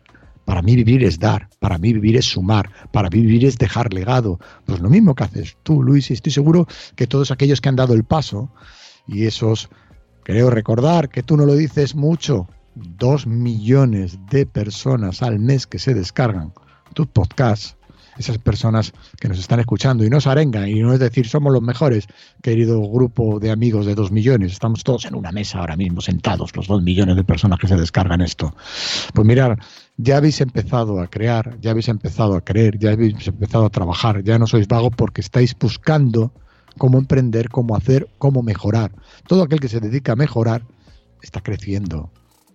Para 0.45 0.63
mí 0.63 0.77
vivir 0.77 1.05
es 1.05 1.19
dar, 1.19 1.49
para 1.59 1.77
mí 1.77 1.93
vivir 1.93 2.17
es 2.17 2.25
sumar, 2.25 2.71
para 2.91 3.11
mí 3.11 3.21
vivir 3.21 3.45
es 3.45 3.59
dejar 3.59 3.93
legado. 3.93 4.39
Pues 4.65 4.81
lo 4.81 4.89
mismo 4.89 5.15
que 5.15 5.25
haces 5.25 5.59
tú, 5.63 5.83
Luis, 5.83 6.11
y 6.11 6.15
estoy 6.15 6.33
seguro 6.33 6.67
que 6.97 7.07
todos 7.07 7.31
aquellos 7.31 7.61
que 7.61 7.69
han 7.69 7.77
dado 7.77 7.93
el 7.93 8.05
paso, 8.05 8.51
y 9.07 9.27
esos, 9.27 9.69
creo 10.25 10.49
recordar 10.49 11.11
que 11.11 11.23
tú 11.23 11.37
no 11.37 11.45
lo 11.45 11.55
dices 11.55 11.95
mucho, 11.95 12.49
dos 12.75 13.27
millones 13.27 14.19
de 14.31 14.47
personas 14.47 15.23
al 15.23 15.39
mes 15.39 15.67
que 15.67 15.79
se 15.79 15.93
descargan 15.93 16.55
tus 16.95 17.07
podcasts, 17.09 17.77
esas 18.19 18.39
personas 18.39 18.93
que 19.21 19.29
nos 19.29 19.39
están 19.39 19.61
escuchando 19.61 20.05
y 20.05 20.11
nos 20.11 20.27
arengan 20.27 20.69
y 20.69 20.81
no 20.81 20.93
es 20.93 21.01
decir 21.01 21.29
somos 21.29 21.53
los 21.53 21.63
mejores, 21.63 22.07
querido 22.43 22.81
grupo 22.91 23.39
de 23.41 23.51
amigos 23.51 23.87
de 23.87 23.95
dos 23.95 24.11
millones, 24.11 24.53
estamos 24.53 24.85
todos 24.85 25.05
en 25.05 25.15
una 25.15 25.33
mesa 25.33 25.61
ahora 25.61 25.77
mismo 25.77 26.01
sentados, 26.01 26.55
los 26.57 26.67
dos 26.67 26.83
millones 26.83 27.17
de 27.17 27.25
personas 27.25 27.59
que 27.59 27.69
se 27.69 27.77
descargan 27.77 28.21
esto. 28.21 28.55
Pues 29.15 29.27
mirar, 29.27 29.59
ya 29.97 30.17
habéis 30.19 30.41
empezado 30.41 31.01
a 31.01 31.09
crear, 31.09 31.59
ya 31.61 31.71
habéis 31.71 31.89
empezado 31.89 32.35
a 32.35 32.41
creer, 32.41 32.79
ya 32.79 32.93
habéis 32.93 33.27
empezado 33.27 33.67
a 33.67 33.71
trabajar, 33.71 34.23
ya 34.23 34.39
no 34.39 34.47
sois 34.47 34.69
vagos 34.69 34.93
porque 34.97 35.21
estáis 35.21 35.57
buscando 35.59 36.33
cómo 36.77 36.99
emprender, 36.99 37.49
cómo 37.49 37.77
hacer, 37.77 38.09
cómo 38.19 38.43
mejorar. 38.43 38.93
Todo 39.27 39.43
aquel 39.43 39.61
que 39.61 39.69
se 39.69 39.81
dedica 39.81 40.13
a 40.13 40.17
mejorar 40.17 40.63
está 41.23 41.41
creciendo, 41.41 42.11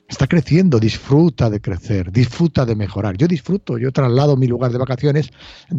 está 0.07 0.27
creciendo, 0.27 0.79
disfruta 0.79 1.49
de 1.49 1.59
crecer, 1.59 2.11
disfruta 2.11 2.65
de 2.65 2.75
mejorar. 2.75 3.17
Yo 3.17 3.27
disfruto, 3.27 3.77
yo 3.77 3.91
traslado 3.91 4.37
mi 4.37 4.47
lugar 4.47 4.71
de 4.71 4.77
vacaciones 4.77 5.31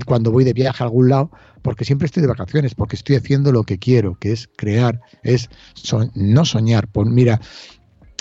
cuando 0.07 0.31
voy 0.31 0.45
de 0.45 0.53
viaje 0.53 0.83
a 0.83 0.87
algún 0.87 1.09
lado, 1.09 1.31
porque 1.63 1.85
siempre 1.85 2.07
estoy 2.07 2.23
de 2.23 2.29
vacaciones, 2.29 2.75
porque 2.75 2.97
estoy 2.97 3.17
haciendo 3.17 3.53
lo 3.53 3.65
que 3.65 3.79
quiero, 3.79 4.19
que 4.19 4.33
es 4.33 4.49
crear, 4.57 5.01
es 5.23 5.51
no 6.15 6.45
soñar. 6.45 6.89
Pues 6.89 7.09
mira, 7.09 7.41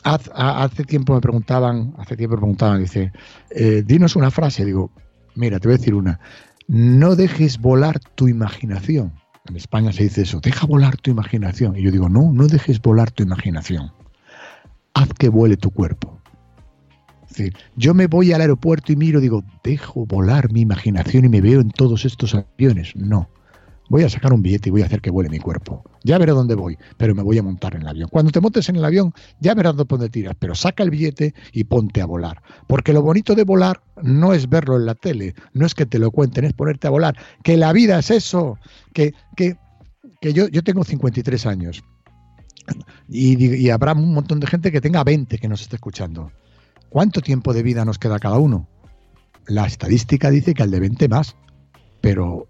hace 0.04 0.84
tiempo 0.84 1.14
me 1.14 1.22
preguntaban, 1.22 1.94
hace 1.98 2.16
tiempo 2.16 2.36
me 2.36 2.42
preguntaban, 2.42 2.82
dice, 2.82 3.12
eh, 3.50 3.84
dinos 3.86 4.16
una 4.16 4.32
frase, 4.32 4.66
digo, 4.66 4.92
mira, 5.36 5.60
te 5.60 5.68
voy 5.68 5.76
a 5.76 5.78
decir 5.78 5.96
una, 5.96 6.20
no 6.68 7.16
dejes 7.16 7.60
volar 7.60 8.00
tu 8.00 8.28
imaginación. 8.28 9.14
En 9.46 9.58
España 9.58 9.92
se 9.92 10.04
dice 10.04 10.22
eso, 10.22 10.40
deja 10.40 10.66
volar 10.66 10.96
tu 10.98 11.12
imaginación. 11.12 11.76
Y 11.76 11.82
yo 11.82 11.92
digo, 11.92 12.08
no, 12.08 12.32
no 12.32 12.48
dejes 12.48 12.82
volar 12.82 13.12
tu 13.12 13.24
imaginación 13.24 13.92
haz 14.94 15.10
que 15.18 15.30
vuele 15.30 15.58
tu 15.58 15.72
cuerpo. 15.72 16.20
Es 17.24 17.38
decir, 17.38 17.54
yo 17.76 17.94
me 17.94 18.08
voy 18.08 18.32
al 18.32 18.42
aeropuerto 18.42 18.92
y 18.92 18.96
miro, 18.96 19.20
digo, 19.20 19.44
dejo 19.64 20.06
volar 20.06 20.52
mi 20.52 20.62
imaginación 20.62 21.26
y 21.26 21.30
me 21.30 21.42
veo 21.42 21.62
en 21.62 21.72
todos 21.72 22.06
estos 22.06 22.36
aviones. 22.36 22.96
No. 22.96 23.30
Voy 23.90 24.04
a 24.04 24.10
sacar 24.10 24.34
un 24.34 24.42
billete 24.42 24.70
y 24.70 24.72
voy 24.72 24.82
a 24.82 24.86
hacer 24.86 25.02
que 25.02 25.10
vuele 25.10 25.30
mi 25.30 25.40
cuerpo. 25.40 25.84
Ya 26.04 26.18
veré 26.18 26.32
dónde 26.32 26.56
voy, 26.56 26.78
pero 26.98 27.16
me 27.16 27.24
voy 27.24 27.38
a 27.38 27.44
montar 27.44 27.76
en 27.76 27.82
el 27.82 27.88
avión. 27.88 28.10
Cuando 28.10 28.32
te 28.32 28.40
montes 28.40 28.70
en 28.70 28.76
el 28.76 28.86
avión, 28.86 29.14
ya 29.40 29.56
verás 29.56 29.76
dónde 29.76 30.10
tiras, 30.10 30.36
pero 30.40 30.56
saca 30.56 30.84
el 30.84 30.90
billete 30.90 31.34
y 31.52 31.64
ponte 31.64 32.02
a 32.02 32.06
volar. 32.06 32.42
Porque 32.68 32.94
lo 32.94 33.02
bonito 33.02 33.36
de 33.36 33.44
volar 33.44 33.82
no 34.02 34.34
es 34.34 34.48
verlo 34.48 34.78
en 34.78 34.86
la 34.86 34.96
tele, 34.96 35.34
no 35.54 35.66
es 35.66 35.76
que 35.76 35.86
te 35.86 36.00
lo 36.00 36.12
cuenten, 36.12 36.46
es 36.46 36.54
ponerte 36.54 36.88
a 36.88 36.92
volar. 36.92 37.18
Que 37.44 37.58
la 37.58 37.74
vida 37.74 38.00
es 38.00 38.12
eso. 38.12 38.58
Que, 38.94 39.14
que, 39.36 39.58
que 40.22 40.34
yo, 40.34 40.48
yo 40.48 40.64
tengo 40.64 40.84
53 40.84 41.46
años 41.46 41.84
y, 43.10 43.70
habrá 43.70 43.94
un 43.94 44.14
montón 44.14 44.40
de 44.40 44.48
gente 44.48 44.72
que 44.72 44.82
tenga 44.82 45.04
20 45.04 45.38
que 45.38 45.48
nos 45.48 45.62
esté 45.62 45.76
escuchando. 45.76 46.32
¿Cuánto 46.90 47.22
tiempo 47.22 47.54
de 47.54 47.64
vida 47.64 47.86
nos 47.86 48.00
queda 48.00 48.20
cada 48.20 48.38
uno? 48.38 48.68
La 49.48 49.66
estadística 49.66 50.30
dice 50.30 50.54
que 50.54 50.64
al 50.64 50.72
de 50.72 50.80
20 50.80 51.10
más, 51.10 51.36
pero, 52.02 52.48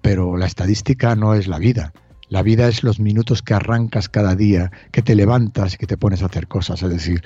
pero 0.00 0.36
la 0.36 0.46
estadística 0.46 1.16
no 1.16 1.34
es 1.34 1.48
la 1.48 1.58
vida. 1.58 1.92
La 2.28 2.42
vida 2.42 2.68
es 2.68 2.82
los 2.82 3.00
minutos 3.00 3.42
que 3.42 3.54
arrancas 3.54 4.08
cada 4.08 4.34
día, 4.34 4.70
que 4.90 5.02
te 5.02 5.14
levantas 5.14 5.74
y 5.74 5.76
que 5.76 5.86
te 5.86 5.98
pones 5.98 6.22
a 6.22 6.26
hacer 6.26 6.48
cosas. 6.48 6.82
Es 6.82 6.90
decir, 6.90 7.22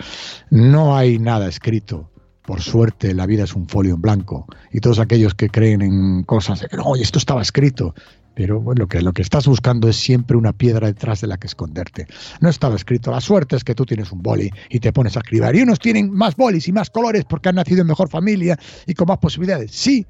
no 0.51 0.97
hay 0.97 1.19
nada 1.19 1.49
escrito. 1.49 2.11
Por 2.43 2.63
suerte, 2.63 3.15
la 3.15 3.27
vida 3.27 3.45
es 3.45 3.55
un 3.55 3.69
folio 3.69 3.95
en 3.95 4.01
blanco. 4.01 4.47
Y 4.73 4.81
todos 4.81 4.99
aquellos 4.99 5.35
que 5.35 5.51
creen 5.51 5.83
en 5.83 6.25
cosas 6.25 6.67
que 6.69 6.77
no, 6.77 6.97
esto 6.97 7.19
estaba 7.19 7.43
escrito, 7.43 7.95
pero 8.39 8.61
bueno, 8.61 8.87
que 8.87 9.03
lo 9.03 9.13
que 9.13 9.23
estás 9.23 9.49
buscando 9.49 9.89
es 9.89 9.97
siempre 9.97 10.37
una 10.37 10.53
piedra 10.53 10.87
detrás 10.87 11.21
de 11.21 11.27
la 11.27 11.39
que 11.39 11.49
esconderte. 11.49 12.07
No 12.41 12.49
estaba 12.49 12.77
escrito, 12.77 13.11
la 13.11 13.21
suerte 13.21 13.57
es 13.57 13.65
que 13.65 13.75
tú 13.75 13.85
tienes 13.85 14.13
un 14.13 14.23
boli 14.23 14.49
y 14.71 14.79
te 14.79 14.93
pones 14.93 15.17
a 15.17 15.19
escribir. 15.19 15.57
Y 15.57 15.63
unos 15.63 15.81
tienen 15.81 16.13
más 16.13 16.37
bolis 16.37 16.69
y 16.69 16.73
más 16.73 16.89
colores 16.89 17.25
porque 17.25 17.49
han 17.49 17.57
nacido 17.57 17.81
en 17.81 17.89
mejor 17.89 18.09
familia 18.09 18.57
y 18.87 18.95
con 18.95 19.09
más 19.09 19.19
posibilidades. 19.19 19.73
Sí, 19.73 20.07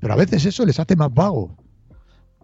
pero 0.00 0.14
a 0.14 0.16
veces 0.16 0.46
eso 0.46 0.66
les 0.66 0.80
hace 0.80 0.96
más 0.96 1.14
vago. 1.14 1.56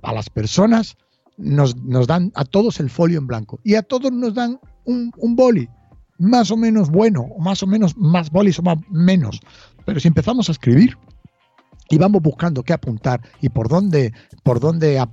A 0.00 0.12
las 0.12 0.30
personas 0.30 0.96
nos, 1.36 1.74
dan 2.06 2.30
a 2.36 2.44
todos 2.44 2.78
el 2.78 2.88
folio 2.88 3.18
en 3.18 3.26
blanco 3.26 3.58
y 3.64 3.74
a 3.74 3.82
todos 3.82 4.12
nos 4.12 4.32
dan 4.32 4.60
un, 4.84 5.10
un 5.16 5.34
boli 5.34 5.68
más 6.18 6.52
o 6.52 6.56
menos 6.56 6.88
bueno, 6.88 7.22
o 7.22 7.40
más 7.40 7.64
o 7.64 7.66
menos 7.66 7.96
más 7.96 8.30
bolis 8.30 8.60
o 8.60 8.62
más 8.62 8.78
menos. 8.92 9.40
Pero 9.84 9.98
si 9.98 10.06
empezamos 10.06 10.48
a 10.48 10.52
escribir, 10.52 10.96
y 11.88 11.98
vamos 11.98 12.22
buscando 12.22 12.62
qué 12.62 12.72
apuntar 12.72 13.20
y 13.40 13.48
por 13.48 13.68
dónde, 13.68 14.12
por 14.42 14.60
dónde 14.60 15.04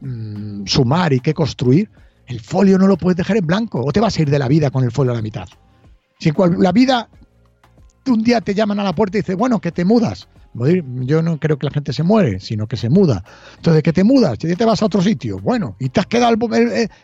mm, 0.00 0.66
sumar 0.66 1.12
y 1.12 1.20
qué 1.20 1.34
construir, 1.34 1.90
el 2.26 2.40
folio 2.40 2.78
no 2.78 2.86
lo 2.86 2.96
puedes 2.96 3.16
dejar 3.16 3.36
en 3.36 3.46
blanco 3.46 3.84
o 3.84 3.92
te 3.92 4.00
vas 4.00 4.16
a 4.18 4.22
ir 4.22 4.30
de 4.30 4.38
la 4.38 4.48
vida 4.48 4.70
con 4.70 4.84
el 4.84 4.92
folio 4.92 5.12
a 5.12 5.16
la 5.16 5.22
mitad. 5.22 5.48
Si 6.18 6.32
la 6.58 6.72
vida 6.72 7.08
un 8.06 8.22
día 8.22 8.40
te 8.40 8.54
llaman 8.54 8.80
a 8.80 8.84
la 8.84 8.94
puerta 8.94 9.18
y 9.18 9.20
dice, 9.20 9.34
bueno, 9.34 9.60
que 9.60 9.72
te 9.72 9.84
mudas, 9.84 10.28
yo 10.52 11.22
no 11.22 11.38
creo 11.38 11.58
que 11.58 11.66
la 11.66 11.72
gente 11.72 11.92
se 11.92 12.02
muere, 12.02 12.40
sino 12.40 12.66
que 12.66 12.76
se 12.76 12.88
muda. 12.88 13.24
Entonces, 13.56 13.82
¿qué 13.82 13.92
te 13.92 14.04
mudas? 14.04 14.38
Ya 14.38 14.56
te 14.56 14.64
vas 14.64 14.82
a 14.82 14.86
otro 14.86 15.00
sitio. 15.00 15.38
Bueno, 15.38 15.76
y 15.78 15.88
te 15.88 16.00
has 16.00 16.06
quedado 16.06 16.36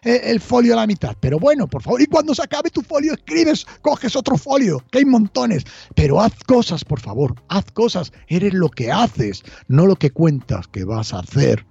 el, 0.03 0.41
folio 0.41 0.75
a 0.75 0.77
la 0.77 0.87
mitad. 0.87 1.17
Pero 1.21 1.39
bueno, 1.39 1.67
por 1.67 1.83
favor, 1.83 2.03
y 2.03 2.07
cuando 2.07 2.35
se 2.35 2.43
acabe 2.43 2.71
tu 2.71 2.83
folio, 2.83 3.13
escribes, 3.15 3.67
coges 3.83 4.17
otro 4.17 4.37
folio, 4.37 4.83
que 4.91 4.99
hay 4.99 5.05
montones. 5.05 5.65
Pero 5.95 6.21
haz 6.21 6.33
cosas, 6.45 6.85
por 6.85 7.01
favor, 7.01 7.35
haz 7.49 7.71
cosas. 7.73 8.13
Eres 8.27 8.53
lo 8.53 8.69
que 8.69 8.91
haces, 8.91 9.43
no 9.69 9.87
lo 9.87 9.97
que 9.97 10.11
cuentas 10.11 10.67
que 10.69 10.85
vas 10.85 11.15
a 11.15 11.21
hacer. 11.21 11.65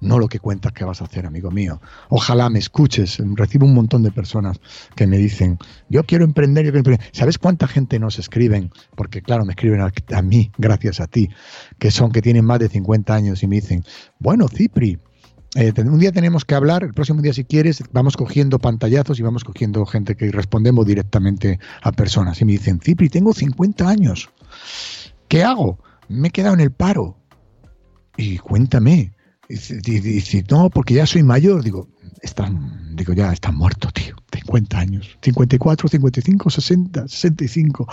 No 0.00 0.18
lo 0.18 0.28
que 0.28 0.38
cuentas 0.38 0.72
que 0.72 0.84
vas 0.84 1.00
a 1.00 1.04
hacer, 1.04 1.26
amigo 1.26 1.50
mío. 1.50 1.80
Ojalá 2.08 2.50
me 2.50 2.58
escuches. 2.58 3.18
Recibo 3.34 3.66
un 3.66 3.74
montón 3.74 4.02
de 4.02 4.10
personas 4.10 4.60
que 4.94 5.06
me 5.06 5.18
dicen, 5.18 5.58
yo 5.88 6.04
quiero 6.04 6.24
emprender, 6.24 6.64
yo 6.64 6.70
quiero 6.70 6.80
emprender. 6.80 7.06
¿Sabes 7.12 7.38
cuánta 7.38 7.66
gente 7.66 7.98
nos 7.98 8.18
escriben? 8.18 8.70
Porque 8.94 9.22
claro, 9.22 9.44
me 9.44 9.52
escriben 9.52 9.80
a, 9.80 10.22
mí, 10.22 10.50
gracias 10.58 11.00
a 11.00 11.06
ti, 11.06 11.28
que 11.78 11.90
son 11.90 12.12
que 12.12 12.22
tienen 12.22 12.44
más 12.44 12.58
de 12.58 12.68
50 12.68 13.14
años 13.14 13.42
y 13.42 13.46
me 13.46 13.56
dicen, 13.56 13.84
bueno, 14.18 14.48
Cipri, 14.48 14.98
eh, 15.54 15.72
un 15.78 15.98
día 15.98 16.12
tenemos 16.12 16.44
que 16.44 16.54
hablar, 16.54 16.84
el 16.84 16.92
próximo 16.92 17.22
día 17.22 17.32
si 17.32 17.44
quieres, 17.44 17.82
vamos 17.92 18.16
cogiendo 18.16 18.58
pantallazos 18.58 19.18
y 19.18 19.22
vamos 19.22 19.44
cogiendo 19.44 19.86
gente 19.86 20.14
que 20.14 20.30
respondemos 20.30 20.84
directamente 20.86 21.58
a 21.82 21.92
personas. 21.92 22.40
Y 22.42 22.44
me 22.44 22.52
dicen, 22.52 22.80
Cipri, 22.80 23.08
tengo 23.08 23.32
50 23.32 23.88
años. 23.88 24.28
¿Qué 25.28 25.42
hago? 25.42 25.78
Me 26.08 26.28
he 26.28 26.30
quedado 26.30 26.54
en 26.54 26.60
el 26.60 26.72
paro. 26.72 27.16
Y 28.16 28.38
cuéntame, 28.38 29.15
dice, 29.48 30.44
no, 30.50 30.70
porque 30.70 30.94
ya 30.94 31.06
soy 31.06 31.22
mayor. 31.22 31.62
Digo, 31.62 31.88
están, 32.22 32.94
digo, 32.96 33.12
ya 33.12 33.32
está 33.32 33.52
muerto, 33.52 33.90
tío. 33.90 34.16
50 34.32 34.78
años. 34.78 35.18
54, 35.22 35.88
55, 35.88 36.50
60, 36.50 37.08
65. 37.08 37.86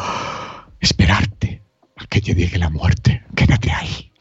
Esperarte 0.79 1.63
a 1.95 2.05
que 2.07 2.21
te 2.21 2.33
llegue 2.33 2.57
la 2.57 2.69
muerte. 2.69 3.23
Quédate 3.35 3.71
ahí. 3.71 4.11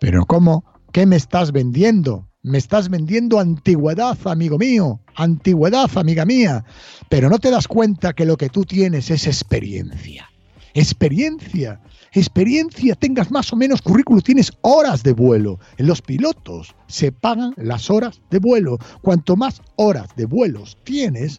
Pero 0.00 0.26
¿cómo? 0.26 0.64
¿Qué 0.92 1.06
me 1.06 1.16
estás 1.16 1.52
vendiendo? 1.52 2.28
Me 2.42 2.58
estás 2.58 2.88
vendiendo 2.88 3.40
antigüedad, 3.40 4.16
amigo 4.24 4.58
mío. 4.58 5.00
Antigüedad, 5.14 5.90
amiga 5.96 6.24
mía. 6.24 6.64
Pero 7.08 7.28
no 7.28 7.38
te 7.38 7.50
das 7.50 7.66
cuenta 7.66 8.12
que 8.12 8.24
lo 8.24 8.36
que 8.36 8.48
tú 8.48 8.64
tienes 8.64 9.10
es 9.10 9.26
experiencia. 9.26 10.27
Experiencia 10.78 11.80
experiencia, 12.12 12.94
tengas 12.94 13.30
más 13.30 13.52
o 13.52 13.56
menos 13.56 13.82
currículo, 13.82 14.20
tienes 14.20 14.52
horas 14.62 15.02
de 15.02 15.12
vuelo. 15.12 15.58
En 15.76 15.86
los 15.86 16.02
pilotos 16.02 16.74
se 16.86 17.12
pagan 17.12 17.52
las 17.56 17.90
horas 17.90 18.20
de 18.30 18.38
vuelo. 18.38 18.78
Cuanto 19.02 19.36
más 19.36 19.60
horas 19.76 20.08
de 20.16 20.26
vuelos 20.26 20.78
tienes, 20.84 21.38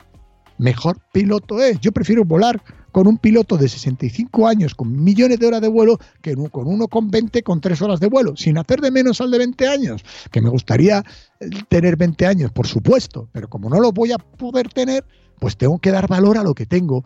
mejor 0.57 0.99
piloto 1.11 1.61
es. 1.61 1.79
Yo 1.79 1.91
prefiero 1.91 2.23
volar 2.23 2.61
con 2.91 3.07
un 3.07 3.17
piloto 3.17 3.55
de 3.55 3.69
65 3.69 4.47
años 4.47 4.73
con 4.73 5.03
millones 5.03 5.39
de 5.39 5.45
horas 5.45 5.61
de 5.61 5.67
vuelo 5.67 5.99
que 6.21 6.35
con 6.49 6.67
uno 6.67 6.87
con 6.87 7.11
20 7.11 7.43
con 7.43 7.61
3 7.61 7.81
horas 7.83 7.99
de 7.99 8.07
vuelo, 8.07 8.35
sin 8.35 8.57
hacer 8.57 8.81
de 8.81 8.89
menos 8.89 9.21
al 9.21 9.29
de 9.29 9.37
20 9.37 9.67
años, 9.67 10.03
que 10.31 10.41
me 10.41 10.49
gustaría 10.49 11.03
eh, 11.39 11.49
tener 11.67 11.97
20 11.97 12.25
años, 12.25 12.51
por 12.51 12.65
supuesto, 12.65 13.29
pero 13.31 13.47
como 13.47 13.69
no 13.69 13.79
lo 13.79 13.91
voy 13.91 14.11
a 14.11 14.17
poder 14.17 14.69
tener, 14.69 15.05
pues 15.39 15.55
tengo 15.55 15.77
que 15.77 15.91
dar 15.91 16.07
valor 16.07 16.37
a 16.39 16.43
lo 16.43 16.55
que 16.55 16.65
tengo 16.65 17.05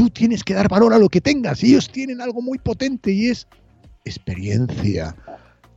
Tú 0.00 0.08
tienes 0.08 0.42
que 0.42 0.54
dar 0.54 0.66
valor 0.66 0.94
a 0.94 0.98
lo 0.98 1.10
que 1.10 1.20
tengas. 1.20 1.62
Ellos 1.62 1.90
tienen 1.90 2.22
algo 2.22 2.40
muy 2.40 2.56
potente 2.56 3.12
y 3.12 3.28
es 3.28 3.46
experiencia 4.06 5.14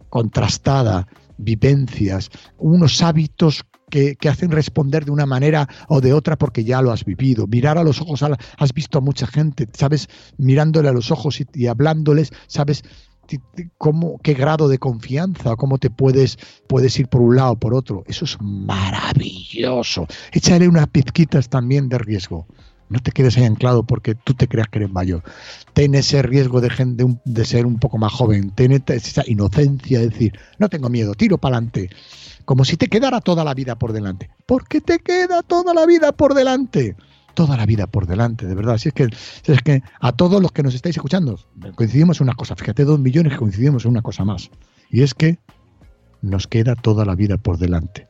contrastada, 0.08 1.06
vivencias, 1.38 2.30
unos 2.58 3.04
hábitos 3.04 3.66
que, 3.90 4.16
hacen 4.30 4.52
responder 4.52 5.04
de 5.04 5.12
una 5.12 5.26
manera 5.26 5.68
o 5.90 6.00
de 6.00 6.14
otra 6.14 6.38
porque 6.38 6.64
ya 6.64 6.82
lo 6.82 6.94
has 6.94 7.04
vivido. 7.04 7.48
Mirar 7.48 7.78
a 7.78 7.84
los 7.84 8.00
ojos, 8.00 8.24
has 8.24 8.74
visto 8.74 9.00
a 9.00 9.02
mucha 9.02 9.28
gente, 9.28 9.68
sabes, 9.74 10.08
mirándole 10.38 10.88
a 10.88 10.94
los 10.94 11.12
ojos 11.12 11.42
y, 11.54 11.68
hablándoles, 11.68 12.32
sabes 12.48 12.82
qué 13.28 14.34
grado 14.36 14.70
de 14.70 14.78
confianza, 14.80 15.58
cómo 15.58 15.80
te 15.80 15.90
puedes, 15.90 16.38
puedes 16.68 16.98
ir 16.98 17.10
por 17.10 17.20
un 17.20 17.36
lado 17.36 17.52
o 17.52 17.60
por 17.60 17.74
otro. 17.74 18.06
Eso 18.08 18.24
es 18.24 18.38
maravilloso. 18.40 20.08
Échale 20.32 20.70
unas 20.70 20.88
pizquitas 20.88 21.50
también 21.50 21.90
de 21.90 21.98
riesgo. 21.98 22.48
No 22.94 23.00
te 23.00 23.12
quedes 23.12 23.36
ahí 23.38 23.44
anclado 23.46 23.82
porque 23.82 24.14
tú 24.14 24.36
te 24.36 24.48
creas 24.48 24.68
que 24.68 24.78
eres 24.78 24.92
mayor. 24.92 25.24
Ten 25.74 25.96
ese 25.96 26.22
riesgo 26.22 26.62
de, 26.62 26.70
de, 26.70 27.18
de 27.26 27.46
ser 27.46 27.66
un 27.66 27.80
poco 27.80 27.98
más 27.98 28.14
joven. 28.14 28.52
Ten 28.52 28.72
esa 28.72 29.24
inocencia 29.26 30.00
de 30.00 30.10
decir, 30.10 30.40
no 30.60 30.70
tengo 30.70 30.90
miedo, 30.90 31.16
tiro 31.16 31.40
para 31.40 31.58
adelante. 31.58 31.90
Como 32.46 32.64
si 32.64 32.78
te 32.78 32.90
quedara 32.90 33.20
toda 33.20 33.44
la 33.44 33.56
vida 33.56 33.80
por 33.80 33.94
delante. 33.94 34.30
¿Por 34.46 34.68
qué 34.68 34.80
te 34.80 35.00
queda 35.00 35.42
toda 35.42 35.74
la 35.74 35.88
vida 35.88 36.12
por 36.12 36.36
delante? 36.36 36.96
Toda 37.34 37.58
la 37.58 37.66
vida 37.66 37.88
por 37.88 38.06
delante, 38.06 38.46
de 38.46 38.54
verdad. 38.54 38.78
Si 38.78 38.90
es 38.90 38.94
que, 38.94 39.06
es 39.06 39.62
que 39.64 39.82
a 40.00 40.12
todos 40.12 40.40
los 40.40 40.52
que 40.52 40.62
nos 40.62 40.76
estáis 40.76 40.96
escuchando, 40.96 41.40
coincidimos 41.74 42.22
en 42.22 42.28
una 42.28 42.36
cosa. 42.36 42.56
Fíjate, 42.56 42.86
dos 42.86 43.00
millones 43.00 43.34
que 43.34 43.40
coincidimos 43.40 43.86
en 43.86 43.92
una 43.92 44.04
cosa 44.04 44.24
más. 44.24 44.52
Y 44.92 45.02
es 45.02 45.16
que 45.16 45.40
nos 46.22 46.46
queda 46.46 46.76
toda 46.76 47.06
la 47.06 47.16
vida 47.16 47.40
por 47.40 47.58
delante 47.58 48.08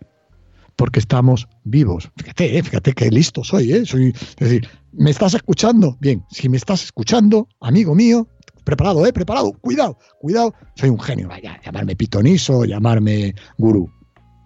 porque 0.75 0.99
estamos 0.99 1.47
vivos. 1.63 2.09
Fíjate, 2.17 2.57
eh, 2.57 2.63
fíjate 2.63 2.93
qué 2.93 3.09
listo 3.09 3.43
soy, 3.43 3.73
¿eh? 3.73 3.85
Soy, 3.85 4.09
es 4.09 4.35
decir, 4.35 4.67
¿me 4.91 5.11
estás 5.11 5.33
escuchando? 5.33 5.97
Bien, 5.99 6.23
si 6.31 6.49
me 6.49 6.57
estás 6.57 6.83
escuchando, 6.83 7.47
amigo 7.61 7.95
mío, 7.95 8.27
preparado, 8.63 9.05
¿eh? 9.05 9.13
Preparado, 9.13 9.53
cuidado, 9.53 9.97
cuidado, 10.19 10.53
soy 10.75 10.89
un 10.89 10.99
genio, 10.99 11.27
vaya, 11.27 11.59
llamarme 11.63 11.95
pitoniso, 11.95 12.65
llamarme 12.65 13.35
gurú. 13.57 13.89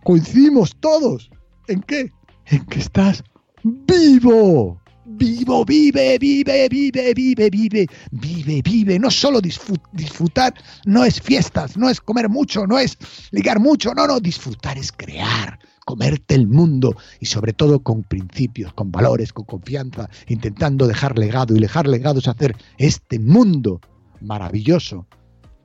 Coincidimos 0.03 0.75
todos. 0.79 1.29
¿En 1.67 1.81
qué? 1.81 2.11
En 2.45 2.65
que 2.65 2.79
estás 2.79 3.23
vivo. 3.63 4.79
Vivo, 5.09 5.63
vive, 5.63 6.17
vive, 6.19 6.67
vive, 6.69 7.13
vive, 7.13 7.49
vive, 7.49 7.87
vive, 8.11 8.61
vive. 8.61 8.99
No 8.99 9.09
solo 9.09 9.39
disfrutar, 9.41 10.53
no 10.85 11.05
es 11.05 11.21
fiestas, 11.21 11.77
no 11.77 11.89
es 11.89 12.01
comer 12.01 12.27
mucho, 12.27 12.67
no 12.67 12.77
es 12.77 12.97
ligar 13.31 13.59
mucho, 13.59 13.93
no, 13.93 14.05
no, 14.05 14.19
disfrutar 14.19 14.77
es 14.77 14.91
crear, 14.91 15.57
comerte 15.87 16.35
el 16.35 16.47
mundo 16.47 16.97
y 17.21 17.27
sobre 17.27 17.53
todo 17.53 17.81
con 17.81 18.03
principios, 18.03 18.73
con 18.73 18.91
valores, 18.91 19.31
con 19.31 19.45
confianza, 19.45 20.09
intentando 20.27 20.85
dejar 20.85 21.17
legado 21.17 21.55
y 21.55 21.61
dejar 21.61 21.87
legado 21.87 22.19
es 22.19 22.27
hacer 22.27 22.57
este 22.77 23.19
mundo 23.19 23.79
maravilloso, 24.19 25.07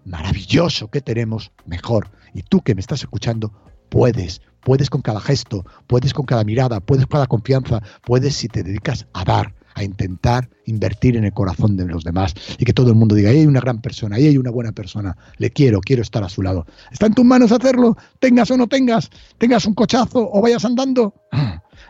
maravilloso 0.04 0.88
que 0.92 1.00
tenemos 1.00 1.50
mejor. 1.66 2.08
Y 2.34 2.42
tú 2.42 2.60
que 2.60 2.76
me 2.76 2.80
estás 2.80 3.00
escuchando, 3.00 3.52
puedes, 3.88 4.42
puedes 4.60 4.90
con 4.90 5.02
cada 5.02 5.20
gesto, 5.20 5.66
puedes 5.88 6.14
con 6.14 6.24
cada 6.24 6.44
mirada, 6.44 6.78
puedes 6.78 7.06
con 7.06 7.14
cada 7.14 7.26
confianza, 7.26 7.82
puedes 8.04 8.36
si 8.36 8.46
te 8.46 8.62
dedicas 8.62 9.08
a 9.14 9.24
dar, 9.24 9.52
a 9.74 9.84
intentar 9.84 10.48
invertir 10.66 11.16
en 11.16 11.24
el 11.24 11.32
corazón 11.32 11.76
de 11.76 11.86
los 11.86 12.04
demás 12.04 12.34
y 12.58 12.64
que 12.64 12.72
todo 12.72 12.90
el 12.90 12.96
mundo 12.96 13.14
diga, 13.14 13.30
ahí 13.30 13.38
hay 13.38 13.46
una 13.46 13.60
gran 13.60 13.80
persona, 13.80 14.16
ahí 14.16 14.26
hay 14.26 14.38
una 14.38 14.50
buena 14.50 14.72
persona, 14.72 15.16
le 15.38 15.50
quiero, 15.50 15.80
quiero 15.80 16.02
estar 16.02 16.22
a 16.22 16.28
su 16.28 16.42
lado. 16.42 16.66
Está 16.90 17.06
en 17.06 17.14
tus 17.14 17.24
manos 17.24 17.52
hacerlo, 17.52 17.96
tengas 18.18 18.50
o 18.50 18.56
no 18.56 18.66
tengas, 18.66 19.10
tengas 19.38 19.66
un 19.66 19.74
cochazo 19.74 20.28
o 20.32 20.40
vayas 20.40 20.64
andando. 20.64 21.14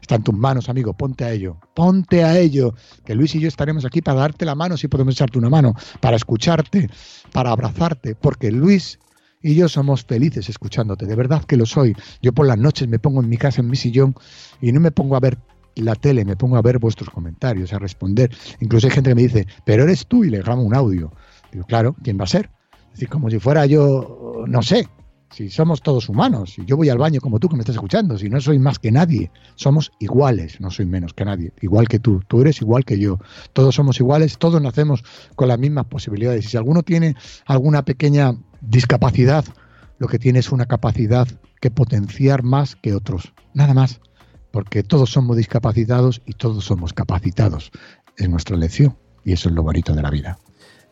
Está 0.01 0.17
en 0.17 0.25
tus 0.25 0.35
manos, 0.35 0.69
amigo, 0.69 0.95
ponte 0.95 1.25
a 1.25 1.33
ello, 1.33 1.59
ponte 1.75 2.25
a 2.25 2.37
ello, 2.39 2.75
que 3.05 3.15
Luis 3.15 3.35
y 3.37 3.41
yo 3.41 3.47
estaremos 3.47 3.85
aquí 3.85 4.03
para 4.03 4.21
darte 4.21 4.45
la 4.45 4.57
mano 4.57 4.77
si 4.77 4.89
podemos 4.89 5.15
echarte 5.15 5.39
una 5.39 5.49
mano, 5.49 5.75
para 6.01 6.17
escucharte, 6.17 6.91
para 7.33 7.53
abrazarte, 7.53 8.17
porque 8.17 8.51
Luis 8.51 8.99
y 9.43 9.55
yo 9.55 9.69
somos 9.69 10.05
felices 10.05 10.49
escuchándote, 10.49 11.07
de 11.07 11.15
verdad 11.17 11.45
que 11.45 11.57
lo 11.57 11.67
soy. 11.67 11.95
Yo 12.21 12.33
por 12.33 12.47
las 12.47 12.59
noches 12.59 12.89
me 12.89 12.99
pongo 12.99 13.21
en 13.23 13.29
mi 13.29 13.37
casa, 13.37 13.61
en 13.61 13.69
mi 13.69 13.77
sillón, 13.77 14.15
y 14.61 14.73
no 14.73 14.81
me 14.81 14.93
pongo 14.93 15.17
a 15.17 15.21
ver 15.21 15.39
la 15.77 15.95
tele, 15.95 16.25
me 16.25 16.37
pongo 16.37 16.57
a 16.57 16.63
ver 16.63 16.79
vuestros 16.79 17.11
comentarios, 17.11 17.73
a 17.73 17.79
responder. 17.79 18.31
Incluso 18.61 18.87
hay 18.87 18.93
gente 18.93 19.11
que 19.11 19.15
me 19.15 19.23
dice, 19.23 19.47
pero 19.65 19.85
eres 19.85 20.07
tú 20.07 20.25
y 20.25 20.31
le 20.31 20.39
grabo 20.39 20.63
un 20.63 20.75
audio. 20.75 21.13
Digo, 21.53 21.65
claro, 21.67 21.97
¿quién 22.03 22.19
va 22.19 22.25
a 22.25 22.29
ser? 22.29 22.51
Es 22.87 22.93
decir, 22.93 23.09
como 23.09 23.31
si 23.31 23.39
fuera 23.39 23.65
yo, 23.67 24.45
no 24.47 24.63
sé, 24.63 24.89
si 25.33 25.49
somos 25.49 25.81
todos 25.81 26.09
humanos, 26.09 26.53
si 26.55 26.65
yo 26.67 26.77
voy 26.77 26.91
al 26.91 26.99
baño 26.99 27.21
como 27.21 27.39
tú 27.39 27.49
que 27.49 27.57
me 27.57 27.63
estás 27.63 27.77
escuchando, 27.77 28.19
si 28.19 28.29
no 28.29 28.41
soy 28.41 28.59
más 28.59 28.79
que 28.79 28.93
nadie, 28.93 29.31
somos 29.55 29.91
iguales, 29.99 30.61
no 30.61 30.71
soy 30.71 30.85
menos 30.85 31.15
que 31.15 31.25
nadie, 31.25 31.53
igual 31.63 31.89
que 31.89 31.99
tú, 31.99 32.21
tú 32.29 32.43
eres 32.43 32.61
igual 32.61 32.85
que 32.85 32.99
yo, 32.99 33.19
todos 33.55 33.75
somos 33.75 33.99
iguales, 33.99 34.37
todos 34.39 34.61
nacemos 34.61 35.03
con 35.35 35.49
las 35.49 35.59
mismas 35.59 35.87
posibilidades. 35.87 36.45
Y 36.45 36.49
si 36.49 36.57
alguno 36.59 36.83
tiene 36.83 37.17
alguna 37.47 37.83
pequeña 37.83 38.35
discapacidad, 38.61 39.45
lo 39.99 40.07
que 40.07 40.19
tiene 40.19 40.41
es 40.41 40.53
una 40.53 40.67
capacidad 40.67 41.27
que 41.61 41.71
potenciar 41.71 42.43
más 42.43 42.77
que 42.77 42.95
otros, 42.95 43.33
nada 43.55 43.73
más 43.73 44.01
porque 44.53 44.83
todos 44.85 45.11
somos 45.11 45.37
discapacitados 45.37 46.23
y 46.27 46.35
todos 46.35 46.65
somos 46.65 46.93
capacitados. 46.93 47.73
Es 48.17 48.29
nuestra 48.29 48.57
lección 48.57 48.97
y 49.25 49.33
eso 49.33 49.49
es 49.49 49.55
lo 49.55 49.63
bonito 49.63 49.95
de 49.95 50.03
la 50.03 50.11
vida. 50.11 50.39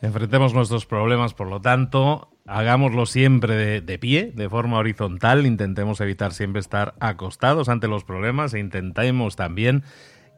Enfrentemos 0.02 0.54
nuestros 0.54 0.86
problemas, 0.86 1.34
por 1.34 1.48
lo 1.48 1.60
tanto, 1.60 2.30
hagámoslo 2.46 3.04
siempre 3.04 3.80
de, 3.82 3.98
pie, 3.98 4.32
de 4.34 4.48
forma 4.48 4.78
horizontal, 4.78 5.44
intentemos 5.44 6.00
evitar 6.00 6.32
siempre 6.32 6.60
estar 6.60 6.94
acostados 7.00 7.68
ante 7.68 7.86
los 7.86 8.04
problemas 8.04 8.54
e 8.54 8.60
intentemos 8.60 9.36
también 9.36 9.84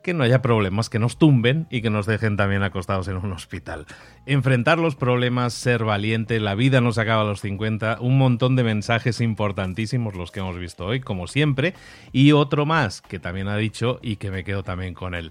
que 0.03 0.15
no 0.15 0.25
haya 0.25 0.43
problemas 0.43 0.91
que 0.91 0.99
nos 0.99 1.17
tumben 1.17 1.67
y 1.71 1.81
que 1.81 1.91
nos 1.91 2.07
dejen 2.07 2.37
también 2.37 2.63
acostados 2.63 3.09
en 3.09 3.17
un 3.17 3.33
hospital. 3.33 3.87
Enfrentar 4.27 4.79
los 4.79 4.97
problemas, 4.97 5.55
ser 5.55 5.85
valiente, 5.85 6.41
la 6.41 6.55
vida 6.55 6.81
no 6.81 6.93
se 6.93 7.01
acaba 7.01 7.23
a 7.23 7.27
los 7.27 7.41
50, 7.41 7.99
un 8.01 8.19
montón 8.19 8.57
de 8.57 8.65
mensajes 8.65 9.21
importantísimos 9.21 10.15
los 10.15 10.31
que 10.31 10.41
hemos 10.41 10.59
visto 10.59 10.87
hoy, 10.87 11.01
como 11.01 11.27
siempre, 11.27 11.75
y 12.13 12.33
otro 12.33 12.67
más 12.67 13.01
que 13.01 13.19
también 13.19 13.49
ha 13.49 13.57
dicho 13.57 13.99
y 14.03 14.17
que 14.17 14.31
me 14.31 14.45
quedo 14.45 14.63
también 14.63 14.95
con 14.95 15.15
él. 15.15 15.31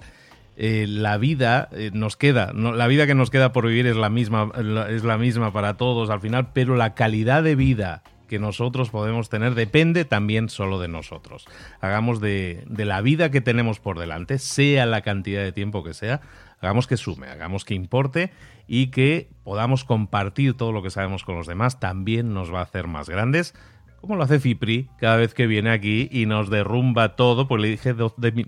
Eh, 0.58 0.86
la 0.88 1.18
vida 1.18 1.70
eh, 1.72 1.92
nos 1.94 2.18
queda, 2.18 2.52
la 2.54 2.88
vida 2.88 3.08
que 3.08 3.16
nos 3.16 3.30
queda 3.30 3.52
por 3.52 3.68
vivir 3.68 3.88
es 3.88 3.96
la 3.96 4.10
misma, 4.10 4.52
es 4.90 5.04
la 5.04 5.18
misma 5.18 5.54
para 5.54 5.76
todos 5.78 6.10
al 6.10 6.20
final, 6.20 6.50
pero 6.54 6.76
la 6.76 6.94
calidad 6.94 7.42
de 7.42 7.56
vida 7.56 8.04
que 8.32 8.39
nosotros 8.39 8.91
podemos 8.91 9.28
tener 9.28 9.56
depende 9.56 10.06
también 10.06 10.48
solo 10.48 10.80
de 10.80 10.88
nosotros. 10.88 11.46
Hagamos 11.82 12.22
de, 12.22 12.63
la 12.70 13.02
vida 13.02 13.30
que 13.30 13.41
tenemos 13.41 13.82
por 13.82 14.00
delante, 14.00 14.39
sea 14.39 14.86
la 14.86 15.02
cantidad 15.02 15.44
de 15.44 15.52
tiempo 15.52 15.84
que 15.84 15.94
sea, 15.94 16.22
hagamos 16.62 16.88
que 16.88 16.96
sume, 16.96 17.28
hagamos 17.28 17.65
que 17.65 17.74
importe 17.74 18.32
y 18.70 18.88
que 18.88 19.28
podamos 19.44 19.84
compartir 19.84 20.56
todo 20.56 20.72
lo 20.72 20.82
que 20.82 20.91
sabemos 20.91 21.26
con 21.26 21.36
los 21.36 21.46
demás, 21.46 21.82
también 21.82 22.34
nos 22.34 22.54
va 22.54 22.60
a 22.60 22.63
hacer 22.63 22.88
más 22.88 23.10
grandes 23.10 23.54
como 24.02 24.16
lo 24.16 24.24
hace 24.24 24.40
Cipri 24.40 24.90
cada 25.00 25.16
vez 25.16 25.36
que 25.36 25.46
viene 25.46 25.70
aquí 25.70 26.10
y 26.12 26.26
nos 26.26 26.50
derrumba 26.50 27.16
todo, 27.16 27.48
pues 27.48 27.62
le 27.62 27.68
dije, 27.70 27.94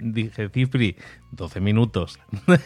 dije 0.02 0.50
Cipri, 0.50 0.98
12 1.32 1.62
minutos. 1.62 2.20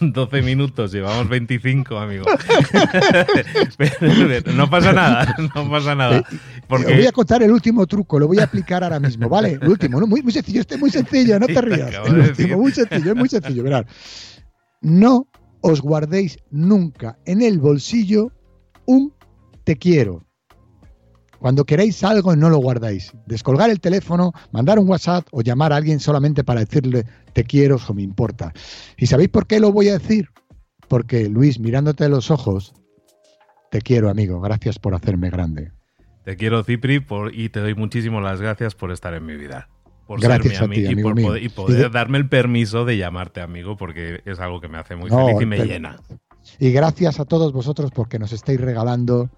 12 0.00 0.42
minutos, 0.42 0.90
llevamos 0.92 1.28
25, 1.28 1.96
amigo. 1.96 2.24
no 4.54 4.68
pasa 4.68 4.92
nada, 4.92 5.36
no 5.54 5.70
pasa 5.70 5.94
nada. 5.94 6.18
Eh, 6.18 6.24
porque... 6.66 6.94
Voy 6.94 7.06
a 7.06 7.12
contar 7.12 7.44
el 7.44 7.52
último 7.52 7.86
truco, 7.86 8.18
lo 8.18 8.26
voy 8.26 8.40
a 8.40 8.44
aplicar 8.44 8.82
ahora 8.82 8.98
mismo, 8.98 9.28
¿vale? 9.28 9.56
El 9.60 9.68
último, 9.68 10.00
muy, 10.00 10.20
muy 10.20 10.32
sencillo, 10.32 10.62
este 10.62 10.74
es 10.74 10.80
muy 10.80 10.90
sencillo, 10.90 11.38
no 11.38 11.46
te 11.54 11.60
rías. 11.60 11.94
El 12.06 12.18
último, 12.18 12.58
muy 12.58 12.72
sencillo, 12.72 13.12
es 13.12 13.16
muy 13.16 13.28
sencillo, 13.28 13.62
verás. 13.62 13.84
No 14.80 15.28
os 15.60 15.80
guardéis 15.80 16.38
nunca 16.50 17.16
en 17.24 17.40
el 17.40 17.60
bolsillo 17.60 18.32
un 18.84 19.14
te 19.62 19.76
quiero. 19.76 20.23
Cuando 21.44 21.66
queréis 21.66 22.02
algo, 22.02 22.34
no 22.34 22.48
lo 22.48 22.56
guardáis. 22.56 23.12
Descolgar 23.26 23.68
el 23.68 23.78
teléfono, 23.78 24.32
mandar 24.50 24.78
un 24.78 24.88
WhatsApp 24.88 25.26
o 25.30 25.42
llamar 25.42 25.74
a 25.74 25.76
alguien 25.76 26.00
solamente 26.00 26.42
para 26.42 26.60
decirle 26.60 27.04
te 27.34 27.44
quiero 27.44 27.76
o 27.86 27.92
me 27.92 28.00
importa. 28.00 28.54
¿Y 28.96 29.08
sabéis 29.08 29.28
por 29.28 29.46
qué 29.46 29.60
lo 29.60 29.70
voy 29.70 29.90
a 29.90 29.98
decir? 29.98 30.30
Porque 30.88 31.28
Luis, 31.28 31.60
mirándote 31.60 32.04
a 32.04 32.08
los 32.08 32.30
ojos, 32.30 32.72
te 33.70 33.82
quiero, 33.82 34.08
amigo. 34.08 34.40
Gracias 34.40 34.78
por 34.78 34.94
hacerme 34.94 35.28
grande. 35.28 35.70
Te 36.24 36.34
quiero, 36.36 36.64
Cipri, 36.64 37.04
y 37.34 37.50
te 37.50 37.60
doy 37.60 37.74
muchísimas 37.74 38.22
las 38.22 38.40
gracias 38.40 38.74
por 38.74 38.90
estar 38.90 39.12
en 39.12 39.26
mi 39.26 39.36
vida. 39.36 39.68
Por 40.06 40.22
gracias 40.22 40.56
ser 40.56 40.66
mi 40.66 40.86
amigo, 40.86 41.36
y, 41.36 41.50
poder, 41.50 41.90
darme 41.90 42.16
el 42.16 42.26
permiso 42.26 42.86
de 42.86 42.96
llamarte 42.96 43.42
amigo, 43.42 43.76
porque 43.76 44.22
es 44.24 44.40
algo 44.40 44.62
que 44.62 44.68
me 44.68 44.78
hace 44.78 44.96
muy 44.96 45.10
feliz 45.10 45.36
y 45.38 45.44
me 45.44 45.58
llena. 45.58 46.00
Y 46.58 46.70
gracias 46.72 47.20
a 47.20 47.26
todos 47.26 47.52
vosotros 47.52 47.90
porque 47.90 48.18
nos 48.18 48.32
estáis 48.32 48.60
regalando 48.60 49.28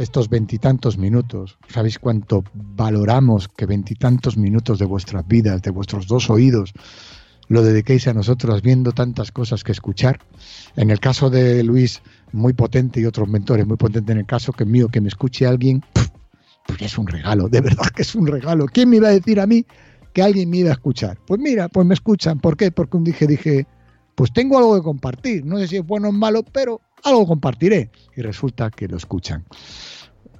estos 0.00 0.30
veintitantos 0.30 0.96
minutos. 0.96 1.58
¿Sabéis 1.68 1.98
cuánto 1.98 2.42
valoramos 2.54 3.48
que 3.48 3.66
veintitantos 3.66 4.38
minutos 4.38 4.78
de 4.78 4.86
vuestras 4.86 5.28
vidas, 5.28 5.60
de 5.60 5.70
vuestros 5.70 6.06
dos 6.06 6.30
oídos, 6.30 6.72
lo 7.48 7.62
dediquéis 7.62 8.08
a 8.08 8.14
nosotros 8.14 8.62
viendo 8.62 8.92
tantas 8.92 9.30
cosas 9.30 9.62
que 9.62 9.72
escuchar? 9.72 10.18
En 10.74 10.90
el 10.90 11.00
caso 11.00 11.28
de 11.28 11.62
Luis, 11.62 12.00
muy 12.32 12.54
potente 12.54 13.00
y 13.00 13.04
otros 13.04 13.28
mentores, 13.28 13.66
muy 13.66 13.76
potente 13.76 14.12
en 14.12 14.18
el 14.18 14.26
caso 14.26 14.52
que 14.52 14.64
mío, 14.64 14.88
que 14.88 15.02
me 15.02 15.08
escuche 15.08 15.46
alguien, 15.46 15.84
pues 16.66 16.80
es 16.80 16.96
un 16.96 17.06
regalo, 17.06 17.48
de 17.48 17.60
verdad 17.60 17.88
que 17.94 18.02
es 18.02 18.14
un 18.14 18.26
regalo. 18.26 18.66
¿Quién 18.66 18.88
me 18.88 18.96
iba 18.96 19.08
a 19.08 19.12
decir 19.12 19.38
a 19.38 19.46
mí 19.46 19.66
que 20.14 20.22
alguien 20.22 20.48
me 20.48 20.58
iba 20.58 20.70
a 20.70 20.74
escuchar? 20.74 21.18
Pues 21.26 21.38
mira, 21.40 21.68
pues 21.68 21.86
me 21.86 21.92
escuchan. 21.92 22.40
¿Por 22.40 22.56
qué? 22.56 22.70
Porque 22.70 22.96
un 22.96 23.04
dije, 23.04 23.26
dije, 23.26 23.66
pues 24.14 24.32
tengo 24.32 24.56
algo 24.56 24.76
que 24.76 24.82
compartir. 24.82 25.44
No 25.44 25.58
sé 25.58 25.68
si 25.68 25.76
es 25.76 25.86
bueno 25.86 26.08
o 26.08 26.12
malo, 26.12 26.42
pero 26.42 26.80
algo 27.04 27.26
compartiré. 27.26 27.90
Y 28.16 28.22
resulta 28.22 28.70
que 28.70 28.88
lo 28.88 28.96
escuchan. 28.96 29.44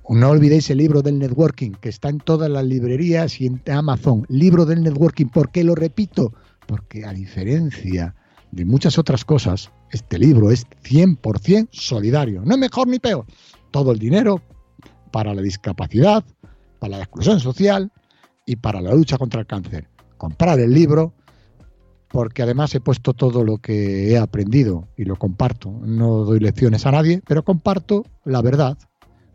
No 0.08 0.30
olvidéis 0.30 0.68
el 0.70 0.78
libro 0.78 1.02
del 1.02 1.18
networking, 1.18 1.70
que 1.72 1.88
está 1.88 2.08
en 2.08 2.18
todas 2.18 2.50
las 2.50 2.64
librerías 2.64 3.40
y 3.40 3.46
en 3.46 3.62
Amazon. 3.70 4.26
Libro 4.28 4.66
del 4.66 4.82
networking. 4.82 5.26
¿Por 5.26 5.50
qué 5.50 5.62
lo 5.62 5.74
repito? 5.74 6.32
Porque 6.66 7.04
a 7.04 7.12
diferencia 7.12 8.14
de 8.50 8.64
muchas 8.64 8.98
otras 8.98 9.24
cosas, 9.24 9.70
este 9.92 10.18
libro 10.18 10.50
es 10.50 10.66
100% 10.82 11.68
solidario. 11.70 12.42
No 12.44 12.54
es 12.54 12.58
mejor 12.58 12.88
ni 12.88 12.98
peor. 12.98 13.24
Todo 13.70 13.92
el 13.92 13.98
dinero 13.98 14.42
para 15.12 15.32
la 15.32 15.42
discapacidad, 15.42 16.24
para 16.80 16.96
la 16.96 17.04
exclusión 17.04 17.38
social 17.38 17.92
y 18.46 18.56
para 18.56 18.80
la 18.80 18.94
lucha 18.94 19.16
contra 19.16 19.40
el 19.40 19.46
cáncer. 19.46 19.88
Comprar 20.16 20.58
el 20.58 20.74
libro 20.74 21.14
porque 22.10 22.42
además 22.42 22.74
he 22.74 22.80
puesto 22.80 23.14
todo 23.14 23.44
lo 23.44 23.58
que 23.58 24.10
he 24.10 24.18
aprendido 24.18 24.88
y 24.96 25.04
lo 25.04 25.16
comparto. 25.16 25.70
No 25.70 26.24
doy 26.24 26.40
lecciones 26.40 26.84
a 26.84 26.90
nadie, 26.90 27.22
pero 27.26 27.44
comparto 27.44 28.04
la 28.24 28.42
verdad. 28.42 28.76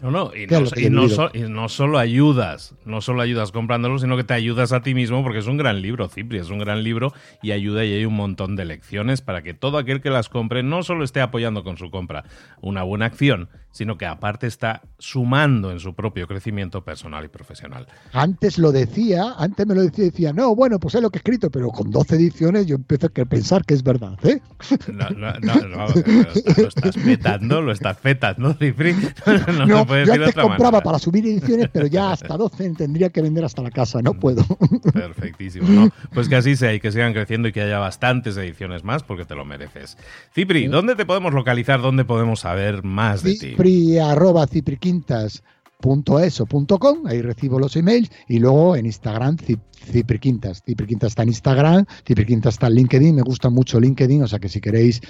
No, 0.01 0.11
no, 0.11 0.31
y, 0.35 0.45
no, 0.89 1.69
solo 1.69 1.97
ayudas, 1.97 2.75
no 2.85 3.01
solo 3.01 3.21
ayudas 3.21 3.51
comprándolo, 3.51 3.97
sino 3.97 4.17
que 4.17 4.23
te 4.23 4.33
ayudas 4.33 4.73
a 4.73 4.81
ti 4.81 4.93
mismo 4.93 5.23
porque 5.23 5.39
es 5.39 5.47
un 5.47 5.57
gran 5.57 5.81
libro, 5.81 6.09
Cipri, 6.09 6.39
es 6.39 6.49
un 6.49 6.59
gran 6.59 6.83
libro 6.83 7.13
y 7.41 7.51
ayuda 7.51 7.85
y 7.85 7.93
hay 7.93 8.05
un 8.05 8.15
montón 8.15 8.55
de 8.55 8.65
lecciones 8.65 9.21
para 9.21 9.41
que 9.41 9.53
todo 9.53 9.77
aquel 9.77 10.01
que 10.01 10.09
las 10.09 10.29
compre 10.29 10.63
no 10.63 10.83
solo 10.83 11.03
esté 11.03 11.21
apoyando 11.21 11.63
con 11.63 11.77
su 11.77 11.91
compra 11.91 12.25
una 12.61 12.83
buena 12.83 13.05
acción, 13.05 13.49
sino 13.75 13.97
que 13.97 14.05
aparte 14.05 14.47
está 14.47 14.81
sumando 14.99 15.69
en 15.69 15.81
su 15.81 15.93
propio 15.95 16.27
crecimiento 16.27 16.85
personal 16.85 17.25
y 17.25 17.27
profesional. 17.27 17.87
Antes 18.13 18.57
lo 18.57 18.71
decía, 18.71 19.33
antes 19.37 19.67
me 19.67 19.75
lo 19.75 19.81
decía, 19.81 20.05
decía, 20.05 20.31
no, 20.31 20.55
bueno, 20.55 20.79
pues 20.79 20.95
es 20.95 21.01
lo 21.01 21.09
que 21.09 21.17
he 21.17 21.19
escrito, 21.19 21.49
pero 21.49 21.69
con 21.69 21.91
12 21.91 22.15
ediciones 22.15 22.67
yo 22.67 22.75
empiezo 22.75 23.07
a 23.07 23.25
pensar 23.25 23.65
que 23.65 23.73
es 23.73 23.83
verdad, 23.83 24.17
¿eh? 24.23 24.39
No, 24.93 25.09
no, 25.09 25.33
no, 25.41 25.55
no 25.67 25.87
lo 25.87 26.67
estás 26.67 26.95
petando, 26.95 27.61
lo 27.61 27.71
estás 27.73 27.97
petando, 27.97 28.53
Cifri. 28.53 28.95
No, 29.67 29.84
no 29.85 30.05
yo 30.05 30.13
antes 30.13 30.35
compraba 30.35 30.81
para 30.81 30.99
subir 30.99 31.25
ediciones, 31.25 31.69
pero 31.71 31.87
ya 31.87 32.11
hasta 32.11 32.35
12 32.37 32.71
tendría 32.71 33.09
que 33.09 33.21
vender 33.21 33.45
hasta 33.45 33.61
la 33.61 33.71
casa, 33.71 34.01
no 34.01 34.13
puedo. 34.13 34.43
Perfectísimo, 34.93 35.67
¿no? 35.67 35.89
Pues 36.13 36.29
que 36.29 36.35
así 36.35 36.55
sea 36.55 36.73
y 36.73 36.79
que 36.79 36.91
sigan 36.91 37.13
creciendo 37.13 37.47
y 37.47 37.51
que 37.51 37.61
haya 37.61 37.79
bastantes 37.79 38.37
ediciones 38.37 38.83
más 38.83 39.03
porque 39.03 39.25
te 39.25 39.35
lo 39.35 39.45
mereces. 39.45 39.97
Cipri, 40.33 40.67
¿dónde 40.67 40.95
te 40.95 41.05
podemos 41.05 41.33
localizar? 41.33 41.81
¿Dónde 41.81 42.05
podemos 42.05 42.41
saber 42.41 42.83
más 42.83 43.23
de 43.23 43.33
ti? 43.33 43.51
cipri, 43.51 43.99
arroba 43.99 44.47
cipriquintas.eso.com, 44.47 47.07
ahí 47.07 47.21
recibo 47.21 47.59
los 47.59 47.75
emails, 47.75 48.11
y 48.27 48.39
luego 48.39 48.75
en 48.75 48.85
Instagram, 48.85 49.37
Cipriquintas. 49.85 50.63
Cipriquintas 50.63 51.11
está 51.11 51.23
en 51.23 51.29
Instagram, 51.29 51.85
Cipriquintas 52.05 52.55
está 52.55 52.67
en 52.67 52.75
LinkedIn, 52.75 53.15
me 53.15 53.21
gusta 53.21 53.49
mucho 53.49 53.79
LinkedIn, 53.79 54.23
o 54.23 54.27
sea 54.27 54.39
que 54.39 54.49
si 54.49 54.59
queréis 54.59 55.01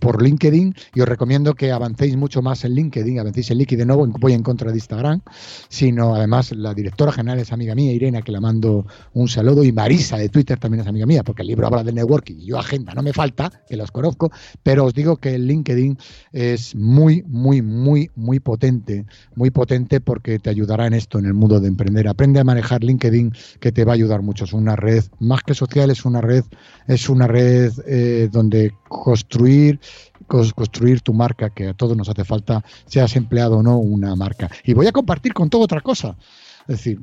por 0.00 0.22
LinkedIn, 0.22 0.74
y 0.94 1.00
os 1.00 1.08
recomiendo 1.08 1.54
que 1.54 1.72
avancéis 1.72 2.16
mucho 2.16 2.42
más 2.42 2.64
en 2.64 2.74
LinkedIn, 2.74 3.20
avancéis 3.20 3.50
en 3.50 3.58
LinkedIn, 3.58 3.78
de 3.78 3.86
nuevo 3.86 4.06
voy 4.06 4.32
en 4.32 4.42
contra 4.42 4.70
de 4.70 4.76
Instagram, 4.76 5.20
sino 5.68 6.14
además 6.14 6.52
la 6.52 6.74
directora 6.74 7.12
general 7.12 7.38
es 7.38 7.52
amiga 7.52 7.74
mía, 7.74 7.92
Irene, 7.92 8.22
que 8.22 8.32
la 8.32 8.40
mando 8.40 8.86
un 9.12 9.28
saludo, 9.28 9.64
y 9.64 9.72
Marisa 9.72 10.18
de 10.18 10.28
Twitter 10.28 10.58
también 10.58 10.82
es 10.82 10.86
amiga 10.86 11.06
mía, 11.06 11.22
porque 11.22 11.42
el 11.42 11.48
libro 11.48 11.66
habla 11.66 11.84
de 11.84 11.92
networking, 11.92 12.36
y 12.38 12.46
yo 12.46 12.58
agenda, 12.58 12.92
no 12.94 13.02
me 13.02 13.12
falta, 13.12 13.50
que 13.68 13.76
los 13.76 13.90
conozco, 13.90 14.30
pero 14.62 14.84
os 14.84 14.94
digo 14.94 15.16
que 15.16 15.34
el 15.34 15.46
LinkedIn 15.46 15.96
es 16.32 16.74
muy, 16.74 17.22
muy, 17.26 17.62
muy, 17.62 18.10
muy 18.14 18.40
potente, 18.40 19.06
muy 19.34 19.50
potente 19.50 20.00
porque 20.00 20.38
te 20.38 20.50
ayudará 20.50 20.86
en 20.86 20.94
esto, 20.94 21.18
en 21.18 21.26
el 21.26 21.34
mundo 21.34 21.60
de 21.60 21.68
emprender. 21.68 22.08
Aprende 22.08 22.40
a 22.40 22.44
manejar 22.44 22.82
LinkedIn, 22.82 23.32
que 23.60 23.72
te 23.72 23.84
va 23.84 23.92
a 23.92 23.94
ayudar 23.94 24.22
mucho. 24.24 24.44
Es 24.44 24.52
una 24.52 24.74
red, 24.74 25.04
más 25.20 25.42
que 25.42 25.54
social, 25.54 25.90
es 25.90 26.04
una 26.04 26.20
red, 26.20 26.44
es 26.88 27.08
una 27.08 27.26
red 27.26 27.72
eh, 27.86 28.28
donde 28.32 28.74
construir 28.88 29.78
construir 30.26 31.00
tu 31.00 31.12
marca, 31.12 31.50
que 31.50 31.68
a 31.68 31.74
todos 31.74 31.96
nos 31.96 32.08
hace 32.08 32.24
falta, 32.24 32.64
seas 32.86 33.16
empleado 33.16 33.58
o 33.58 33.62
no, 33.62 33.78
una 33.78 34.14
marca. 34.16 34.50
Y 34.64 34.74
voy 34.74 34.86
a 34.86 34.92
compartir 34.92 35.32
con 35.32 35.50
todo 35.50 35.62
otra 35.62 35.80
cosa. 35.80 36.16
Es 36.62 36.78
decir, 36.78 37.02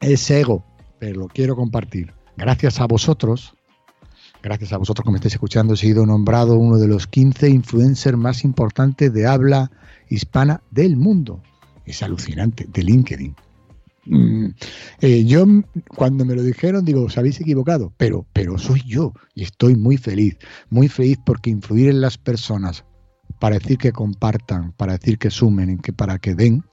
es 0.00 0.30
ego, 0.30 0.64
pero 0.98 1.20
lo 1.20 1.28
quiero 1.28 1.56
compartir. 1.56 2.12
Gracias 2.36 2.80
a 2.80 2.86
vosotros, 2.86 3.54
gracias 4.42 4.72
a 4.72 4.76
vosotros 4.76 5.04
que 5.04 5.10
me 5.10 5.16
estáis 5.16 5.34
escuchando, 5.34 5.74
he 5.74 5.78
sido 5.78 6.04
nombrado 6.04 6.56
uno 6.56 6.78
de 6.78 6.88
los 6.88 7.06
15 7.06 7.48
influencers 7.48 8.18
más 8.18 8.44
importantes 8.44 9.12
de 9.12 9.26
habla 9.26 9.70
hispana 10.08 10.62
del 10.70 10.96
mundo. 10.96 11.42
Es 11.86 12.02
alucinante, 12.02 12.66
de 12.68 12.82
LinkedIn. 12.82 13.34
Mm, 14.06 14.48
eh, 15.00 15.24
yo 15.24 15.44
cuando 15.88 16.24
me 16.24 16.34
lo 16.34 16.42
dijeron 16.42 16.84
digo, 16.84 17.04
os 17.04 17.18
habéis 17.18 17.40
equivocado, 17.40 17.92
pero, 17.96 18.26
pero 18.32 18.56
soy 18.58 18.82
yo 18.86 19.12
y 19.34 19.42
estoy 19.42 19.74
muy 19.74 19.96
feliz, 19.96 20.38
muy 20.70 20.88
feliz 20.88 21.18
porque 21.24 21.50
influir 21.50 21.88
en 21.88 22.00
las 22.00 22.16
personas 22.18 22.84
para 23.40 23.58
decir 23.58 23.78
que 23.78 23.92
compartan, 23.92 24.72
para 24.72 24.94
decir 24.94 25.18
que 25.18 25.30
sumen, 25.30 25.78
que 25.78 25.92
para 25.92 26.18
que 26.18 26.34
den, 26.34 26.64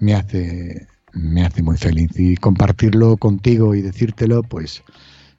me 0.00 0.14
hace, 0.14 0.86
me 1.12 1.44
hace 1.44 1.62
muy 1.62 1.76
feliz. 1.76 2.10
Y 2.16 2.36
compartirlo 2.36 3.16
contigo 3.16 3.74
y 3.74 3.82
decírtelo, 3.82 4.42
pues, 4.42 4.82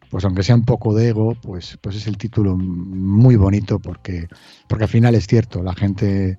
pues 0.10 0.26
aunque 0.26 0.44
sea 0.44 0.56
un 0.56 0.66
poco 0.66 0.96
de 0.96 1.10
ego, 1.10 1.36
pues, 1.42 1.78
pues 1.82 1.98
es 1.98 2.08
el 2.08 2.18
título 2.18 2.58
muy 2.58 3.36
bonito 3.36 3.80
porque, 3.80 4.28
porque 4.68 4.86
al 4.86 4.90
final 4.90 5.16
es 5.16 5.28
cierto, 5.28 5.62
la 5.62 5.74
gente 5.76 6.38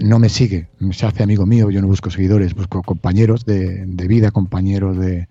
no 0.00 0.18
me 0.18 0.28
sigue, 0.28 0.68
se 0.92 1.06
hace 1.06 1.22
amigo 1.22 1.46
mío, 1.46 1.70
yo 1.70 1.80
no 1.80 1.88
busco 1.88 2.10
seguidores, 2.10 2.54
busco 2.54 2.82
compañeros 2.82 3.44
de, 3.44 3.86
vida, 4.08 4.30
compañeros 4.30 4.98
de... 4.98 5.28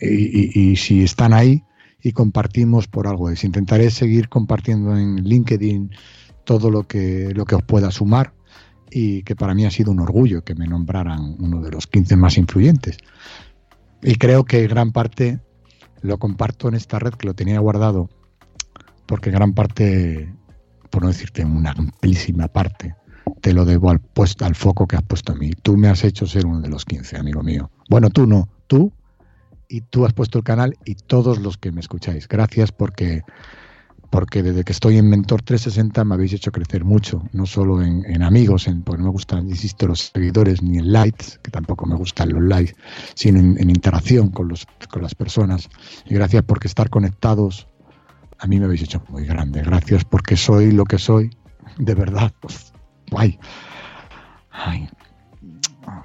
Y, 0.00 0.76
si 0.76 1.02
están 1.02 1.32
ahí 1.32 1.64
y 2.02 2.12
compartimos 2.12 2.86
por 2.88 3.06
algo 3.06 3.30
es. 3.30 3.44
Intentaré 3.44 3.90
seguir 3.90 4.28
compartiendo 4.28 4.96
en 4.96 5.16
LinkedIn 5.16 5.90
todo 6.44 6.70
lo 6.70 6.84
que, 6.84 7.32
lo 7.34 7.44
que 7.44 7.54
os 7.54 7.62
pueda 7.62 7.90
sumar 7.90 8.34
y 8.90 9.22
que 9.22 9.34
para 9.34 9.54
mí 9.54 9.64
ha 9.64 9.70
sido 9.70 9.90
un 9.90 10.00
orgullo 10.00 10.44
que 10.44 10.54
me 10.54 10.66
nombraran 10.66 11.36
uno 11.38 11.60
de 11.60 11.70
los 11.70 11.86
15 11.86 12.16
más 12.16 12.36
influyentes. 12.36 12.98
Y 14.02 14.16
creo 14.16 14.44
que 14.44 14.66
gran 14.66 14.92
parte 14.92 15.40
lo 16.02 16.18
comparto 16.18 16.68
en 16.68 16.74
esta 16.74 16.98
red 16.98 17.14
que 17.14 17.26
lo 17.26 17.34
tenía 17.34 17.58
guardado, 17.58 18.10
porque 19.06 19.30
gran 19.30 19.54
parte, 19.54 20.32
por 20.90 21.02
no 21.02 21.08
decirte 21.08 21.44
una 21.44 21.70
amplísima 21.70 22.48
parte, 22.48 22.94
te 23.44 23.52
lo 23.52 23.66
debo 23.66 23.90
al, 23.90 24.00
puesto, 24.00 24.46
al 24.46 24.54
foco 24.54 24.86
que 24.86 24.96
has 24.96 25.02
puesto 25.02 25.32
a 25.32 25.34
mí. 25.34 25.50
Tú 25.62 25.76
me 25.76 25.88
has 25.88 26.02
hecho 26.02 26.26
ser 26.26 26.46
uno 26.46 26.62
de 26.62 26.70
los 26.70 26.86
15, 26.86 27.18
amigo 27.18 27.42
mío. 27.42 27.70
Bueno, 27.90 28.08
tú 28.08 28.26
no, 28.26 28.48
tú 28.68 28.90
y 29.68 29.82
tú 29.82 30.06
has 30.06 30.14
puesto 30.14 30.38
el 30.38 30.44
canal 30.44 30.78
y 30.86 30.94
todos 30.94 31.38
los 31.40 31.58
que 31.58 31.70
me 31.70 31.80
escucháis. 31.80 32.26
Gracias 32.26 32.72
porque 32.72 33.20
porque 34.08 34.42
desde 34.42 34.64
que 34.64 34.72
estoy 34.72 34.96
en 34.96 35.10
Mentor 35.10 35.42
360 35.42 36.04
me 36.04 36.14
habéis 36.14 36.32
hecho 36.32 36.52
crecer 36.52 36.86
mucho, 36.86 37.22
no 37.32 37.44
solo 37.44 37.82
en, 37.82 38.22
amigos, 38.22 38.66
en, 38.66 38.82
porque 38.82 39.02
no 39.02 39.08
me 39.08 39.12
gustan, 39.12 39.46
insisto, 39.50 39.88
los 39.88 40.12
seguidores, 40.14 40.62
ni 40.62 40.78
en 40.78 40.90
likes, 40.90 41.38
que 41.42 41.50
tampoco 41.50 41.84
me 41.84 41.96
gustan 41.96 42.30
los 42.30 42.42
likes, 42.44 42.74
sino 43.14 43.40
en, 43.40 43.68
interacción 43.68 44.30
con, 44.30 44.48
los, 44.48 44.66
con 44.90 45.02
las 45.02 45.14
personas. 45.14 45.68
Y 46.06 46.14
gracias 46.14 46.44
porque 46.44 46.66
estar 46.66 46.88
conectados 46.88 47.68
a 48.38 48.46
mí 48.46 48.58
me 48.58 48.64
habéis 48.64 48.82
hecho 48.82 49.02
muy 49.10 49.26
grande. 49.26 49.60
Gracias 49.62 50.02
porque 50.06 50.38
soy 50.38 50.72
lo 50.72 50.86
que 50.86 50.98
soy, 50.98 51.28
de 51.76 51.94
verdad. 51.94 52.32
Ay, 53.18 53.38
ay, 54.50 54.88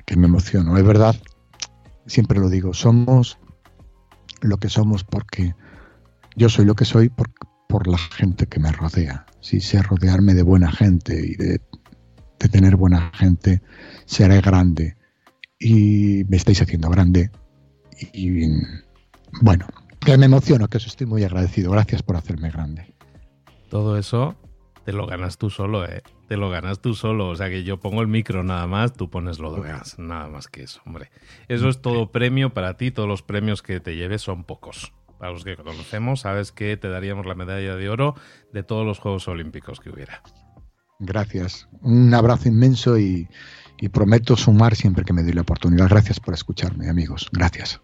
que 0.05 0.15
me 0.15 0.27
emociono. 0.27 0.77
Es 0.77 0.83
verdad, 0.83 1.15
siempre 2.05 2.39
lo 2.39 2.49
digo, 2.49 2.73
somos 2.73 3.37
lo 4.41 4.57
que 4.57 4.69
somos 4.69 5.03
porque 5.03 5.53
yo 6.35 6.49
soy 6.49 6.65
lo 6.65 6.75
que 6.75 6.85
soy 6.85 7.09
por, 7.09 7.29
por 7.67 7.87
la 7.87 7.97
gente 7.97 8.47
que 8.47 8.59
me 8.59 8.71
rodea. 8.71 9.25
Si 9.41 9.61
sé 9.61 9.81
rodearme 9.81 10.33
de 10.33 10.43
buena 10.43 10.71
gente 10.71 11.13
y 11.15 11.35
de, 11.35 11.61
tener 12.51 12.75
buena 12.77 13.11
gente, 13.13 13.61
seré 14.05 14.41
grande. 14.41 14.97
Y 15.59 16.23
me 16.29 16.37
estáis 16.37 16.61
haciendo 16.61 16.89
grande. 16.89 17.29
Y, 18.13 18.47
bueno, 19.41 19.67
que 19.99 20.17
me 20.17 20.25
emociono, 20.25 20.67
que 20.67 20.77
os 20.77 20.87
estoy 20.87 21.05
muy 21.05 21.23
agradecido. 21.23 21.71
Gracias 21.71 22.01
por 22.01 22.15
hacerme 22.15 22.49
grande. 22.49 22.93
Todo 23.69 23.97
eso 23.97 24.35
te 24.89 24.93
lo 24.93 25.05
ganas 25.05 25.37
tú 25.37 25.51
solo, 25.51 25.85
¿eh? 25.85 26.01
Te 26.27 26.35
lo 26.35 26.49
ganas 26.49 26.81
tú 26.81 26.95
solo. 26.95 27.29
O 27.29 27.35
sea 27.35 27.47
que 27.47 27.63
yo 27.63 27.79
pongo 27.79 28.01
el 28.01 28.07
micro 28.07 28.43
nada 28.43 28.65
más, 28.65 28.91
tú 28.91 29.07
pones 29.07 29.37
lo 29.37 29.53
demás. 29.53 29.99
Nada 29.99 30.29
más 30.29 30.47
que 30.47 30.63
eso, 30.63 30.81
hombre. 30.83 31.11
Eso 31.47 31.69
es 31.69 31.79
todo 31.79 32.11
premio 32.11 32.55
para 32.55 32.75
ti. 32.75 32.89
Todos 32.89 33.07
los 33.07 33.21
premios 33.21 33.61
que 33.61 33.79
te 33.79 33.95
lleves 33.95 34.23
son 34.23 34.45
pocos. 34.45 34.91
Para 35.19 35.31
los 35.31 35.43
que 35.43 35.55
conocemos, 35.55 36.21
sabes 36.21 36.51
que 36.51 36.75
te 36.75 36.89
daríamos 36.89 37.27
la 37.27 37.35
medalla 37.35 37.75
de 37.75 37.87
oro 37.87 38.15
de 38.51 38.63
todos 38.63 38.83
los 38.83 38.97
Juegos 38.97 39.27
Olímpicos 39.27 39.79
que 39.79 39.91
hubiera. 39.91 40.23
Gracias. 40.97 41.69
Un 41.81 42.11
abrazo 42.15 42.47
inmenso 42.47 42.97
y, 42.97 43.27
prometo 43.93 44.35
sumar 44.37 44.75
siempre 44.75 45.03
que 45.03 45.13
me 45.13 45.21
dé 45.21 45.35
la 45.35 45.41
oportunidad. 45.41 45.87
Gracias 45.87 46.19
por 46.19 46.33
escucharme, 46.33 46.89
amigos. 46.89 47.29
Gracias. 47.31 47.79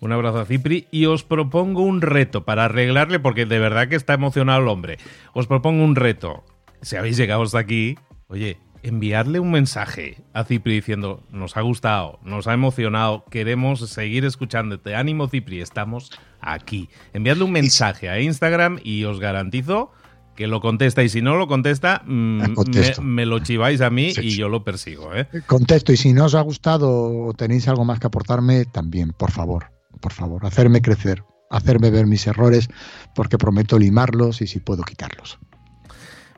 Un 0.00 0.12
abrazo 0.12 0.40
a 0.40 0.46
Cipri 0.46 0.88
y 0.90 1.06
os 1.06 1.24
propongo 1.24 1.82
un 1.82 2.00
reto 2.00 2.44
para 2.44 2.64
arreglarle, 2.64 3.20
porque 3.20 3.44
de 3.44 3.58
verdad 3.58 3.88
que 3.88 3.96
está 3.96 4.14
emocionado 4.14 4.60
el 4.60 4.68
hombre. 4.68 4.98
Os 5.34 5.46
propongo 5.46 5.84
un 5.84 5.94
reto. 5.94 6.42
Si 6.80 6.96
habéis 6.96 7.18
llegado 7.18 7.42
hasta 7.42 7.58
aquí, 7.58 7.98
oye, 8.28 8.58
enviarle 8.82 9.40
un 9.40 9.50
mensaje 9.50 10.16
a 10.32 10.44
Cipri 10.44 10.74
diciendo, 10.74 11.22
nos 11.30 11.58
ha 11.58 11.60
gustado, 11.60 12.18
nos 12.22 12.46
ha 12.46 12.54
emocionado, 12.54 13.24
queremos 13.30 13.80
seguir 13.90 14.24
escuchándote. 14.24 14.94
Ánimo 14.94 15.28
Cipri, 15.28 15.60
estamos 15.60 16.10
aquí. 16.40 16.88
Enviadle 17.12 17.44
un 17.44 17.52
mensaje 17.52 18.08
a 18.08 18.20
Instagram 18.20 18.78
y 18.82 19.04
os 19.04 19.20
garantizo 19.20 19.92
que 20.34 20.46
lo 20.46 20.62
contesta. 20.62 21.02
Y 21.02 21.10
si 21.10 21.20
no 21.20 21.36
lo 21.36 21.46
contesta, 21.46 22.02
mm, 22.06 22.54
me, 23.02 23.26
lo 23.26 23.40
chiváis 23.40 23.82
a 23.82 23.90
mí 23.90 24.12
y 24.16 24.30
yo 24.30 24.48
lo 24.48 24.64
persigo. 24.64 25.14
¿eh? 25.14 25.28
Contesto. 25.46 25.92
Y 25.92 25.98
si 25.98 26.14
no 26.14 26.24
os 26.24 26.34
ha 26.34 26.40
gustado 26.40 27.26
o 27.26 27.34
tenéis 27.34 27.68
algo 27.68 27.84
más 27.84 28.00
que 28.00 28.06
aportarme, 28.06 28.64
también, 28.64 29.12
por 29.12 29.30
favor, 29.30 29.66
por 30.00 30.12
favor, 30.12 30.46
hacerme 30.46 30.82
crecer, 30.82 31.24
hacerme 31.50 31.90
ver 31.90 32.06
mis 32.06 32.26
errores, 32.26 32.68
porque 33.14 33.38
prometo 33.38 33.78
limarlos 33.78 34.40
y 34.42 34.46
si 34.46 34.60
puedo 34.60 34.82
quitarlos. 34.82 35.38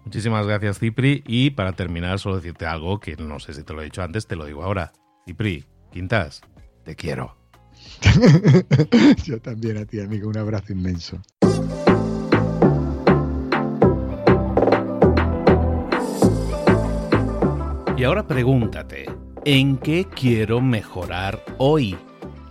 Muchísimas 0.05 0.47
gracias, 0.47 0.79
Cipri. 0.79 1.23
Y 1.27 1.51
para 1.51 1.75
terminar, 1.75 2.19
solo 2.19 2.37
decirte 2.37 2.67
algo 2.67 2.99
que 2.99 3.17
no 3.17 3.39
sé 3.39 3.55
si 3.55 3.63
te 3.63 3.73
lo 3.73 3.83
he 3.83 3.85
dicho 3.85 4.03
antes, 4.03 4.27
te 4.27 4.37
lo 4.37 4.45
digo 4.45 4.65
ahora. 4.65 4.93
Cipri, 5.27 5.65
Quintas, 5.93 6.41
te 6.85 6.97
quiero. 6.97 7.37
Yo 9.25 9.41
también 9.41 9.79
a 9.79 9.85
ti, 9.85 10.01
amigo. 10.01 10.29
Un 10.29 10.39
abrazo 10.39 10.73
inmenso. 10.73 11.21
Y 17.97 18.05
ahora 18.05 18.27
pregúntate, 18.27 19.05
¿en 19.45 19.79
qué 19.79 20.09
quiero 20.13 20.61
mejorar 20.61 21.41
hoy? 21.59 21.97